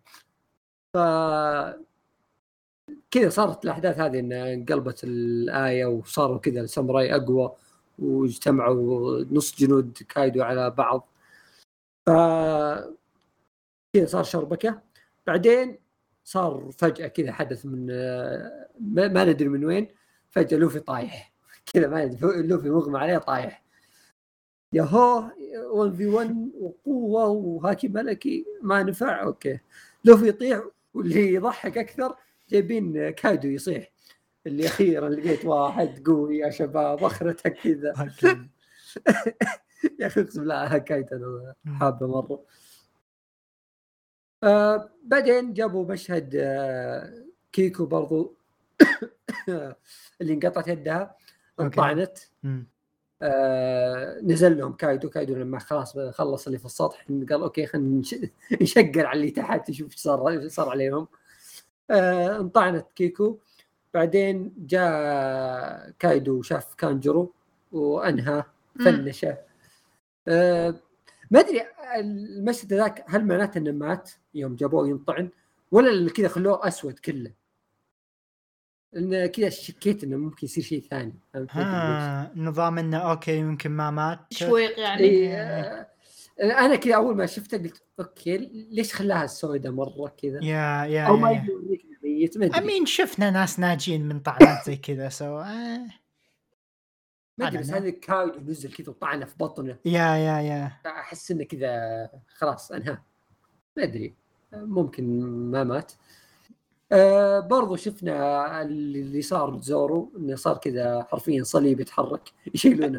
[0.95, 0.99] ف
[3.11, 7.53] كذا صارت الأحداث هذه إن انقلبت الآية وصاروا كذا الساموراي أقوى
[7.99, 11.09] واجتمعوا نص جنود كايدو على بعض.
[12.07, 12.11] ف
[13.93, 14.92] كذا صار شربكة.
[15.27, 15.79] بعدين
[16.25, 17.87] صار فجأة كذا حدث من
[18.81, 19.89] ما ندري من وين
[20.31, 21.33] فجأة لوفي طايح.
[21.73, 23.63] كذا ما ندري لوفي مغمى عليه طايح.
[24.73, 25.31] يا هو
[25.71, 29.23] 1 في 1 وقوة وهاكي ملكي ما نفع.
[29.23, 29.59] okay.
[30.05, 30.63] لوفي يطيح
[30.95, 32.17] واللي يضحك أكثر
[32.51, 33.93] جايبين كايدو يصيح.
[34.47, 37.93] اللي أخيرا لقيت واحد قوي يا شباب اخرتها كذا.
[40.01, 42.45] يا أخي أقسم بالله كايتن حابة مرة.
[44.45, 48.35] آه بعدين جابوا مشهد آه كيكو برضو
[50.21, 51.17] اللي انقطعت يدها
[51.61, 52.19] انطعنت
[53.23, 58.03] آه نزل لهم كايدو كايدو لما خلاص خلص اللي في السطح قال okay خلينا
[58.63, 61.09] نشقر على اللي تحت نشوف إيش صار صار عليهم.
[61.91, 63.39] آه انطعنت كيكو.
[63.95, 67.33] بعدين جاء كايدو وشاف كانجرو
[67.73, 68.45] وأنهى
[68.85, 69.39] فنشه.
[70.29, 70.75] آه
[71.31, 71.63] ما أدري
[72.01, 75.29] المشهد ذاك هل معناته إنه مات؟ يوم جابوه ينطعن
[75.71, 77.33] ولا كذا خلوه أسود كله.
[78.93, 81.15] لأن كذا شكيت إنه ممكن يصير شيء ثاني.
[81.35, 84.19] ها نظام إنه okay يمكن ما مات.
[84.31, 85.03] تشويق يعني.
[85.03, 85.93] إيه
[86.41, 88.37] أنا كذا أول ما شفته قلت okay
[88.71, 93.61] ليش خلاها سوداء مرة كذا؟ يا يا أو ما يوريك ميت I mean شفنا ناس
[93.61, 95.87] ناجين من طعنات زي كذا so آه.
[97.39, 99.79] ما أدري بس هذا كايدو نزل كذا وطعنه في بطنه.
[99.85, 100.73] يا يا يا.
[100.87, 102.99] أحس إنه كذا خلاص أنهى.
[103.77, 104.15] ما أدري.
[104.55, 105.93] ممكن ما مات.
[106.93, 112.99] آه برضو شفنا اللي صار زورو إنه صار كذا حرفيا صليب يتحرك يشيلونه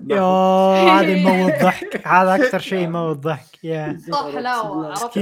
[0.76, 4.00] هذا يموت ضحك هذا أكثر شيء يموت ضحك يا.
[4.12, 5.20] صح حلاوه عرفت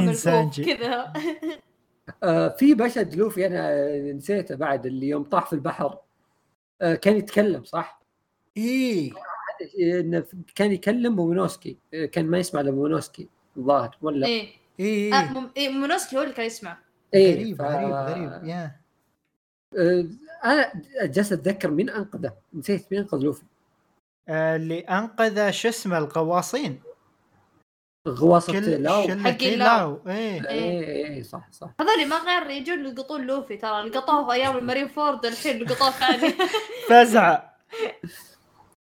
[0.62, 1.14] كذا.
[2.24, 5.98] آه في مشهد لوفي أنا نسيته بعد اللي يوم طاح في البحر.
[6.82, 8.02] آه كان يتكلم صح؟
[8.58, 9.12] إيه.
[9.80, 10.24] إنه
[10.56, 11.78] كان يكلم مومونوسكي
[12.12, 14.61] كان ما يسمع لمومونوسكي الظاهر ولا؟ إيه.
[14.80, 16.78] إيه, آه إيه مومونوسكي هو اللي كان يسمع.
[17.14, 17.62] إيه غريب ف...
[17.62, 18.76] غريب غريب يا.
[19.78, 20.06] آه
[20.46, 20.72] أنا
[21.04, 22.34] جالس أتذكر مين أنقذه.
[22.54, 23.44] نسيت مين انقذ لوفي
[24.30, 26.82] آه اللي أنقذ شو اسمه الغواصين.
[28.08, 29.08] غواصة لاو.
[29.08, 30.02] حق لاو.
[30.08, 30.50] إيه.
[30.50, 31.24] إيه إيه.
[31.24, 31.70] صح صح.
[31.80, 36.34] هذول ما غير يجون يلقطون لوفي ترى لقطوه في أيام المارين فورد الحين لقطوه ثاني.
[36.90, 37.52] فزعه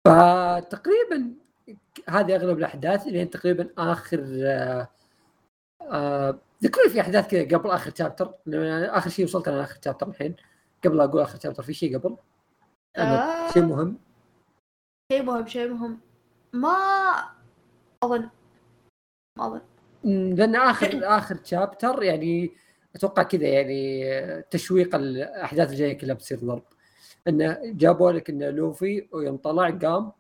[0.07, 1.35] فتقريبا
[2.09, 4.89] هذه أغلب الأحداث لين تقريبا آخر آه
[5.91, 8.35] آه ذكروني في أحداث كذا قبل آخر شابتر
[8.99, 10.37] آخر شيء وصلت أنا آخر شابتر الحين.
[10.85, 12.17] قبل أقول آخر شابتر في شيء قبل؟
[12.97, 13.51] آه.
[13.51, 13.99] شيء مهم.
[15.13, 16.01] شيء مهم شيء مهم.
[16.53, 16.77] ما
[18.03, 18.29] أظن.
[19.39, 19.61] ما أظن.
[20.35, 22.51] لأن آخر آخر شابتر يعني
[22.97, 26.63] أتوقع كذا يعني تشويق الأحداث الجاية كلها بتصير ضرب.
[27.29, 30.13] إنه جابوا لك إنه لوفي ويوم طلع قام.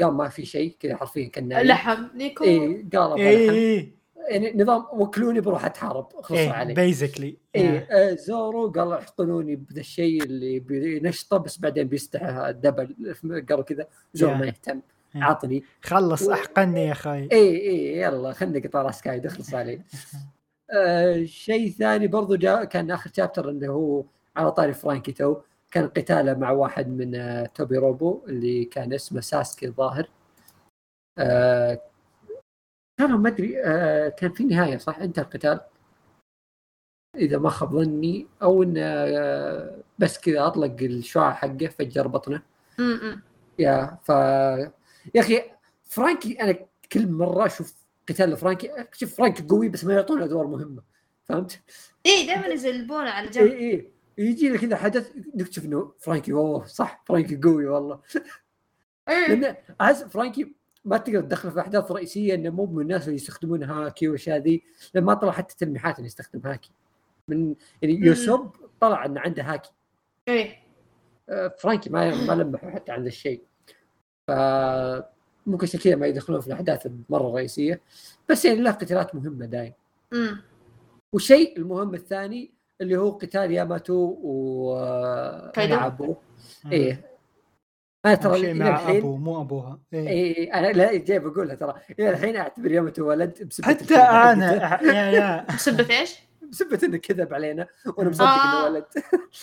[0.00, 2.06] قام ما في شيء كذا حرفيا كان لحم.
[2.14, 2.44] نيكو.
[2.44, 3.95] اي قال إيه.
[4.28, 9.80] يعني نظام وكلوني بروح أتحارب خلصوا إيه علي basically اي آه زورو قال احقنوني بذا
[9.80, 13.14] الشيء اللي بينشطه بس بعدين بيستحى ال double
[13.48, 14.80] قالوا كذا زورو ما يهتم.
[15.14, 16.32] عطني خلص و...
[16.32, 19.80] أحقني يا أخوي اي اي يلا خلني قطع راس كايدو أخلص علي
[20.70, 24.04] آه شيء ثاني برضو جاء كان آخر chapter انه هو
[24.36, 25.36] على طاري فرانكي تو.
[25.70, 30.08] كان قتاله مع واحد من آه توبي روبو اللي كان اسمه ساسكي الظاهر.
[31.18, 31.80] آه
[32.98, 35.60] كان ما أدري آه كان في نهاية صح؟ إنتهى القتال؟
[37.14, 42.42] إذا ما خاب ظني أو انه آه بس كذا أطلق الشعاع حقه فجر بطنه.
[43.58, 44.08] يا ف
[45.14, 45.42] يا أخي
[45.84, 46.58] فرانكي أنا
[46.92, 47.74] كل مرة أشوف
[48.08, 50.82] قتال فرانكي شوف فرانكي قوي بس ما يعطونه أدوار مهمة
[51.24, 51.60] فهمت؟
[52.06, 56.66] اي دائما يزلبونه على جنب اي اي يجي لك كذا حدث نكتشف إنه فرانكي أوه
[56.66, 58.00] صح فرانكي قوي والله.
[59.08, 60.54] لأن أحس فرانكي
[60.86, 64.62] ما تقدر تدخله في أحداث رئيسية إنه مو من الناس اللي يستخدمون هاكي والاشياء ذي
[64.94, 66.70] لأن ما طلع حتى تلميحات انه يستخدم هاكي.
[67.28, 69.70] من يعني يوسوب طلع إنه عنده هاكي.
[70.28, 70.58] إيه.
[71.58, 73.42] فرانكي ما ما لمحوا حتى عن الشيء.
[74.28, 74.30] ف
[75.46, 77.80] ممكن عشان كذا ما يدخلون في الأحداث المره الرئيسيه
[78.28, 79.72] بس يعني له قتالات مهمة دايم.
[81.12, 82.50] والشيء المهم الثاني
[82.80, 84.74] اللي هو قتال ياماتو و
[85.58, 86.16] مع ابوه
[86.72, 87.15] إيه.
[88.06, 89.78] أنا ترى مع ابوه مو أبوها.
[89.94, 91.74] اي إيه أنا لا جاي بقولها ترى.
[91.98, 95.46] إلى الحين أعتبر ياماتو ولد بسبة حتى أنا يا يا.
[95.56, 96.16] بسبة إيش؟
[96.52, 97.66] بسبة إنه كذب علينا
[97.96, 98.84] وأنا مصدق إنه ولد.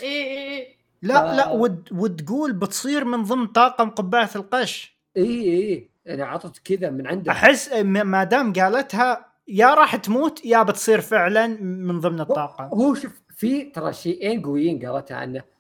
[0.02, 4.98] اي اي لا لا ود وتقول بتصير من ضمن طاقم قبعة القش.
[5.18, 10.64] اي اي أنا عطت كذا من عندها أحس ما دام قالتها يا راح تموت يا
[10.64, 12.64] بتصير فعلا من ضمن الطاقم.
[12.64, 15.52] هو شوف في ترى شيئين قويين قالتها عنه.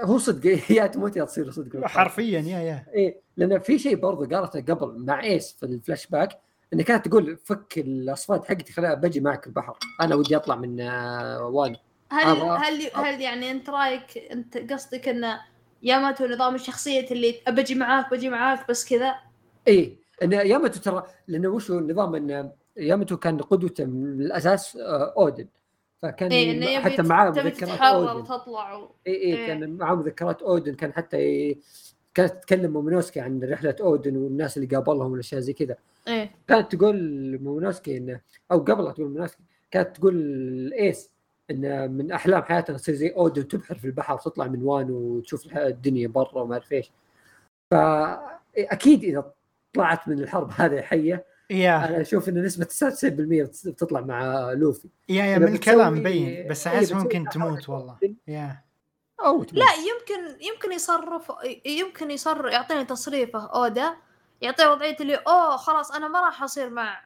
[0.00, 1.86] هو صدق يا تموت يا تصير صدق.
[1.86, 2.86] حرفيا يا يا.
[2.94, 6.38] إيه لأن في شيء برضه قالته قبل مع إيس في الفلاش باك
[6.72, 9.78] انها كانت تقول فك الاصوات حقتي خليها بجي معك البحر.
[10.00, 10.80] أنا ودي أطلع من
[11.40, 11.76] وادي.
[12.10, 15.40] هل هل هل يعني أنت رأيك أنت قصدك انه
[15.82, 19.14] ياماتو نظام الشخصية اللي أبجي معاك بجي معاك بس كذا؟
[19.68, 24.76] إيه إن ياماتو ترى لأنه وش هو النظام إن ياماتو كان قدوته من الأساس
[25.16, 25.46] أودن.
[26.02, 28.16] فكان إيه حتى معاه مذكرات أودن.
[28.16, 28.90] وتطلع و...
[29.06, 29.46] اي اي إيه.
[29.46, 30.74] كان معاه مذكرات أودن.
[30.74, 31.58] كان حتى ي...
[32.14, 35.76] كانت تتكلم مومونوسكي عن رحلة أودن والناس اللي قابلهم والأشياء زي كذا.
[36.08, 36.30] إيه.
[36.48, 38.20] كانت تقول مومونوسكي انه
[38.52, 41.10] أو قبل تقول مومونوسكي كانت تقول إيس
[41.50, 46.08] إن من أحلام حياتها تصير زي أودن تبحر في البحر وتطلع من وانو وتشوف الدنيا
[46.08, 46.90] برا وما أعرف إيش.
[47.70, 49.32] فاكيد إذا
[49.74, 51.84] طلعت من الحرب هذه حية يا.
[51.88, 54.88] أنا أشوف إن نسبة 99% بتطلع مع لوفي.
[55.08, 57.96] yeah yeah من الكلام مبين بس إيه، أحس ممكن تموت والله.
[58.28, 58.62] يا.
[59.20, 59.54] أو تموت.
[59.64, 61.32] لا يمكن يمكن يصرف
[61.66, 63.46] يمكن يصر يعطيني تصريفه.
[63.46, 63.94] اودا
[64.40, 67.00] يعطيه وضعية اللي أوه خلاص أنا ما راح أصير مع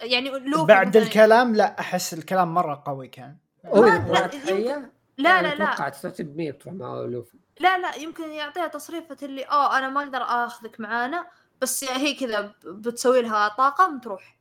[0.00, 3.36] يعني لوفي بعد الكلام لا أحس الكلام مرة قوي كان.
[3.74, 5.64] اذا لا، يمكن- حيه لا لا لا.
[5.74, 7.36] أتوقع 99% بتروح مع لوفي.
[7.60, 11.26] لا لا يمكن يعطيها تصريفة اللي آه أنا ما أقدر آخذك معانا.
[11.62, 14.38] بس هي كذا بتسوي لها طاقم تروح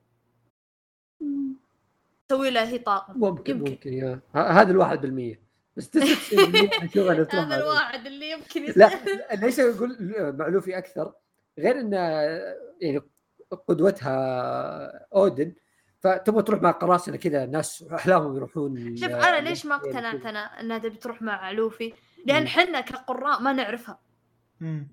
[2.28, 3.72] تسوي لها هي طاقم ممكن يمكن.
[3.72, 6.00] ممكن يا هذا الواحد بالمية بس 99%
[6.34, 7.64] أنا أشوف انه تروح مع هذا.
[7.64, 8.90] الواحد اللي يمكن لا
[9.36, 9.98] ليش أقول
[10.40, 11.14] مع لوفي أكثر
[11.60, 11.94] غير إن
[12.82, 13.02] يعني
[13.68, 14.14] قدوتها
[15.16, 15.54] أودن
[16.00, 20.26] فتبغى تروح مع قراصنة كذا ناس أحلامهم يروحون شوف أنا ليش ما اقتنعت.
[20.26, 21.94] أنا إنها تبي تروح مع لوفي
[22.26, 22.48] لأن.
[22.48, 24.00] حنا كقراء ما نعرفها.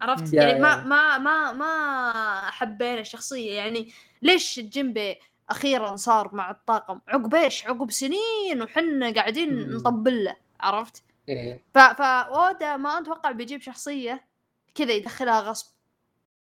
[0.01, 0.85] عرفت يعني ما.
[0.85, 3.93] ما ما ما حبينا الشخصية يعني
[4.23, 5.17] ليش جنبي
[5.51, 9.71] أخيرا صار مع الطاقم عقب إيش عقب سنين وحنا قاعدين.
[9.73, 11.63] نطبل له عرفت إيه.
[11.75, 14.25] ف فاودا ما أتوقع بيجيب شخصية
[14.75, 15.75] كذا يدخلها غصب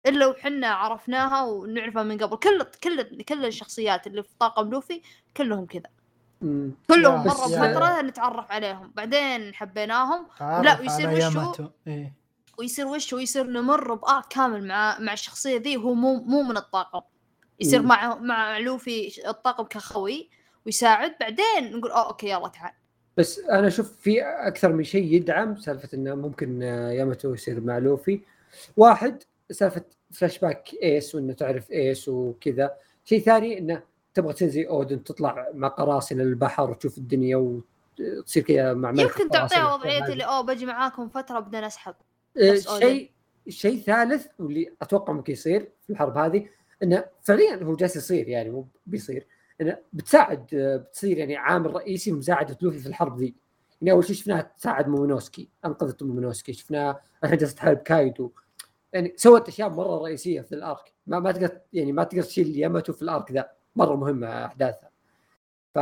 [0.06, 5.02] إلا وحنا عرفناها ونعرفها من قبل كل كل كل الشخصيات اللي في طاقم لوفي
[5.36, 5.90] كلهم كذا.
[6.88, 12.19] كلهم مرة بفتره نتعرف عليهم بعدين حبيناهم لا، ويصير وشو؟ إيه.
[12.61, 17.01] ويصير وش ويصير نمر بارك كامل مع مع الشخصية ذي وهو مو مو من الطاقم
[17.61, 17.82] يصير.
[17.82, 20.31] مع مع لوفي الطاقم كخوي
[20.66, 22.73] ويساعد بعدين نقول آه okay يلا تعال
[23.16, 27.78] بس أنا أشوف في أكثر من شيء يدعم سالفة إنه ممكن آه، ياماتو يصير مع
[27.78, 28.20] لوفي
[28.77, 33.82] واحد سالفة فلاش باك ايس وإنه تعرف ايس وكذا شيء ثاني إنه
[34.15, 39.74] تبغى زي اودن تطلع مع قراصنة للبحر وتشوف الدنيا وتصير كذا مع يمكن تعطيها.
[39.74, 42.10] وضعية اللي أوه بجي معاكم فترة بدنا أودن.
[42.79, 43.11] شيء
[43.49, 46.49] شيء ثالث واللي أتوقع ممكن يصير في الحرب هذه
[46.83, 49.27] إنه فعليا هو جالس يصير يعني مو بيصير.
[49.61, 53.35] إنه بتساعد آه، بتصير يعني عامل رئيسي بمساعده لوفي في الحرب ذي.
[53.81, 58.33] يعني أول شيء شفناها تساعد مومونوسكي أنقذت مومونوسكي شفناها الحين جالسه تحارب كايدو.
[58.93, 60.93] يعني سوت أشياء مرة رئيسية في ال arc.
[61.07, 63.51] ما ما تقدر يعني ما تقدر تشيل ياماتو في ال arc ذا.
[63.77, 64.91] مرة مهمة أحداثها.
[65.75, 65.79] ف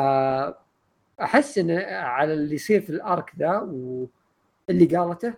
[1.21, 5.35] أحس إنه على اللي يصير في ال arc ذا واللي قالته.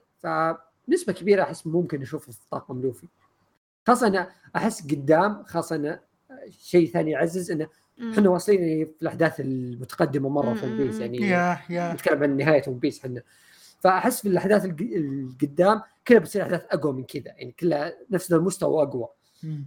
[0.87, 3.07] فنسبه كبيرة أحس ممكن نشوفه في طاقم لوفي
[3.87, 6.01] خاصة انه أحس قدام خاصة انه
[6.49, 7.67] شيء ثاني يعزز إنه.
[8.13, 10.99] إحنا واصلين يعني في الأحداث المتقدمة مرة في ون بيس.
[11.01, 13.23] يعني يا يا نتكلم عن نهاية ون بيس إحنا
[13.81, 18.71] فأحس في الأحداث الق- القدام كلها بتصير أحداث أقوى من كذا يعني كلها نفس المستوى
[18.75, 19.09] واقوى.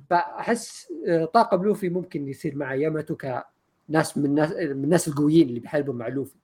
[0.10, 5.60] فأحس آه، طاقم لوفي ممكن يصير مع ياماتو كناس من الناس من الناس القويين اللي
[5.60, 6.35] بيحاربوا مع لوفي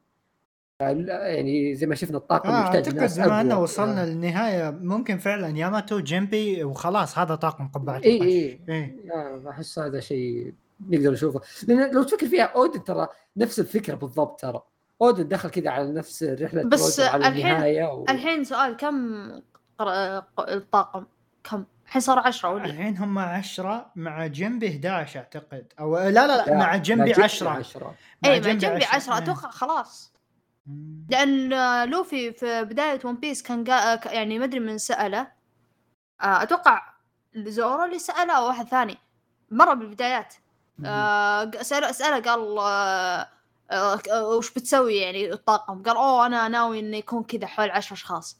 [0.90, 3.60] يعني زي ما شفنا الطاقم آه يحتاج أعتقد بما إنه.
[3.60, 4.06] وصلنا آه.
[4.06, 8.22] للنهاية ممكن فعلا ياماتو جيمبي وخلاص هذا طاقم قبعه اي.
[8.22, 8.96] اي إيه.
[9.06, 10.54] لا أحس هذا شيء
[10.90, 13.08] نقدر نشوفه لأن لو تفكر فيها أودن ترى
[13.38, 14.62] نفس الفكرة بالضبط ترى
[15.02, 18.06] أودن دخل كذا على نفس رحلة بس على الحين- و...
[18.10, 19.30] الحين سؤال كم
[20.40, 21.06] الطاقم
[21.44, 26.28] كم الحين صار عشرة ولا الحين هم 10 مع جنبي 11 أعتقد أو لا لا
[26.28, 27.96] لا, لا، مع جنبي لا، 10 10
[28.26, 29.24] اي مع جنبي عشرة إيه.
[29.24, 30.19] أتوقع خلاص.
[31.10, 31.50] لأن
[31.90, 33.64] لوفي في بداية ون بيس كان.
[33.64, 35.20] ك- يعني ما أدري من سأله.
[36.22, 36.94] آه، أتوقع
[37.36, 38.98] زورو اللي سأله أو واحد ثاني.
[39.52, 40.34] مرة بالبدايات.
[40.86, 42.58] آه، سأله سأله قال
[43.72, 48.40] آه، وش بتسوي يعني الطاقم؟ قال أوه أنا ناوي إنه يكون كذا حول عشر أشخاص.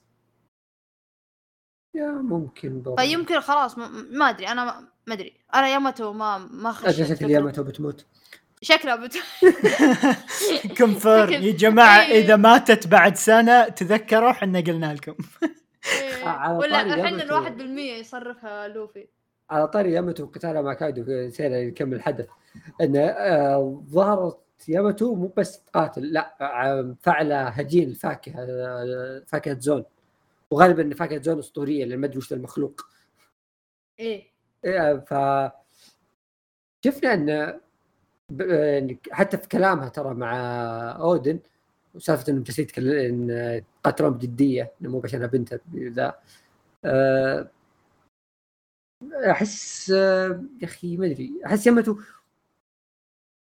[1.96, 5.38] يا ممكن برضه فيمكن خلاص ما, أدري أنا ما أدري.
[5.56, 7.28] أنا ياماتو ما ما خش أجل شكل الفكرة.
[7.30, 8.06] ياماتو بتموت.
[8.62, 9.14] شكلها بت...
[10.78, 12.24] confirm يا جماعة إيه.
[12.26, 15.16] إذا ماتت بعد سنة تذكروا إحنا قلنا لكم.
[16.02, 16.58] إيه.
[16.60, 17.26] ولا الحين ياماتو.
[17.26, 19.08] الواحد بالمية يصرفها لوفي.
[19.50, 22.28] على طاري ياماتو قتاله مع كايدو في سيرة يكمل الحدث.
[22.82, 29.84] انه آه ظهرت ياماتو مو بس تقاتل لا آه، فعل هجين الفاكهه آه، فاكهة زون.
[30.52, 32.82] وغالبا إن فاكهة زون أسطورية لأن ما أدري وش المخلوق.
[34.00, 34.24] إيه.
[34.66, 35.14] إيه، ف
[36.86, 37.60] شفنا إن
[39.12, 40.34] حتى في كلامها ترى مع
[41.00, 41.40] أودن
[41.96, 43.30] وسالفه انهم جالسين يتكلم إن
[43.84, 46.16] يقاتلون بجديه إنه مو بس أنا بنته ذا
[46.86, 47.50] أه،
[49.32, 51.98] أحس أه، يا أخي ما أدري أحس يمته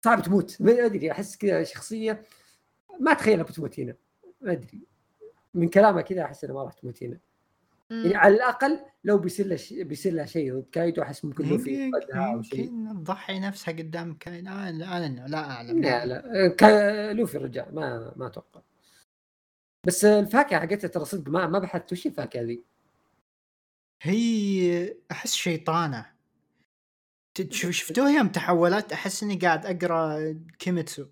[0.05, 0.61] صعب تموت.
[0.61, 2.21] ما أدري أحس كذا شخصية
[2.99, 3.95] ما أتخيلها بتموت هنا.
[4.41, 4.81] ما أدري.
[5.53, 7.17] من كلامها كذا أحس انها ما راح تموت هنا.
[7.93, 9.73] يعني على الأقل لو بيصير له ش...
[9.73, 11.69] بيصير له شيء ضد كايدو احس ممكن شيء.
[11.69, 15.81] يمكن تضحي نفسها قدام كايدو أنا لا, لا أعلم.
[15.81, 16.47] لا لا.
[16.47, 17.13] كا...
[17.13, 18.61] لوفي رجال ما ما أتوقع.
[19.87, 22.63] بس الفاكهة حقتها ترى صدق ما ما بحثت وش الفاكهة ذي؟
[24.01, 26.13] هي أحس شيطانة.
[27.49, 31.05] شفتوها يوم تحولت؟ أحس إني قاعد أقرأ كيميتسو.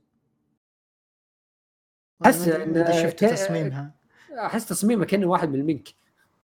[2.26, 3.96] أحس إن شفت تصميمها.
[4.32, 6.01] أحس تصميمها كأنه واحد من المينك.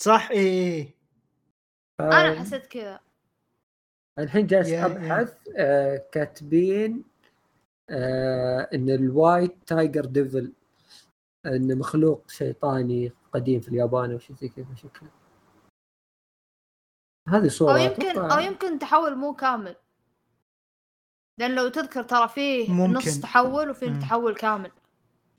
[0.01, 0.95] صح؟ اي إيه.
[1.99, 2.99] أنا حسيت كذا
[4.19, 7.03] الحين جالس أبحث آه كاتبين
[7.89, 10.53] آه إن ال white tiger devil
[11.45, 15.09] انه مخلوق شيطاني قديم في اليابان أو شيء زي كذا شكله.
[17.27, 19.75] هذه صورة أو يمكن أو يمكن تحول مو كامل.
[21.39, 22.93] لأن لو تذكر ترى فيه ممكن.
[22.93, 24.71] نص تحول وفي تحول كامل.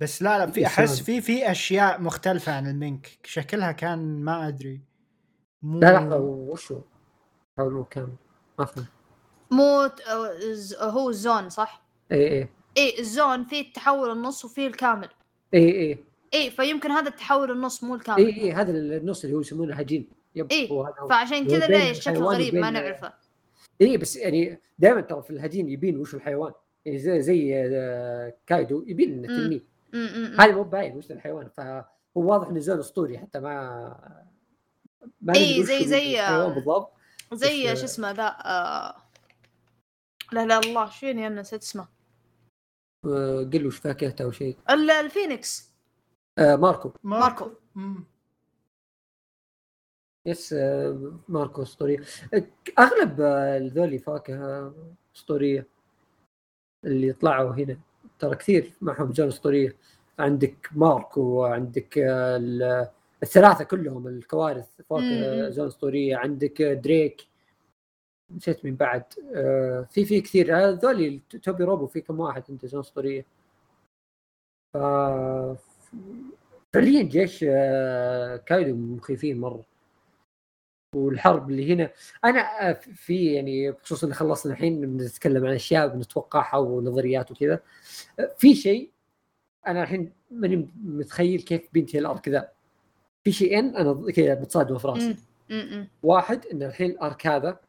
[0.00, 3.18] بس لا لا في أحس في في أشياء مختلفة عن المينك.
[3.24, 4.80] شكلها كان ما أدري.
[5.62, 5.80] مو...
[5.80, 6.80] لا لحظة وشو؟
[7.56, 8.12] تحول مو كامل
[8.58, 8.88] ما فهمت
[9.50, 9.90] مو
[10.80, 15.08] هو الزون صح؟ اي اي اي الزون فيه التحول النص وفيه الكامل.
[15.54, 15.98] اي اي
[16.34, 18.26] اي فيمكن هذا التحول النص مو الكامل.
[18.26, 20.08] اي اي هذا النص اللي هو يسمونه هجين.
[20.34, 20.68] yep اي
[21.08, 23.12] فعشان كذا ليه الشكل غريب ما نعرفه.
[23.80, 26.52] اي بس يعني دائما ترى في الهجين يبين وش الحيوان.
[26.84, 29.67] يعني زي زي آه، كايدو يبين إنه تنين
[30.40, 31.84] هذا مو باين وش الحيوان؟ فهو
[32.14, 34.18] واضح إنه زون أسطوري حتى ما
[35.20, 36.92] ما إي زي زي آه، بالضبط
[37.32, 38.96] زي شو اسمه ذا آه...
[40.32, 41.88] لا لا الله شيني أنا نسيت اسمه.
[43.04, 44.58] قل له وش فاكهته أو شيء.
[44.70, 45.74] الفينيكس.
[46.38, 46.92] آه ماركو.
[47.02, 47.50] ماركو,
[50.26, 51.98] yes آه ماركو اسطوريه
[52.78, 53.20] أغلب
[53.72, 54.74] ذولي فاكهة
[55.16, 55.66] أسطورية
[56.84, 57.78] اللي طلعوا هنا.
[58.18, 59.76] ترى كثير معهم زون اسطوريه
[60.18, 61.98] عندك ماركو وعندك
[63.22, 67.28] الثلاثة كلهم الكوارث فاكهه زون اسطوريه عندك دريك.
[68.36, 69.02] نسيت من بعد.
[69.34, 70.56] آه في في كثير.
[70.56, 73.24] هذول توبي روبو في كم واحد انت زون اسطوريه
[74.74, 74.76] ف
[76.74, 79.64] فعليا جيش آه كايدو مخيفين مرة.
[80.98, 81.90] والحرب اللي هنا.
[82.24, 87.60] أنا في يعني بخصوص ان خلصنا الحين بنتكلم عن أشياء بنتوقعها ونظريات وكذا.
[88.38, 88.90] في شيء
[89.66, 92.48] أنا الحين ماني متخيل كيف بينتهي الأرك ذا.
[93.24, 95.16] في شيئين أنا كذا بتصادم في راسي.
[96.02, 97.60] واحد إن الحين الأرك هذا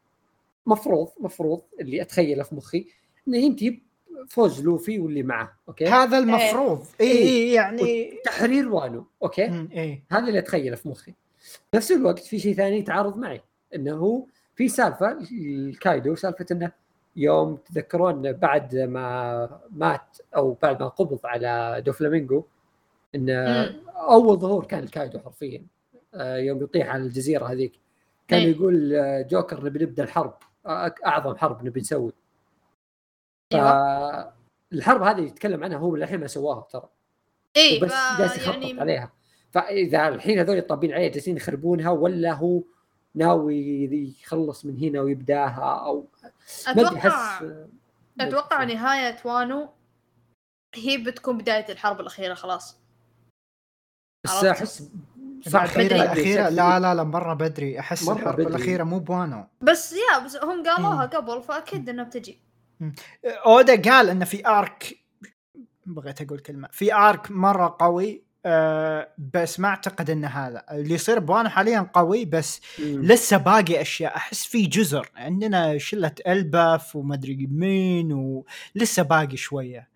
[0.66, 2.86] مفروض مفروض اللي أتخيله في مخي
[3.28, 3.80] إنه ينتهي
[4.28, 6.86] فوز لوفي واللي معه okay؟ هذا المفروض.
[7.00, 11.14] اي اي إيه يعني تحرير وانو okay؟ إيه؟ هذا اللي أتخيله في مخي.
[11.74, 13.42] نفس الوقت في شيء ثاني يتعارض معي
[13.74, 16.72] إنه هو في سالفة الكايدو سالفة إنه
[17.16, 22.44] يوم تذكرون بعد ما مات أو بعد ما قبض على دوفلامينجو
[23.14, 23.62] انه
[23.96, 25.66] أول ظهور كان الكايدو حرفيا.
[26.14, 27.72] آه، يوم يطيح على الجزيرة هذيك.
[28.28, 28.50] كان أيه.
[28.56, 28.94] يقول
[29.28, 30.34] جوكر نبي نبدأ الحرب
[31.06, 32.12] أعظم حرب نبي نسوي.
[33.52, 34.32] أيوة.
[34.72, 36.88] الحرب هذه يتكلم عنها هو للحين ما سواها ترى.
[37.56, 38.80] اي بس جالس يخطط يعني...
[38.80, 39.12] عليها.
[39.50, 42.62] فإذا الحين هذول طابين عليه جالسين يخربونها ولا هو
[43.14, 43.84] ناوي
[44.22, 46.06] يخلص من هنا ويبداها أو
[46.66, 47.40] أتوقع
[48.20, 49.68] أتوقع نهاية وانو
[50.74, 52.80] هي بتكون بداية الحرب الأخيرة خلاص.
[54.24, 54.90] بس أحس
[55.46, 57.80] الأخيرة الأخيرة لا لا لا مرة بدري.
[57.80, 58.46] أحس الحرب بدري.
[58.46, 59.46] الأخيرة مو بوانو.
[59.60, 62.40] بس يا بس هم قالوها قبل فأكيد إنها بتجي.
[63.24, 64.98] أودا قال إنه في arc
[65.86, 70.64] بغيت أقول كلمة في arc مرة قوي أه بس ما أعتقد إن هذا.
[70.70, 73.02] اللي يصير بوانو حاليا قوي بس مم.
[73.02, 74.16] لسه باقي أشياء.
[74.16, 75.10] أحس في جزر.
[75.16, 79.88] عندنا شلة إلباف ومدري مين ولسه باقي شوية.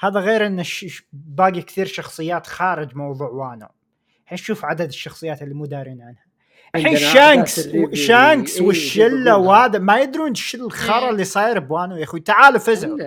[0.00, 0.64] هذا غير إن
[1.12, 3.68] باقي كثير شخصيات خارج موضوع وانو.
[4.24, 6.28] الحين شوف عدد الشخصيات اللي مو دارين عنها.
[6.74, 9.78] الحين شانكس شانكس إيه والشلة وهذا.
[9.78, 11.10] ما يدرون إيش الخرا إيه.
[11.10, 12.20] اللي صاير بوانو يا أخوي.
[12.20, 12.98] تعالوا فزعوا.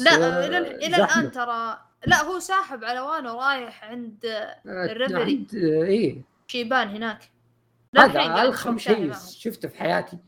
[0.00, 4.18] لا, إلى إلى الآن ترى لا هو ساحب على وانو رايح عند
[4.66, 7.18] الريفري اي شيبان هناك.
[7.96, 10.18] هذا ألخم شيء شفته في حياتي.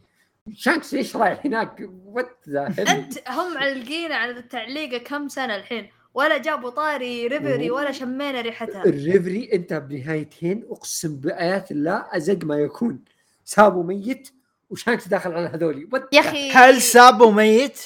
[0.55, 2.49] شانكس ليش رايح هناك؟ what
[2.79, 5.91] أنت هم معلقين على التعليقه كم سنة الحين.
[6.15, 8.85] ولا جابوا طاري ريفري ولا شمينا ريحتها.
[8.85, 13.05] الريفري أنت بنهايتين أقسم بايات الله أزق ما يكون.
[13.45, 14.33] سابو ميت
[14.71, 15.89] وشانكس داخل على هذولي.
[16.13, 16.51] يا أخي.
[16.51, 17.81] هل سابو ميت؟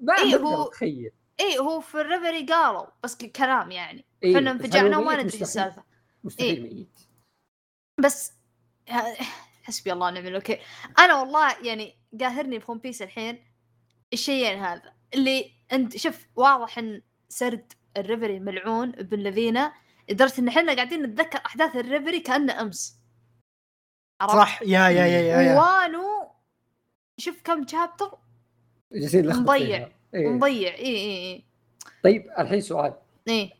[0.00, 4.04] ما إيه هو تخيل إي هو في الريفري قالوا بس كلام يعني.
[4.22, 5.82] إيه إحنا انفجعنا وما ندري السالفة.
[6.24, 6.98] مستحيل إيه؟ ميت.
[8.00, 8.32] بس
[9.62, 10.58] حسبي الله ونعم الوكيل.
[10.98, 13.44] أنا والله يعني قاهرني في ون بيس الحين
[14.12, 14.92] الشيئين هذا.
[15.14, 19.72] اللي أنت شوف واضح إن سرد الريفري ملعون ابن لذينة
[20.08, 22.98] لدرجة إن إحنا قاعدين نتذكر أحداث الريفري كأنه أمس.
[24.28, 24.62] صح.
[24.62, 25.60] يا يا يا يا, يا.
[25.60, 26.30] وانو
[27.18, 28.18] شوف كم chapter
[28.92, 29.97] مضيع.
[30.14, 30.28] إيه.
[30.28, 31.44] مضيع اي اي اي
[32.04, 32.94] طيب الحين سؤال.
[33.28, 33.50] إيه.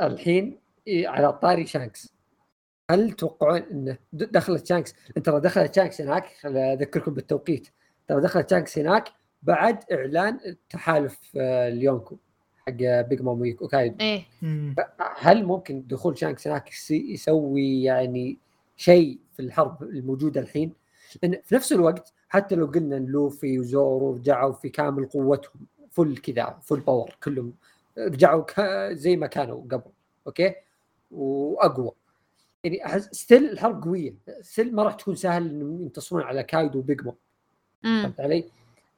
[0.00, 2.14] الحين إيه على طاري شانكس.
[2.90, 4.94] هل تتوقعون انه دخلت شانكس؟
[5.24, 7.68] ترى دخلت شانكس هناك أذكركم بالتوقيت.
[8.08, 9.08] ترى دخلت شانكس هناك
[9.42, 12.16] بعد إعلان تحالف آه، اليونكو
[12.66, 12.72] حق
[13.08, 14.22] بيج مام ويا كايدو إيه.
[15.16, 18.38] هل ممكن دخول شانكس هناك يسوي يعني
[18.76, 20.72] شيء في الحرب الموجودة الحين؟
[21.22, 26.16] لأن في نفس الوقت حتى لو قلنا إن لوفي وزورو رجعوا في كامل قوتهم full
[26.16, 27.54] كذا full power كلهم.
[27.98, 29.90] رجعوا زي ما كانوا قبل
[30.26, 30.54] أوكي؟
[31.10, 31.92] وأقوى.
[32.64, 34.14] يعني أحس still الحرب قوية.
[34.40, 37.16] still ما راح تكون سهل إنهم ينتصرون على كايدو وبيج مام
[37.82, 38.44] فهمت علي؟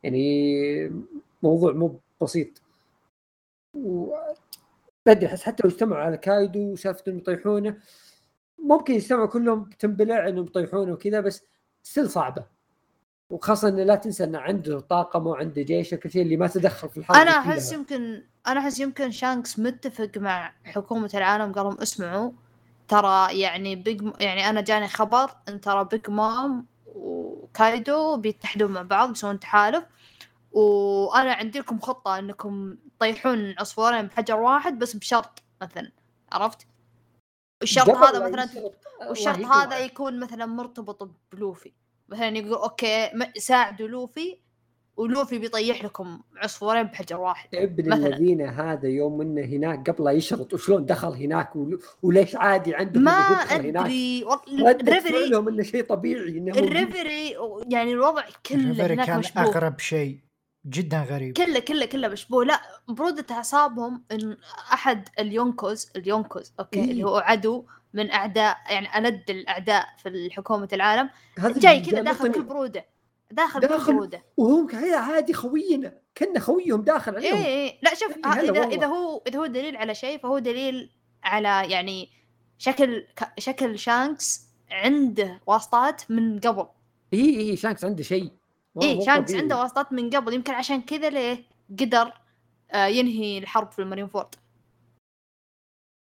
[0.03, 1.05] يعني
[1.43, 2.63] موضوع مو بسيط.
[3.75, 4.15] و
[5.09, 7.77] أدري أحس حتى لو اجتمعوا على كايدو وسالفة إنهم يطيحونه
[8.59, 11.43] ممكن يجتمعوا كلهم تنبلع إنهم يطيحونه وكذا بس
[11.83, 12.47] still صعبة.
[13.33, 16.97] وخاصة انه لا تنسى انه عنده طاقم وعنده جيش كل شيء اللي ما تدخل في
[16.97, 22.31] الحرب أنا أحس يمكن أنا أحس يمكن شانكس متفق مع حكومة العالم قالوا اسمعوا
[22.89, 29.11] ترى يعني بيج يعني أنا جاني خبر إن ترى بيج مام وكايدو بيتحدون مع بعض
[29.11, 29.85] يسوون تحالف
[30.53, 35.93] وأنا عندي لكم خطة إنكم تطيحون عصفورين بحجر واحد بس بشرط مثلا
[36.33, 36.67] عرفت؟
[37.63, 38.49] الشرط هذا مثلا
[39.09, 41.73] والشرط هذا يكون مثلا مرتبط بلوفي.
[42.13, 44.39] مثلا يقول أوكي ساعدوا لوفي
[44.97, 47.55] ولوفي بيطيح لكم عصفورين بحجر واحد.
[47.55, 51.53] ابن الذين هذا يوم إنه هناك قبل يشرط وشلون دخل هناك
[52.03, 54.25] وليش عادي عنده ما أدري.
[54.59, 57.37] الريفري لهم إنه شيء طبيعي إنه الريفري
[57.69, 59.43] يعني الوضع كله هناك كان مشبوه.
[59.43, 60.19] اغرب شيء
[60.67, 61.37] جدا غريب.
[61.37, 62.45] كله كله كله مشبوه.
[62.45, 64.37] لا برودة أعصابهم إن
[64.73, 70.69] أحد اليونكوز اليونكوز أوكي إيه؟ اللي هو عدو من أعداء يعني ألد الأعداء في حكومه
[70.73, 72.85] العالم جاي كذا داخل بكل برودة
[73.33, 74.23] داخل, داخل برودة.
[74.37, 77.37] وهم عادي خوينا كنا خويهم داخل عليهم.
[77.37, 77.79] إيه, إيه.
[77.83, 80.91] لا شوف إذا إذا هو إذا هو دليل على شيء فهو دليل
[81.25, 82.11] على يعني
[82.59, 83.07] شكل
[83.39, 86.67] شكل شانكس عنده واسطات من قبل.
[87.13, 88.31] اي اي شانكس عنده شيء.
[88.83, 90.35] اي شانكس عنده واسطات من قبل.
[90.35, 91.45] يمكن عشان كذا ليه
[91.81, 92.13] قدر
[92.71, 94.35] آه ينهي الحرب في المارين فورد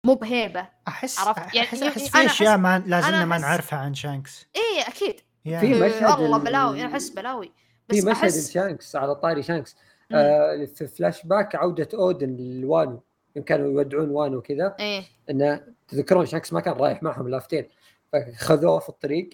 [0.05, 4.47] مو بهيبه أحس عرفت؟ يعني أحس, أحس في أشياء ما لازلنا ما نعرفها عن شانكس
[4.55, 5.15] اي أكيد.
[5.45, 5.73] يعني.
[5.73, 7.51] في مشهد والله بلاوي أحس بلاوي.
[7.89, 8.51] بس في مشهد أحس...
[8.51, 9.75] شانكس على طاري شانكس
[10.11, 13.03] آه في فلاش باك عودة اودن لوانو.
[13.45, 15.03] كانوا يودعون وانو كذا إيه.
[15.29, 17.67] انه تذكرون شانكس ما كان رايح معهم لافتيل.
[18.13, 19.29] فخذوه في الطريق.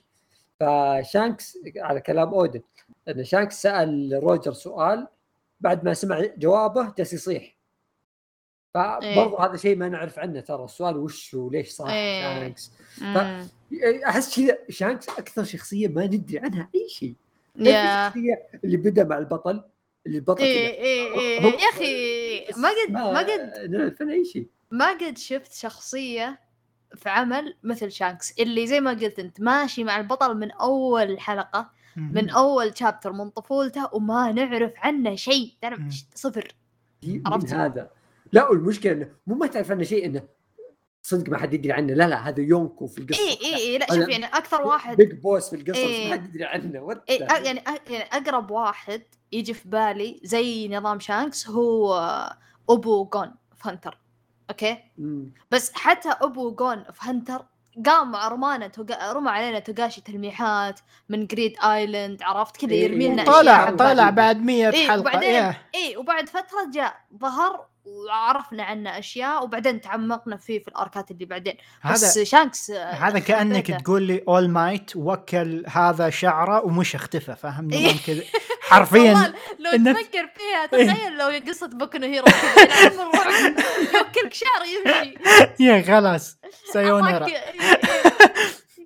[0.60, 2.62] فشانكس على كلام اودن
[3.08, 5.08] إن شانكس سأل روجر سؤال.
[5.60, 7.56] بعد ما سمع جوابه جالس يصيح.
[8.74, 9.46] فبرضه إيه.
[9.46, 12.22] هذا شيء ما نعرف عنه ترى السؤال وش وليش صار إيه.
[12.22, 12.72] شانكس؟
[14.06, 17.16] أحس كذا شانكس أكثر شخصية ما ندري عنها أي شيء.
[17.60, 19.64] الشخصيه اللي بدأ مع البطل
[20.06, 21.42] اللي البطل إيه إيه إيه.
[21.44, 24.48] يا أخي ما قد ما قد نعرف أي شيء.
[24.72, 26.40] ما قد شفت شخصية
[26.96, 31.70] في عمل مثل شانكس اللي زي ما قلت أنت ماشي مع البطل من أول حلقة
[31.96, 35.54] من أول chapter من طفولته وما نعرف عنه شيء.
[36.16, 36.56] صفر.
[37.26, 37.90] عرفت؟ هذا.
[38.32, 40.24] لا والمشكلة إنه مو ما تعرف عنه شيء إنه
[41.04, 41.94] صدق ما حد يدري عنه.
[41.94, 45.14] لا لا هذا يونكو في القصة إي إي إي لا شوف يعني أكثر واحد بيج
[45.14, 47.02] بوس في القصص إيه ما حد يدري عنه.
[47.10, 49.02] إيه يعني يعني أقرب واحد
[49.32, 51.96] يجي في بالي زي نظام شانكس هو
[52.70, 53.98] أبو جون في هنتر.
[54.50, 55.34] أوكي؟ مم.
[55.52, 57.46] بس حتى أبو جون في هنتر
[57.86, 59.12] قام رمانا توقع...
[59.12, 60.80] رمى علينا توغاشي تلميحات
[61.10, 65.30] من جريد ايلاند عرفت؟ كذا إيه يرمي لنا طلع طلع بعد 100 إيه حلقه وبعدين
[65.30, 65.68] إيه.
[65.76, 71.58] إي وبعد فترة جاء ظهر وعرفنا عنه أشياء وبعدين تعمقنا فيه في الأركات اللي بعدين.
[71.92, 77.98] بس شانكس هذا كأنك تقول زي اول مايت وكل هذا شعره ومش اختفى فاهم؟ نظام
[78.08, 78.24] كذا.
[78.62, 79.94] حرفيا لو.
[79.94, 82.26] تفكر فيها تخيل لو قصة بوكو هيرو
[83.96, 85.18] يقولك شعر يمشي.
[85.66, 86.38] يا خلاص
[86.74, 87.28] さよなら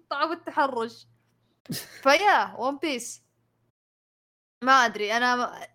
[0.10, 1.08] طعم التحرش.
[2.04, 3.24] فيا ون بيس
[4.62, 5.34] ما أدري أنا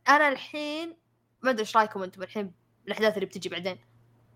[0.08, 0.96] أنا الحين
[1.42, 2.59] ما أدري إيش رأيكم أنتم الحين
[2.90, 3.78] الأحداث اللي بتجي بعدين.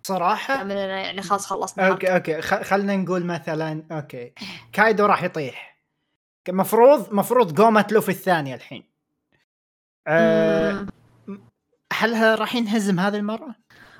[0.02, 1.88] صراحة؟ يعني خلاص خلصنا.
[1.88, 2.40] okay okay.
[2.42, 4.32] خلينا نقول مثلا okay.
[4.72, 5.80] كايدو راح يطيح.
[6.48, 8.90] مفروض مفروض قومة لوفي الثانية الحين.
[10.06, 10.86] أه
[11.92, 13.54] هل راح ينهزم هذه المرة؟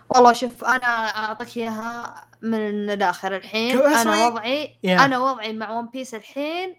[0.09, 3.78] والله شوف أنا أعطيك إياها من الآخر الحين.
[3.78, 4.90] أنا وضعي yeah.
[4.90, 6.76] أنا وضعي مع ون بيس الحين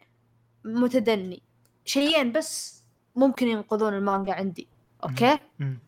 [0.66, 1.44] متدني.
[1.86, 2.84] شيئين بس
[3.16, 4.75] ممكن ينقذون المانجا عندي.
[5.04, 5.40] okay؟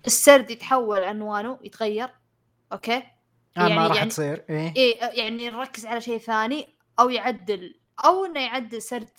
[0.06, 2.10] السرد يتحول عنوانه يتغير.
[2.74, 3.04] okay؟ آه
[3.58, 4.46] يعني ما راح يعني تصير.
[4.50, 4.74] إيه.
[4.76, 9.10] إيه يعني نركز على شيء ثاني أو يعدل أو إنه يعدل سرد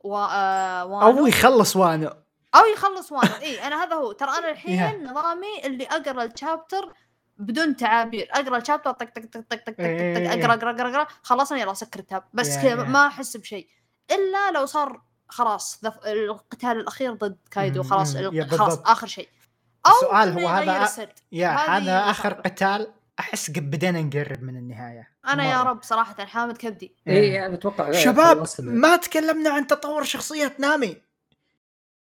[0.00, 0.16] و...
[0.16, 2.10] آه وانو أو يخلص وانو
[2.54, 4.12] أو يخلص وانو اي أنا هذا هو.
[4.12, 4.50] ترى أنا.
[4.52, 6.92] الحين نظامي اللي أقرأ ال chapter
[7.38, 8.28] بدون تعابير.
[8.32, 10.32] أقرأ ال chapter طق طق طق طق طق طق إيه.
[10.32, 12.84] أقرأ أقرأ أقرأ أقرأ خلصنا يلا سكر ال tab بس كذا.
[12.84, 13.68] ما أحس بشيء.
[14.10, 15.02] إلا لو صار
[15.32, 18.78] خلاص القتال الأخير ضد كايدو خلاص يا خلاص.
[18.78, 19.28] آخر شيء
[19.86, 20.88] أو السؤال هو هذا
[21.32, 22.32] يا هذا آخر.
[22.32, 25.70] قتال أحس قد بدينا نقرب من النهاية أنا يا مرة.
[25.70, 28.46] رب صراحة حامت كبدي اي أنا أتوقع شباب.
[28.58, 30.96] ما تكلمنا عن تطور شخصية نامي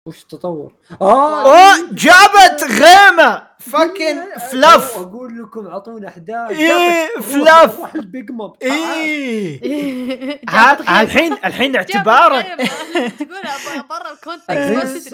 [0.07, 4.17] وش تطور؟ آه اوه جابت غيمة fucking
[4.51, 7.79] fluff أقول لكم اعطونا أحداث إيه، جابت- fluff.
[7.79, 9.61] روح- البيج مام إيه.
[11.01, 12.41] الحين الحين اعتبارا.
[12.41, 15.13] تقول برا ال context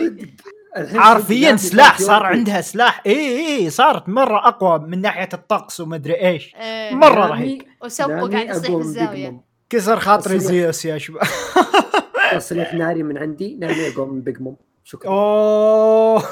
[0.97, 2.23] حرفيا سلاح صار.
[2.26, 6.95] عندها سلاح اي اي صارت مرة أقوى من ناحية الطقس ومدري إيش إيه.
[6.95, 7.61] مرة نامي- رهيب.
[8.09, 9.41] نامي قاعد يصيح بالزاويه.
[9.69, 10.39] كسر خاطري.
[10.39, 11.23] زيوس يا شباب
[12.31, 16.23] تصريح ناري من عندي نامي اقوى من بيج مام شكرا أوه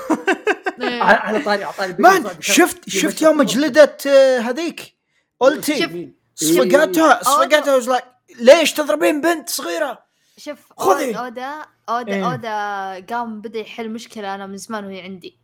[0.82, 1.02] إيه.
[1.04, 2.24] على على طاري على طاري مام.
[2.40, 3.44] شفت شفت يوم.
[3.44, 4.96] جلدت آه، هذيك
[5.40, 7.24] قلتي؟ صفقتها.
[7.24, 8.04] صفقتها was like
[8.40, 10.04] ليش تضربين بنت صغيرة
[10.38, 11.14] شوف خذي.
[11.14, 12.32] أودا- أودا أودا إيه.
[12.32, 15.40] أودا قام بدأ يحل مشكلة أنا من زمان وهي عندي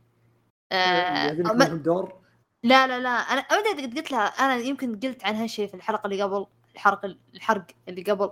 [0.72, 2.14] آه ما- دور
[2.64, 6.07] لا لا لا أنا ابدا قد قلت لها أنا يمكن قلت عن هالشيء في الحلقة
[6.07, 6.45] اللي قبل
[6.76, 7.06] الحرق
[7.36, 8.32] الحرق اللي قبل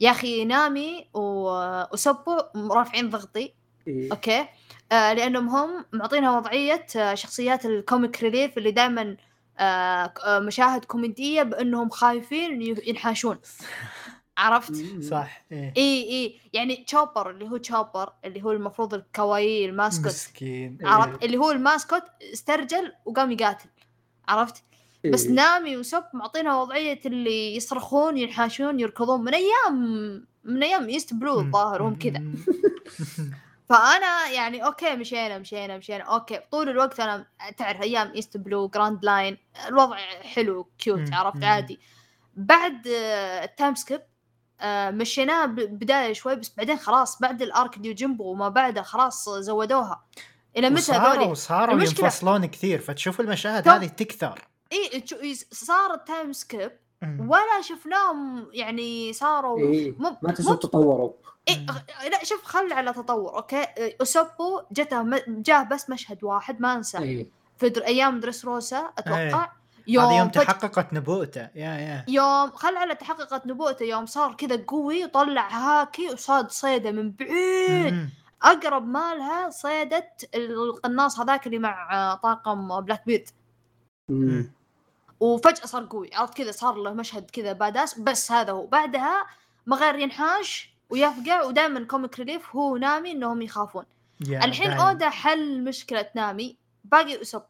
[0.00, 3.54] يا أخي نامي و- وأوسوب رافعين ضغطي
[3.88, 4.10] إيه.
[4.12, 4.46] okay.
[4.92, 9.16] آه لأنهم هم معطينها وضعية آه شخصيات ال comic relief اللي دائما
[9.58, 13.38] آه آه مشاهد كوميدية بأنهم خايفين ينحاشون.
[14.38, 15.72] عرفت؟ صح إيه.
[15.76, 16.40] إي إي.
[16.52, 20.06] يعني تشوبر اللي هو تشوبر اللي هو المفروض ال かわいい ال mascot.
[20.06, 22.02] مسكين عرفت؟ اللي هو ال mascot
[22.32, 23.68] استرجل وقام يقاتل.
[24.28, 24.62] عرفت؟
[25.04, 25.32] بس إيه.
[25.32, 29.76] نامي وأوسوب معطينها وضعية اللي يصرخون ينحاشون يركضون من أيام
[30.44, 32.22] من أيام ايست بلو الظاهر هم كذا.
[33.68, 37.26] فأنا يعني okay مشينا مشينا مشينا okay طول الوقت أنا
[37.56, 41.12] تعرف أيام ايست بلو جراند لاين الوضع حلو cute.
[41.12, 41.44] عرفت.
[41.44, 41.80] عادي
[42.34, 44.02] بعد آه، ال time skip
[44.60, 48.82] آه، مشيناه ب- بداية شوي بس بعدين خلاص بعد ال arc ديو جيمبو وما بعده
[48.82, 50.04] خلاص زودوها
[50.56, 56.72] إلى متى ذولي صاروا ينفصلون كثير فتشوف المشاهد هذه تكثر إي صار ال time skip.
[57.02, 59.94] ولا شفناهم يعني صاروا إيه.
[59.98, 61.12] مو ما تنسوا تطوروا.
[61.48, 61.66] إيه
[62.10, 63.66] لا شوف خل على تطور okay؟
[64.00, 66.98] أوسوبو جته م- جاه بس مشهد واحد ما أنسى.
[66.98, 67.26] إيه.
[67.58, 67.84] في در...
[67.86, 69.28] أيام دريس روزا أتوقع.
[69.28, 69.48] هذا
[69.86, 70.42] يوم يوم فج...
[70.42, 72.04] تحققت نبوءته يا يا.
[72.08, 77.92] يوم خل على تحققت نبوءته يوم صار كذا قوي وطلع هاكي وصاد صيده من بعيد.
[77.92, 78.10] مم.
[78.42, 83.28] أقرب مالها صيده القناص هذاك اللي مع طاقم بلاك بيرد
[84.08, 84.52] مم.
[85.22, 88.66] وفجأة صار قوي عرفت كذا؟ صار له مشهد كذا badass بس هذا هو.
[88.66, 89.26] بعدها
[89.66, 93.84] ما غير ينحاش ويفقع ودائما comic relief هو نامي إنهم يخافون.
[94.22, 94.80] الحين دايم.
[94.80, 97.42] أودا حل مشكلة نامي باقي أوسوب.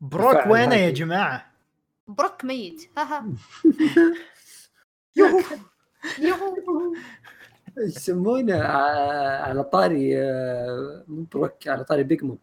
[0.00, 0.90] بروك وينه يا.
[0.90, 1.46] جماعة؟
[2.08, 2.90] بروك ميت.
[2.98, 3.26] ها ها.
[5.16, 5.40] يوهو.
[6.18, 6.56] يوهو.
[7.78, 8.62] إيش يسمونه
[9.42, 12.38] على طاري آه، مو بروك على طاري بيج مام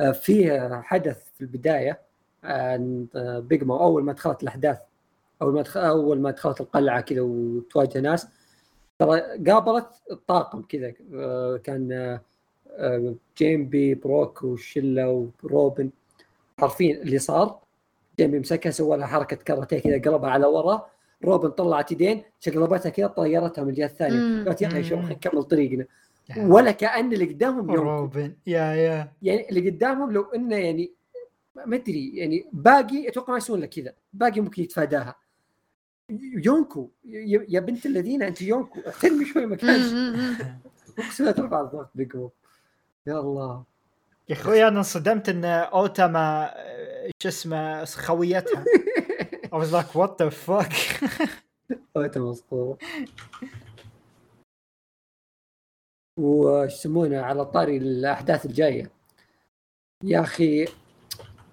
[0.00, 2.07] آه، في حدث في البداية.
[3.40, 4.78] بيج مام أول ما دخلت الأحداث
[5.42, 8.28] أول ما أول ما دخلت القلعة كذا وتواجه ناس
[8.98, 12.18] ترى قابلت الطاقم كذا آه، كان
[12.78, 15.90] آه، جيمبي بروك وشله وروبن.
[16.58, 17.58] عارفين اللي صار
[18.18, 20.86] جيمبي مسكها سوى لها حركة كاراتيه كذا قلبها على ورا.
[21.24, 24.44] روبن طلعت يدين شقلبتها كذا طيرتها من الجهة الثانية.
[24.44, 24.88] قالت يلا يا مم.
[24.88, 25.84] خلينا نكمل طريقنا؟
[26.36, 28.32] ولا كأن اللي قدامهم يوم روبن.
[28.46, 29.12] يا يا.
[29.22, 30.92] يعني اللي قدامهم لو إنه يعني
[31.66, 35.14] ما أدري يعني باقي أتوقع ما يسوون لك كذا باقي ممكن يتفاداها.
[36.44, 36.90] يونكو
[37.48, 39.82] يا بنت الذين أنت يونكو احترمي شوي مكانك.
[40.98, 42.32] اقسم بالله ترفع الضغط بقوة.
[43.06, 43.64] يا الله.
[44.28, 46.54] يا أخوي أنا انصدمت إن اوتا ما
[47.22, 48.64] شو اسمه خويتها.
[49.52, 50.72] I was like what the fuck?
[51.96, 52.78] انت مسطور
[56.18, 58.90] وش يسمونه على طاري الأحداث الجاية.
[60.04, 60.66] يا أخي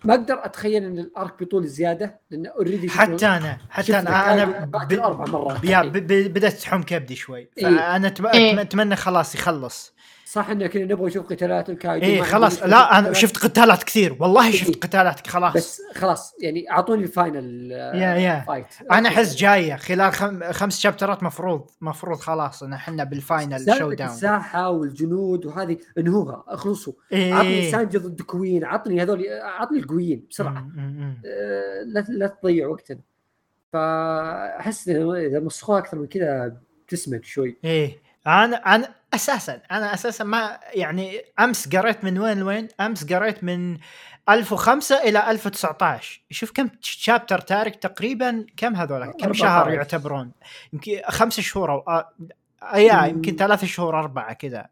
[0.06, 4.46] ما أقدر أتخيل إن ال arc بيطول زيادة لأن already حتى أنا حتى أنا أنا
[4.46, 7.64] ب- أربع مرات يا ب- ب- بدأت تحوم كبدي شوي إيه.
[7.64, 8.62] فأنا إيه.
[8.62, 9.94] أتمنى خلاص يخلص
[10.28, 12.64] صح ان كنا نبغى نشوف قتالات الكايدو إيه ما خلاص.
[12.64, 13.14] لا أنا.
[13.14, 14.18] شفت قتالات كثير.
[14.20, 14.80] والله شفت إيه.
[14.80, 15.28] قتالات.
[15.28, 15.54] خلاص.
[15.54, 18.44] بس خلاص يعني أعطوني ال final آه، يا- يا.
[18.48, 20.52] fight أنا أحس جاية خلال خم...
[20.52, 26.44] خمس شابترات مفروض مفروض خلاص إن إحنا بال final showdown الساحه والجنود وهذه انهوها.
[26.48, 26.94] اخلصوا.
[27.14, 28.64] عطني إيه سانجي ضد كوين.
[28.66, 30.68] عطني هذول عطني القويين بسرعة.
[31.26, 33.00] آه، لا لا تضيع وقتنا.
[33.74, 36.58] فأحس إذا مسخوها أكثر من كذا
[36.88, 37.58] تسمك شوي.
[37.66, 37.98] إيه.
[38.28, 39.62] أنا أنا أساسا.
[39.72, 43.78] أنا أساسا ما يعني أمس قريت من وين لوين؟ أمس قريت من
[44.30, 50.32] 1005 إلى 1019 شوف كم شابتر تارك تقريبا؟ كم هذول؟ كم شهر يعتبرون؟
[50.74, 51.84] يمكن خمس شهور أو
[52.64, 54.68] آه يمكن ثلاث شهور أربعة كذا.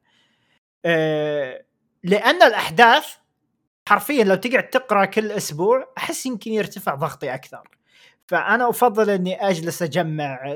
[0.86, 1.66] آه
[2.04, 3.08] لأن الأحداث
[3.90, 7.68] حرفيا لو تقعد تقرأ كل أسبوع أحس يمكن يرتفع ضغطي أكثر.
[8.28, 10.56] فأنا أفضل أني أجلس أجمع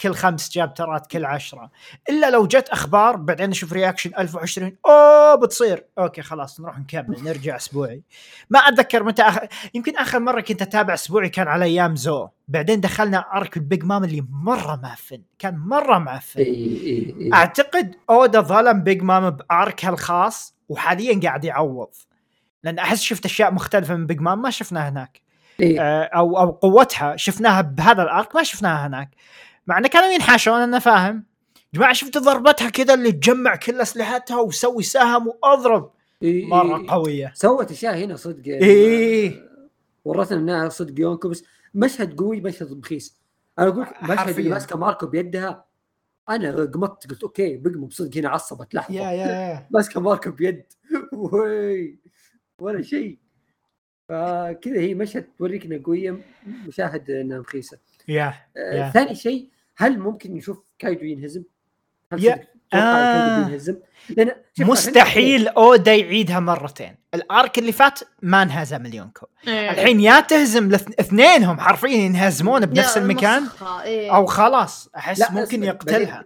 [0.00, 1.70] كل خمس chapter ات كل عشرة.
[2.10, 5.86] إلا لو جت أخبار بعدين أشوف reaction 1020 أوه بتصير.
[5.98, 8.02] okay خلاص نروح نكمل نرجع أسبوعي.
[8.50, 9.38] ما أتذكر متى أخ...
[9.74, 12.28] يمكن آخر مرة كنت أتابع أسبوعي كان على أيام زو.
[12.48, 16.44] بعدين دخلنا arc البيج مام اللي مرة معفن كان مرة معفن
[17.34, 21.94] أعتقد اودا ظلم بيج مام ب arc ها الخاص وحاليا قاعد يعوض.
[22.62, 25.25] لأن أحس شفت أشياء مختلفة من بيج مام ما شفناها هناك.
[25.60, 27.16] إيه؟ آه، أو أو قوتها.
[27.16, 29.10] شفناها بهذا ال arc ما شفناها هناك.
[29.66, 31.24] مع انه كانوا ينحاشون أنا فاهم.
[31.74, 35.90] جماعة شفت ضربتها كذا اللي تجمع كل أسلحتها وسوي سهم وأضرب؟
[36.22, 36.90] إيه مرة إيه.
[36.90, 37.32] قوية.
[37.34, 38.48] سوت أشياء هنا صدق.
[38.48, 39.46] يعني إيه
[40.04, 43.20] ورتنا انها صدق يونكو بس مشهد قوي مشهد رخيص.
[43.58, 45.64] أنا أقول مشهد اللي ماسكه ماركو بيدها
[46.28, 48.94] أنا قمت قلت okay بيج مام بصدق هنا عصبت لحظة.
[48.94, 50.64] yeah yeah ماسكه ماركو بيد.
[52.60, 53.18] ولا شيء.
[54.08, 56.20] فكذا هي مشهد توريك انها قويه
[56.66, 57.78] مشاهد انها رخيصه
[58.08, 61.42] yeah آه ثاني شيء هل ممكن نشوف كايدو ينهزم؟
[62.12, 63.38] هل yeah آه.
[63.38, 63.76] ينهزم؟
[64.08, 69.70] لأن مستحيل اودا يعيدها مرتين ال arc اللي فات ما انهزم اليونكو إيه.
[69.70, 73.42] الحين يا تهزم اثنينهم حرفيا ينهزمون بنفس المكان
[73.84, 74.16] إيه.
[74.16, 76.24] أو خلاص أحس ممكن يقتلها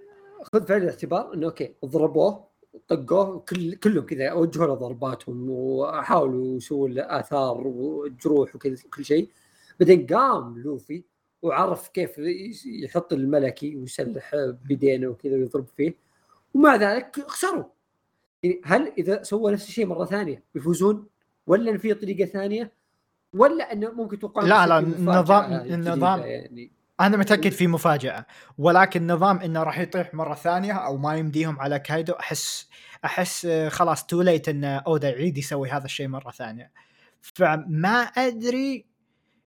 [0.53, 2.50] خذ في الاعتبار إنه okay ضربوه
[2.89, 9.29] طقوه كل كلهم كذا وجهوا له ضرباتهم وحاولوا يسووا له آثار وجروح وكذا كل شيء.
[9.81, 11.03] بعدين قام لوفي
[11.43, 12.19] وعرف كيف
[12.67, 15.95] يحط الملكي ويسلح بيدينه وكذا ويضرب فيه.
[16.55, 17.65] ومع ذلك خسروا.
[18.43, 21.07] يعني هل إذا سووا نفس الشيء مرة ثانية بيفوزون؟
[21.47, 22.73] ولا في طريقة ثانية؟
[23.35, 28.27] ولا إنه ممكن توقع لا لا النظام النظام يعني؟ أنا متأكد في مفاجأة
[28.59, 32.69] ولكن نظام إنه راح يطيح مرة ثانية أو ما يمديهم على كايدو أحس
[33.05, 36.73] أحس خلاص تو ليت إن أودا يعيد يسوي هذا الشيء مرة ثانية.
[37.23, 38.87] فما أدري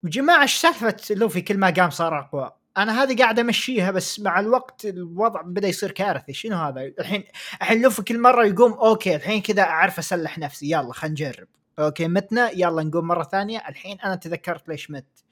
[0.03, 2.51] جماعة إيش سالفة لوفي؟ كل ما قام صار أقوى.
[2.77, 6.33] أنا هذه قاعد أمشيها بس مع الوقت الوضع بدأ يصير كارثي.
[6.33, 7.23] شنو هذا؟ الحين
[7.61, 11.47] الحين لوفي كل مرة يقوم okay الحين كذا أعرف أسلح نفسي يلا خلينا نجرب.
[11.79, 13.63] okay متنا يلا نقوم مرة ثانية.
[13.69, 15.26] الحين أنا تذكرت ليش مت.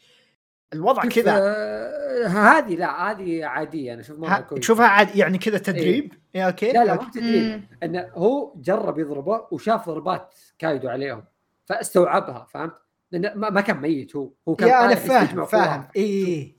[0.75, 1.37] الوضع كذا.
[1.37, 6.47] آه هذه لا هذه عادية أنا أشوف مره كويس تشوفها عادي يعني كذا تدريب؟ إيه.
[6.47, 7.63] okay لا لا مو تدريب.
[7.83, 11.23] إنه هو جرب يضربه وشاف ضربات كايدو عليهم
[11.65, 12.73] فاستوعبها فهمت؟
[13.11, 14.31] لأنه ما كان ميت هو.
[14.47, 15.87] هو كان yeah أنا فاهم فاهم.
[15.95, 16.55] اي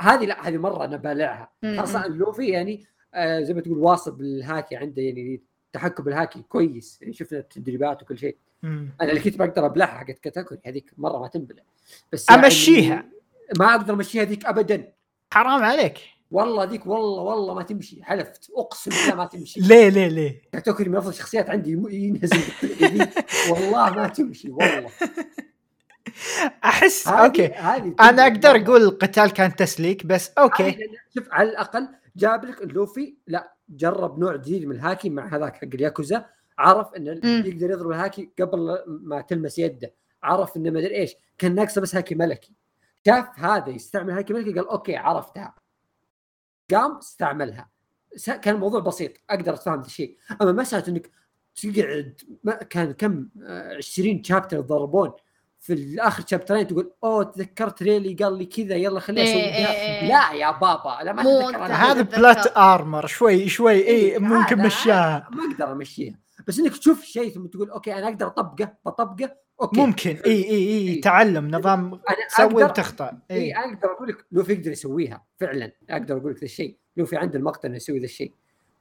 [0.00, 2.84] هذه لا هذه مرة أنا بالعها خاصة لوفي يعني
[3.14, 5.42] آه زي ما تقول واصل بالهاكي عنده يعني
[5.72, 6.98] تحكم بالهاكي كويس.
[7.00, 8.36] يعني شفنا التدريبات وكل شيء.
[8.64, 11.62] أنا اللي كنت بقدر أبلعها حقت كاتاكوري هذيك مرة ما تنبلع.
[12.12, 12.94] بس أمشيها.
[12.94, 13.10] يعني
[13.58, 14.92] ما أقدر أمشيها ذيك ابدا.
[15.32, 15.98] حرام عليك.
[16.30, 18.04] والله ذيك والله والله ما تمشي.
[18.04, 18.50] حلفت.
[18.56, 19.60] أقسم بالله ما تمشي.
[19.68, 22.40] ليه ليه ليه؟ كاتاكوري من أفضل الشخصيات عندي ينهزم.
[23.50, 24.90] والله ما تمشي والله.
[26.64, 27.54] احس هادي okay.
[27.54, 30.78] هادي أنا أقدر أقول القتال كان تسليك بس okay.
[31.14, 33.14] شوف على الأقل جاب لك لوفي.
[33.26, 36.26] لا جرب نوع جديد من الهاكي مع هذاك حق الياكوزا.
[36.58, 37.10] عرف انه
[37.46, 39.94] يقدر يضرب الهاكي قبل ما تلمس يده.
[40.22, 41.14] عرف إنه ما أدري إيش.
[41.38, 42.52] كان ناقصه بس هاكي ملكي.
[43.06, 45.54] شاف هذا يستعمل هاكي ملكي قال okay عرفتها.
[46.70, 47.70] قام استعملها.
[48.42, 50.16] كان الموضوع بسيط أقدر أتفهم هذا الشيء.
[50.42, 51.10] أما مسألة إنك
[51.62, 53.28] تقعد ما كان كم
[53.78, 55.12] 20 chapter يتضربون
[55.64, 59.66] في الآخر chapter ين تقول أوه تذكرت ريلي قال لي كذا يلا خليني أسوي إيه
[59.66, 60.08] إيه, إيه.
[60.08, 65.52] لا يا بابا لا ما هذا plot armor شوي شوي اي إيه ممكن مشاها ما
[65.52, 66.18] أقدر أمشيها.
[66.46, 69.80] بس إنك تشوف شيء ثم تقول okay أنا أقدر أطبقه؟ بطبقه okay.
[69.80, 70.16] ممكن.
[70.26, 73.18] إي إي إي تعلم نظام سوي وتخطأ.
[73.30, 73.36] إي.
[73.36, 75.72] إيه أقدر أقول لك لوفي يقدر يسويها فعلا.
[75.90, 76.76] أقدر أقول لك ذا الشيء.
[76.96, 78.32] لوفي عنده المقطع إنه يسوي ذا الشيء.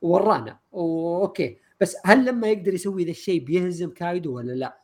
[0.01, 0.59] وورانا.
[0.73, 1.57] okay.
[1.81, 4.79] بس هل لما يقدر يسوي ذا الشيء بيهزم كايدو ولا لا؟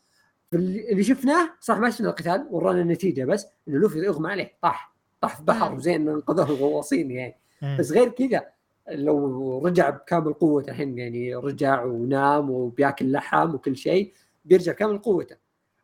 [0.53, 4.53] اللي شفناه صح ما شفنا القتال ورانا النتيجة بس إنه لوفي يغمى عليه.
[4.61, 4.95] طاح.
[5.22, 7.36] طاح في بحر وزين انقذوه الغواصين يعني.
[7.80, 8.45] بس غير كذا
[8.90, 14.14] لو رجع بكامل قوته الحين يعني رجع ونام وبياكل لحم وكل شيء
[14.45, 15.36] بيرجع كامل قوته.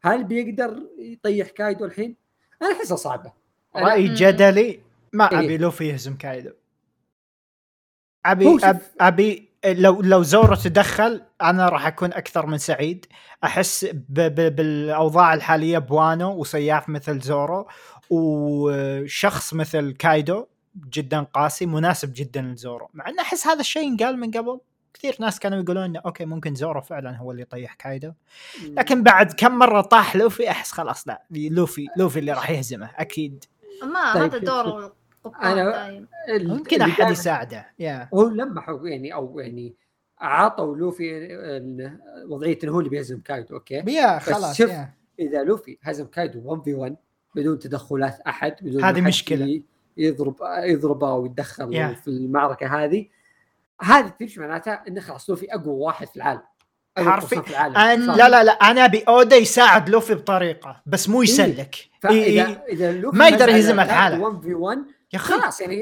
[0.05, 2.15] هل بيقدر يطيح كايدو الحين؟
[2.61, 3.31] أنا احسها صعبة.
[3.75, 4.79] رأي جدلي
[5.13, 6.51] ما إيه؟ أبي لوفي يهزم كايدو.
[8.25, 13.05] أبي أب أبي لو لو زورو تدخل أنا راح أكون أكثر من سعيد.
[13.43, 17.67] أحس ب ب بالأوضاع الحالية بوانو وسياف مثل زورو
[18.09, 20.45] وشخص مثل كايدو
[20.89, 24.59] جدا قاسي مناسب جدا لزورو مع انه أحس هذا الشيء انقال من قبل.
[24.95, 28.11] كثير ناس كانوا يقولون إنه okay ممكن زورو فعلا هو اللي يطيح كايدو.
[28.67, 33.43] لكن بعد كم مرة طاح لوفي أحس خلاص لا لوفي لوفي اللي راح يهزمه أكيد.
[33.83, 34.91] ما طيب، هذا دور
[36.29, 38.09] ال- ممكن أحد يساعده yeah.
[38.13, 39.73] هو لمحوا يعني أو يعني
[40.19, 41.27] عطوا لوفي
[42.29, 44.93] وضعية إنه هو اللي بيهزم كايدو okay؟ yeah بس خلاص شوف، yeah.
[45.19, 46.95] إذا لوفي هزم كايدو 1 في 1
[47.35, 49.09] بدون تدخلات أحد بدون هذه.
[49.31, 49.63] ي-
[49.97, 51.97] يضرب يضربه أو يتدخل Yeah.
[51.97, 53.05] في المعركة هذه
[53.81, 56.41] هذه تمشي معناتها انه خلاص لوفي أقوى واحد في العالم.
[56.97, 57.77] حرفي- في العالم.
[57.77, 58.05] أن.
[58.17, 61.75] لا لا لا أنا ابي اودا يساعد لوفي بطريقة بس مو يسلك.
[62.01, 62.63] فاذا إيه.
[62.69, 64.19] إذا لوفي ما يقدر يهزم الحالة.
[64.19, 64.77] 1 في 1
[65.13, 65.33] يا أخي.
[65.33, 65.81] خلاص يعني.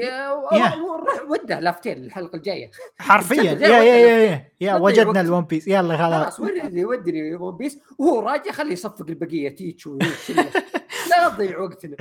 [0.84, 2.70] روح وده لاف تيل الحلقة الجاية.
[2.98, 3.42] حرفيا.
[3.62, 5.20] yeah yeah yeah yeah, yeah وجدنا.
[5.20, 5.68] الون بيس.
[5.68, 7.78] يلا خلاص خلاص ودني ودني ون بيس.
[7.98, 9.86] وهو راجع خليه يصفق البقية تيتش
[11.10, 11.96] لا تضيع وقتنا.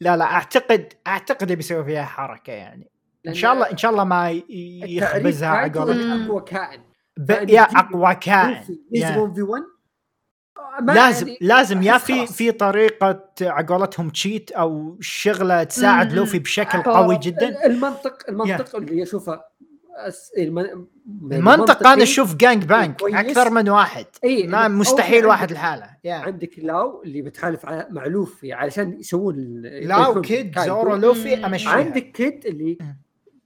[0.00, 2.90] لا لا أعتقد أعتقد بيسوي فيها حركة يعني.
[3.28, 6.24] إن شاء الله إن شاء الله ما يخبزها على.
[6.24, 6.80] أقوى كائن
[7.48, 8.60] يا أقوى كائن
[8.92, 9.62] 1 في 1
[10.82, 12.26] ما لازم يعني لازم يا في.
[12.26, 16.12] في طريقة على قولتهم cheat أو شغلة تساعد.
[16.12, 19.40] لوفي بشكل هو قوي جدا المنطق المنطق اللي اشوفه
[20.08, 20.88] أس- الم-
[21.32, 23.14] المنطق أنا أشوف gang bang كويس.
[23.14, 28.06] أكثر من واحد إيه، ما أول مستحيل واحد لحاله yeah عندك لاو اللي بتحالف مع
[28.06, 30.70] لوفي علشان يسوون ال- لا يطيحون وكيد كايدو.
[30.74, 31.44] زورو لوفي مم.
[31.44, 32.78] امشيها عندك كيد اللي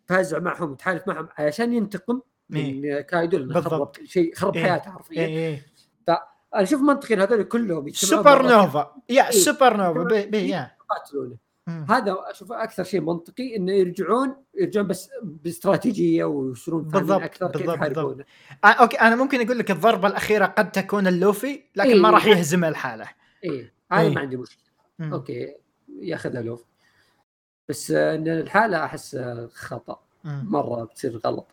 [0.06, 2.20] فاز معهم يتحالف معهم علشان ينتقم
[2.51, 3.60] من كايدو لأنه.
[3.60, 4.62] خرب كل شيء خرب إيه.
[4.64, 5.66] حياته حرفيا إيه إيه.
[6.09, 9.31] أنا أشوف منطقي هذول كلهم supernova yeah إيه.
[9.31, 11.36] سوبر نوفا يقاتلونه.
[11.68, 17.76] هذا أشوف أكثر شيء منطقي إنه يرجعون يرجعون بس باستراتيجية ويصيرون بالضبط، أكثر كيف بالضبط،
[17.76, 18.24] يحاربونه
[18.64, 22.01] آه، okay أنا ممكن أقول لك الضربة الأخيرة قد تكون اللوفي لكن إيه.
[22.01, 23.09] ما راح يهزم الحالة
[23.44, 24.14] إيه هذا إيه.
[24.14, 24.64] ما عندي مشكلة.
[25.01, 25.55] okay
[26.01, 26.65] ياخذها لوفي
[27.69, 29.99] بس آه، إن الحالة أحس آه، خطا.
[30.24, 31.47] مرة بتصير غلط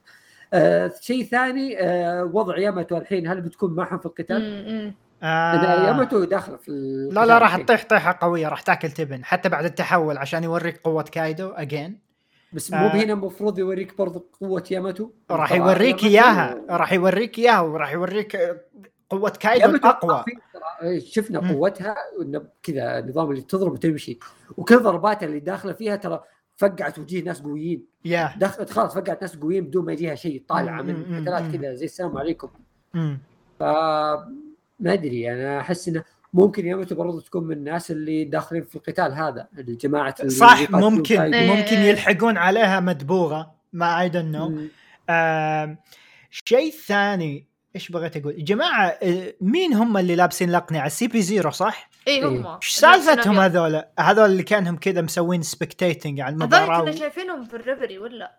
[0.53, 4.41] آه شيء ثاني آه وضع ياماتو الحين هل بتكون معهم في القتال؟
[5.23, 5.27] آه.
[5.27, 6.71] آه ياماتو داخله في
[7.11, 11.03] لا لا راح تطيح طيحة قوية راح تاكل تبن حتى بعد التحول عشان يوريك قوة
[11.03, 11.99] كايدو again
[12.53, 12.95] بس مو آه.
[12.95, 18.61] هنا المفروض يوريك برضو قوة ياماتو راح يوريك إياها راح يوريك إياها وراح يوريك آه،
[19.11, 21.51] قوة كايدو في- ترى شفنا مم.
[21.51, 21.95] قوتها
[22.63, 24.19] كذا النظام اللي تضرب وتمشي
[24.57, 26.23] وكل ضرباتها اللي داخلة فيها ترى
[26.57, 30.81] فقعت وجيه ناس قويين يا دخلت خلاص فقعت ناس قويين بدون ما يجيها شيء طالعة
[30.81, 31.55] مم، من قتالات.
[31.55, 32.49] كذا زي السلام عليكم.
[33.59, 33.63] ف
[34.79, 39.13] ما أدري أنا أحس إنه ممكن ياماتو برضو تكون من الناس اللي داخلين في القتال
[39.13, 41.37] هذا الجماعه اللي صح ممكن كايدو.
[41.37, 41.47] إيه.
[41.55, 44.57] ممكن يلحقون عليها مدبوغة ما I don't know
[46.45, 47.45] شيء ثاني
[47.75, 52.23] إيش بغيت أقول؟ يا جماعة آه، مين هم اللي لابسين الاقنعه CP Zero صح؟ اي
[52.23, 52.47] هم.
[52.47, 56.95] إيش سالفتهم هذول؟ هذول اللي كأنهم كذا مسوين spectating على هذول المباراه كنا و...
[56.95, 58.37] شايفينهم في ال Reverie ولا؟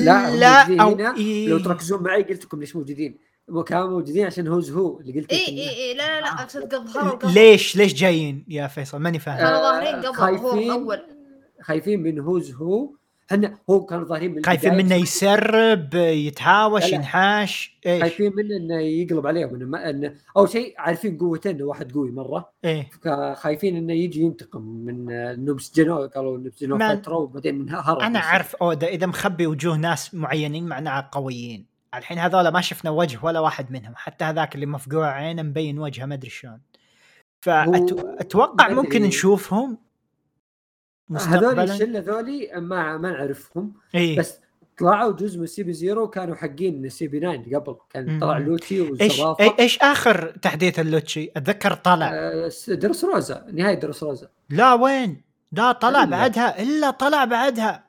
[0.00, 1.16] لا، هم لا هنا.
[1.16, 1.48] إيه.
[1.48, 3.18] لو تركزون معي قلت لكم ليش موجودين.
[3.48, 6.42] مو كانوا موجودين عشان هوز هو اللي قلت اي لكم اي اي لا لا لا
[6.42, 9.38] أقصد قبل ظهروا ليش؟ ليش جايين يا فيصل؟ ماني فاهم.
[9.38, 10.70] كانوا ظاهرين قبل هو خايفين.
[10.70, 11.02] أول.
[11.62, 12.90] خايفين من هوز هو
[13.32, 16.92] إحنا هو كانوا ظاهرين من خايفين منه يسرب يتهاوش.
[16.92, 21.64] ينحاش إيش؟ خايفين منه إنه يقلب عليهم إنه ما إنه أول شيء عارفين قوته إنه
[21.64, 22.88] واحد قوي مرة إيه
[23.34, 28.18] خايفين إنه يجي ينتقم من انهم سجنوه قالوا انه سجنوه ما- فترة وبعدين هرب أنا
[28.18, 33.40] عارف أودا إذا مخبي وجوه ناس معينين معناها قويين الحين هذول ما شفنا وجه ولا
[33.40, 36.60] واحد منهم حتى هذاك اللي مفقوع عينه مبين وجهه ما أدري شلون
[37.40, 39.02] فاتوقع ممكن.
[39.02, 39.78] نشوفهم
[41.14, 43.72] هذول الشلة ذولي ما ما نعرفهم.
[43.94, 44.40] اي بس
[44.78, 47.76] طلعوا جزء من CP Zero كانوا حقين CP 9 قبل.
[47.90, 48.20] كان.
[48.20, 52.10] طلع لوتشي إيش والزرافه إي- إيش آخر تحديث اللوتشي؟ أتذكر طلع.
[52.14, 54.28] آه، درس روزا نهاية درس روزا.
[54.50, 55.22] لا وين؟
[55.52, 56.10] لا طلع إلا.
[56.10, 57.84] بعدها إلا طلع بعدها.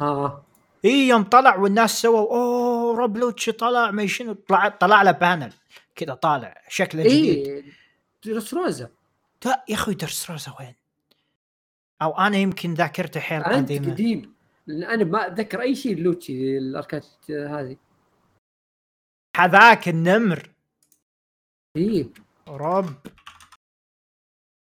[0.00, 0.42] ها
[0.84, 4.32] إي يوم طلع والناس سووا أوه روب لوتشي طلع ما شنو.
[4.32, 5.52] طلع طلع له panel
[5.96, 7.46] كذا طالع شكله جديد.
[7.46, 7.64] اي
[8.24, 8.88] درس روزا.
[9.44, 10.74] لا يا أخوي درس روزا وين؟
[12.02, 13.92] أو أنا يمكن ذاكرتي حيل أنت قديمة.
[13.92, 14.34] قديم.
[14.68, 17.76] أنا ما أتذكر أي شيء لوتشي الاركات هذه.
[19.36, 20.54] هذاك النمر.
[21.76, 22.12] اي
[22.48, 22.96] روب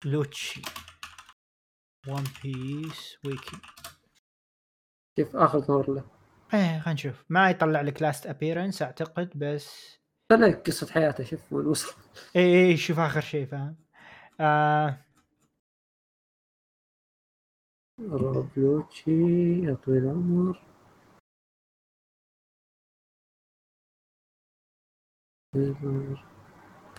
[0.05, 0.61] لوتشي.
[2.07, 3.57] ون بيس ويكي
[5.17, 6.03] كيف آخر ظهور له.
[6.53, 7.25] إيه خلينا نشوف.
[7.29, 9.99] ما يطلع لك last appearance أعتقد بس.
[10.31, 11.95] طلع قصة حياته شوف وين وصل.
[12.35, 13.75] اي اي شوف آخر شيء فاهم؟
[14.39, 15.05] آه.
[18.11, 19.11] روب لوتشي
[19.65, 20.61] يا طويل العمر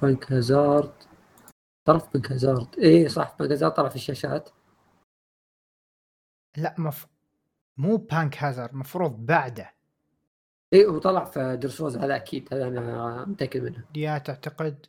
[0.02, 0.92] بانك هازارد
[1.84, 4.50] طرف بنك هازارد إيه صح بنك هازارد طلع في الشاشات.
[6.56, 7.06] لا مف
[7.76, 9.74] مو بانك هازر المفروض بعده.
[10.72, 13.84] اي هو طلع في درسوز هذا أكيد هذا أنا متأكد منه.
[13.96, 14.86] يا تعتقد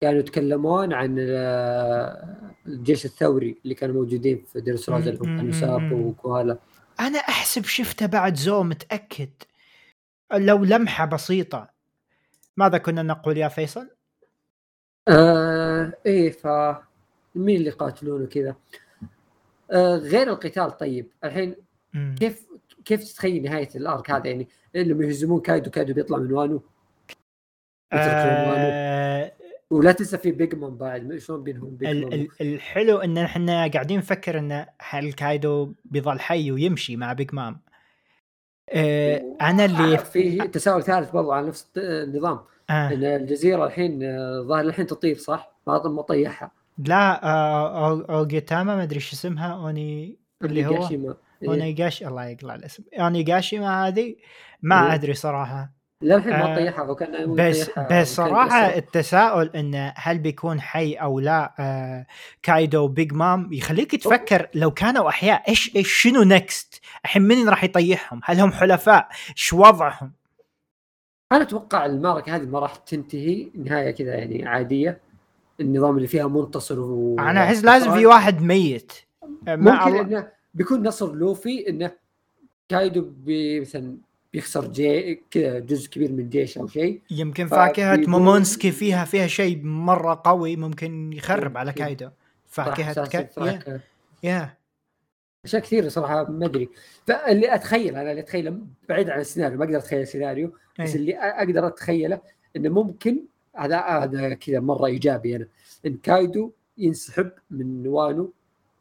[0.00, 5.48] كانوا يتكلمون عن ال- الجيش الثوري اللي كانوا موجودين في ديرس روز اللي هم مم،
[5.48, 6.06] نساب مم، مم.
[6.06, 6.58] وكوالا
[7.00, 9.30] أنا أحسب شفته بعد زو متأكد
[10.34, 11.70] لو لمحة بسيطة
[12.56, 13.90] ماذا كنا نقول يا فيصل؟
[15.08, 16.46] آه إيه ف
[17.34, 18.56] مين اللي يقاتلون وكذا
[19.72, 21.56] آه غير القتال طيب الحين
[21.94, 22.14] مم.
[22.18, 22.46] كيف
[22.84, 26.62] كيف تتخيل نهاية ال arc هذا يعني لما يهزمون كايدو كايدو بيطلع من وانو
[28.72, 29.25] آه
[29.70, 33.98] ولا تنسى في بيج مام بعد شلون بينهم بيج ال- ال- الحلو إن إحنا قاعدين
[33.98, 37.60] نفكر إن هل كايدو بيظل حي ويمشي مع بيج مام
[38.70, 42.40] آه أنا اللي في تساؤل ثالث برضو على نفس النظام
[42.70, 48.76] آه إن الجزيرة الحين آه، ظاهر الحين تطير صح؟ ما طيحها لا آه أو- اوجيتاما
[48.76, 51.16] ما أدري شو اسمها أوني اللي هو هيغاشيما.
[51.42, 51.48] إيه.
[52.08, 54.16] الله يقلع الاسم أونيغاشيما هذه
[54.62, 54.94] ما إيه.
[54.94, 58.66] أدري صراحة للحين ما آه، طيحها وكان ناوي بس بس صراحة.
[58.66, 62.06] التساؤل انه هل بيكون حي أو لا آه
[62.42, 67.64] كايدو وبيج مام يخليك تفكر لو كانوا أحياء إيش إيش شنو next؟ الحين من راح
[67.64, 70.12] يطيحهم؟ هل هم حلفاء؟ شو وضعهم؟
[71.32, 75.00] أنا أتوقع المعركة هذه ما راح تنتهي نهاية كذا يعني عادية
[75.60, 78.92] النظام اللي فيها منتصر و أنا أحس لازم في واحد ميت
[79.48, 81.90] ممكن إنه بيكون نصر لوفي إنه
[82.68, 83.12] كايدو
[83.60, 83.96] مثلا
[84.36, 87.00] بيخسر جي كذا جزء كبير من جيشه أو شيء.
[87.10, 91.84] يمكن فاكهة مومونسكي فيها فيها شيء مرة قوي ممكن يخرب على ممكن.
[91.84, 92.08] كايدو
[92.46, 93.80] فاكهة كا...
[94.22, 94.56] يا
[95.44, 96.68] أشياء كثيرة صراحة ما أدري.
[97.06, 98.58] فاللي أتخيل أنا اللي أتخيله
[98.88, 100.96] بعيد عن السيناريو ما أقدر أتخيل السيناريو بس إيه.
[100.96, 102.20] اللي أقدر أتخيله
[102.56, 103.22] إنه ممكن
[103.56, 105.46] هذا هذا كذا مرة إيجابي أنا.
[105.86, 108.32] إن كايدو ينسحب من وانو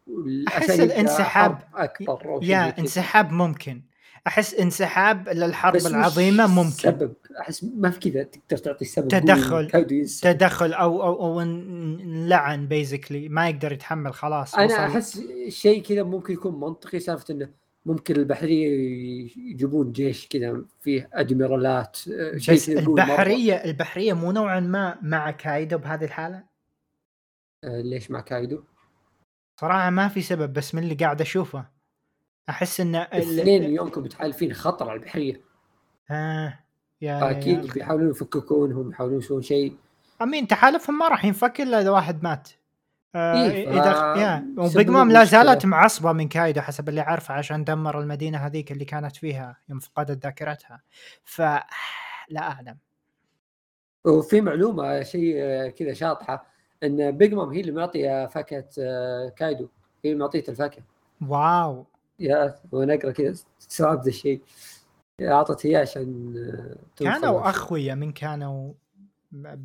[0.07, 2.79] يبدأ الانسحاب- أكبر يا.
[2.79, 3.81] انسحاب ممكن.
[4.27, 6.67] أحس انسحاب للحرب العظيمة ممكن.
[6.67, 9.07] السبب أحس ما في كذا تقدر تعطي سبب.
[9.07, 9.69] تدخل.
[10.21, 16.03] تدخل أو أو, أو نلعن بيزكلي ما يقدر يتحمل خلاص أنا وصل- أحس شيء كذا
[16.03, 17.49] ممكن يكون منطقي سالفة إنه
[17.85, 18.67] ممكن البحرية
[19.51, 23.03] يجيبون جيش كذا فيه ادميرالات آه، شيء كذا قوي مرة.
[23.03, 26.43] البحريه البحرية مو نوعا ما مع كايدو بهذه الحالة؟
[27.63, 28.63] آه، ليش مع كايدو؟
[29.61, 31.74] صراحة ما في سبب بس من اللي قاعد أشوفه.
[32.49, 35.41] أحس إن ال- الاثنين يومكم متحالفين خطر على البحرية.
[36.11, 36.59] آه
[37.01, 39.75] يا أكيد يا- بيحاولون يفككونهم يحاولون يسوون شيء.
[40.21, 42.49] امين تحالفهم ما راح ينفك إلا إذا واحد مات.
[43.15, 45.23] آه إيه، إذا ف- يا يسببون وبيج مام لا.
[45.23, 49.79] زالت معصبة من كايدو حسب اللي عارفه عشان دمر المدينة هذيك اللي كانت فيها يوم
[49.79, 50.81] فقدت ذاكرتها.
[51.23, 51.41] ف
[52.29, 52.77] لا أعلم.
[54.05, 56.45] وفي معلومة شيء آه، كذا شاطحة
[56.83, 59.67] إن بيج مام هي اللي معطية فاكهة آه، كايدو.
[60.05, 60.83] هي اللي معطيته الفاكهة.
[61.27, 61.85] Wow.
[62.19, 64.41] Yeah وأنا اقرا كذا استوعب ذا الشيء.
[65.21, 67.49] أعطت اياه عشان آه، كانوا.
[67.49, 68.73] اخويا من كانوا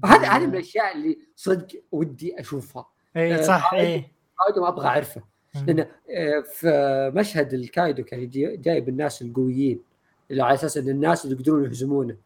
[0.04, 2.86] هذا هذه من الأشياء اللي صدق ودي أشوفها.
[3.16, 4.04] اي آه، صح اي
[4.46, 5.22] كايدو ما أبغى أعرفه.
[5.66, 9.82] لأن آه، في مشهد الكايدو كان جايب الناس القويين.
[10.30, 12.16] اللي على أساس إن الناس اللي يقدرون يهزمونه.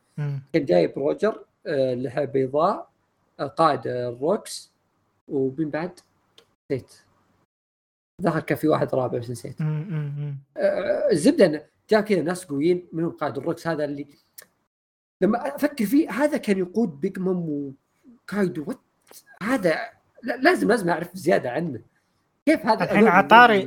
[0.52, 2.90] كان جايب روجر لحية بيضاء
[3.56, 4.72] قائد الروكس
[5.28, 6.00] ومن بعد
[6.72, 6.92] نسيت
[8.22, 9.60] ظهر كان في واحد رابع بس نسيت.
[9.60, 10.34] آه،
[11.12, 14.06] الزبدة انه جاء كذا ناس قويين منهم قائد الروكس هذا اللي
[15.20, 17.72] لما أفكر فيه هذا كان يقود بيج مام
[18.22, 18.78] وكايدو what
[19.42, 19.78] هذا
[20.22, 21.80] لا- لازم لازم أعرف زيادة عنه.
[22.46, 23.62] كيف هذا الحين عطاري-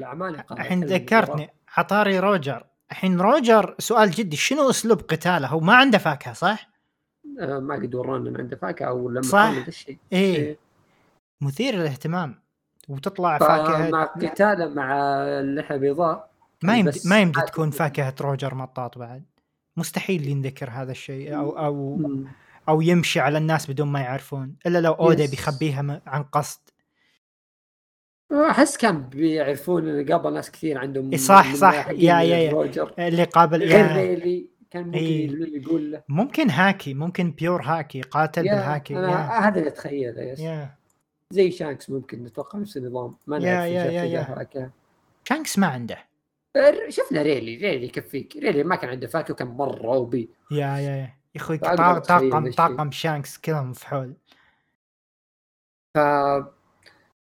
[0.52, 2.66] الحين ذكرتني عطاري روجر.
[2.92, 6.70] الحين روجر سؤال جدي شنو أسلوب قتاله؟ هو ما عنده فاكهة صح؟
[7.40, 9.54] آه، ما قد ورانا إن عنده فاكهة أو لما صح.
[9.68, 9.98] الشيء.
[10.14, 10.36] إيه.
[10.36, 10.58] إيه.
[11.42, 12.36] مثير للاهتمام.
[12.88, 16.30] وتطلع فاكهة قتاله مع اللحية البيضاء.
[16.64, 17.42] ما يمدي ما يمدي.
[17.42, 19.24] تكون فاكهة روجر مطاط بعد.
[19.78, 22.28] مستحيل ينذكر هذا الشيء أو أو مم.
[22.70, 24.56] أو يمشي على الناس بدون ما يعرفون.
[24.66, 25.30] إلا لو اودا yes.
[25.30, 26.60] بيخبيها عن قصد.
[28.50, 31.88] أحس كان بيعرفون إن قابل ناس كثير عندهم صح، صح.
[31.90, 32.52] yeah- yeah- yeah.
[32.52, 33.96] روجر اللي قابل غير yeah.
[33.96, 35.00] ريلي كان ممكن.
[35.54, 36.04] يقول له.
[36.10, 40.40] ممكن هاكي ممكن pure هاكي قاتل بالهاكي هذا اللي أتخيله yes.
[41.34, 43.16] زي شانكس ممكن نتوقع نفس النظام.
[43.28, 44.72] ما yeah- نعرف yeah- yeah- yeah.
[45.24, 45.98] شانكس ما عنده.
[46.90, 48.36] شفنا ريلي ريلي يكفيك.
[48.38, 50.96] ريلي ما كان عنده فاكهه وكان مرة OP yeah yeah yeah.
[51.36, 52.52] يا أخوي طاقم.
[52.52, 54.14] طاقم شانكس كلهم مفحول.
[55.96, 56.00] ف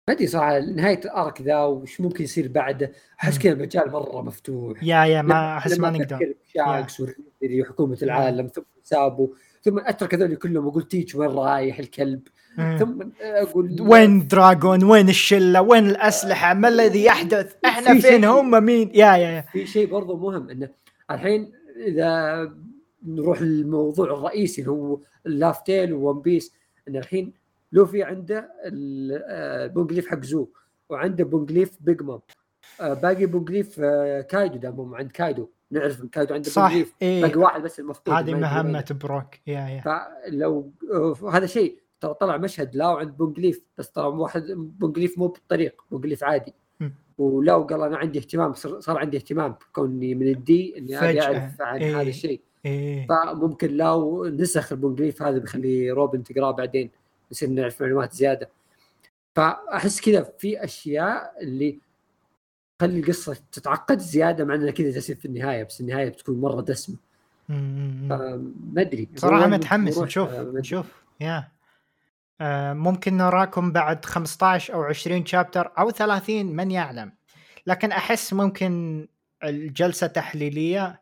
[0.09, 2.93] ما أدري صراحة نهاية ال arc ذا وش ممكن يصير بعده.
[3.23, 4.83] أحس كذا المجال مرة مفتوح.
[4.83, 6.35] yeah yeah ما أحس ما نقدر.
[6.55, 7.03] شانكس
[7.61, 9.29] وحكومة العالم ثم سابو
[9.63, 12.21] ثم أترك هذول كلهم أقول تيتش وين رايح الكلب؟
[12.57, 18.91] ثم أقول وين دراجون وين الشلة؟ وين الأسلحة؟ ما الذي يحدث؟ إحنا فين؟ هم مين؟
[18.95, 19.41] yeah yeah yeah.
[19.41, 20.69] في شيء برضو مهم إنه
[21.11, 21.53] الحين
[21.87, 22.53] إذا
[23.07, 26.53] نروح للموضوع الرئيسي اللي هو اللاف تيل وون بيس
[26.89, 27.33] إن الحين
[27.73, 30.49] لوفي عنده ال poneglyph آه، حق زو
[30.89, 32.21] وعنده poneglyph بيج مام
[32.81, 35.49] آه، باقي poneglyph آه، كايدو دامهم عند كايدو.
[35.71, 36.73] نعرف إن كايدو عنده صح
[37.03, 37.23] إيه.
[37.23, 39.81] باقي واحد بس المفقود هذه مهمة بروك yeah yeah.
[39.81, 40.73] فلو
[41.33, 41.79] هذا شيء.
[42.01, 46.55] ترى طلع مشهد لاو عند poneglyph بس ترى واحد poneglyph مو بالطريق poneglyph عادي.
[47.19, 51.79] ولاو قال أنا عندي اهتمام صار عندي اهتمام كوني من ال D إني أعرف عن
[51.81, 52.01] إيه.
[52.01, 52.41] هذا الشيء.
[52.65, 53.07] إيه.
[53.07, 56.91] فممكن لو نسخ ال poneglyph هذا بيخلي روبن تقراه بعدين
[57.33, 58.49] نصير نعرف معلومات زيادة.
[59.35, 61.79] فأحس كذا في أشياء اللي
[62.79, 66.97] تخلي القصة تتعقد زيادة مع إنها كذا تصير في النهاية بس النهاية بتكون مرة دسمة.
[67.49, 69.09] ما أدري.
[69.17, 70.87] صراحة متحمس نشوف نشوف.
[71.21, 71.49] يا.
[72.41, 77.13] آه ممكن نراكم بعد 15 أو 20 شابتر أو 30 من يعلم.
[77.67, 79.07] لكن أحس ممكن
[79.45, 81.01] الجلسة تحليلية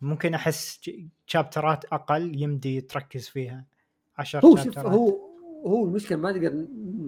[0.00, 0.90] ممكن أحس
[1.26, 3.64] شابترات أقل يمدي تركز فيها.
[4.18, 5.25] 10 هو شوف هو
[5.66, 6.64] هو المشكلة ما نقدر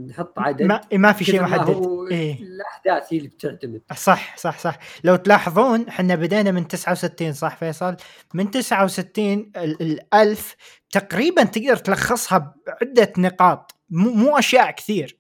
[0.09, 2.09] نحط عدد ما, ما في شيء محدد.
[2.11, 3.81] إيه؟ الأحداث هي اللي بتعتمد.
[3.97, 4.79] صح صح صح.
[5.05, 7.97] لو تلاحظون إحنا بدينا من 69 صح فيصل؟
[8.35, 10.57] من 69 الألف
[10.91, 13.75] تقريبا تقدر تلخصها بعدة نقاط.
[13.91, 15.17] مو, مو أشياء كثير.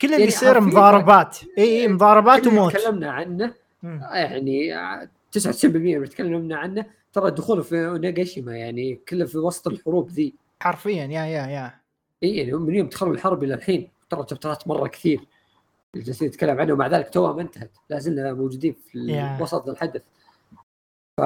[0.00, 1.38] كل اللي يعني يصير مضاربات.
[1.58, 3.54] اي اي مضاربات وموت تكلمنا عنه
[4.12, 4.74] يعني
[5.38, 10.34] 99% اللي تكلمنا عنه ترى دخوله في ناغاشيما يعني كله في وسط الحروب ذي.
[10.62, 11.81] حرفيا يا يا يا.
[12.22, 13.90] اي يعني من يوم دخلوا الحرب إلى الحين.
[14.10, 15.20] ترى شابترات مرة كثير
[15.96, 17.70] جالسين نتكلم عنه ومع ذلك توها ما انتهت.
[17.90, 18.98] لا زلنا موجودين في
[19.38, 19.42] yeah.
[19.42, 20.02] وسط الحدث.
[21.20, 21.22] ف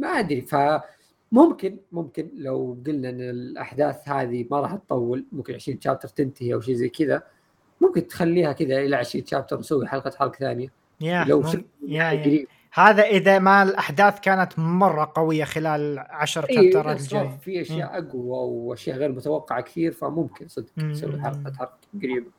[0.00, 6.08] ما أدري فممكن ممكن لو قلنا إن الأحداث هذه ما راح تطول ممكن 20 شابتر
[6.08, 7.22] تنتهي أو شيء زي كذا
[7.80, 10.68] ممكن تخليها كذا إلى 20 شابتر نسوي حلقة حلقة ثانية.
[10.68, 11.28] yeah.
[11.28, 12.48] لو شفت yeah, قريب.
[12.78, 17.38] هذا إذا ما الأحداث كانت مرة قوية خلال 10 إيه شابترات الجاي.
[17.38, 22.30] في أشياء أقوى وأشياء غير متوقعة كثير فممكن صدق نسوي حلقه حلقه قريبة.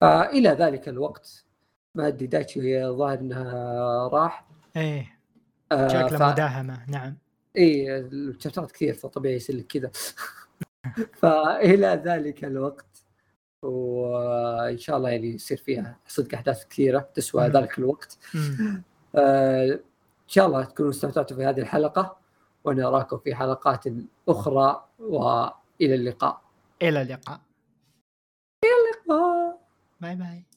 [0.00, 1.44] فإلى ذلك الوقت
[1.94, 4.46] ما ادري دايتشي ظاهر إنها راح.
[4.76, 5.18] إيه.
[5.72, 6.22] آه شكله ف...
[6.22, 6.84] مداهمة.
[6.88, 7.16] نعم.
[7.56, 9.90] إيه الشابترات كثير فطبيعي يصير لك كذا.
[11.20, 13.04] فإلى ذلك الوقت
[13.62, 18.18] وإن شاء الله يعني يصير فيها صدق أحداث كثيرة تسوى ذلك الوقت.
[19.16, 19.80] إن
[20.26, 22.16] شاء الله تكونوا استمتعتوا في هذه الحلقة
[22.64, 23.84] ونراكم في حلقات
[24.28, 26.40] أخرى وإلى اللقاء.
[26.82, 27.40] إلى اللقاء.
[28.64, 29.58] إلى اللقاء.
[30.00, 30.47] باي باي.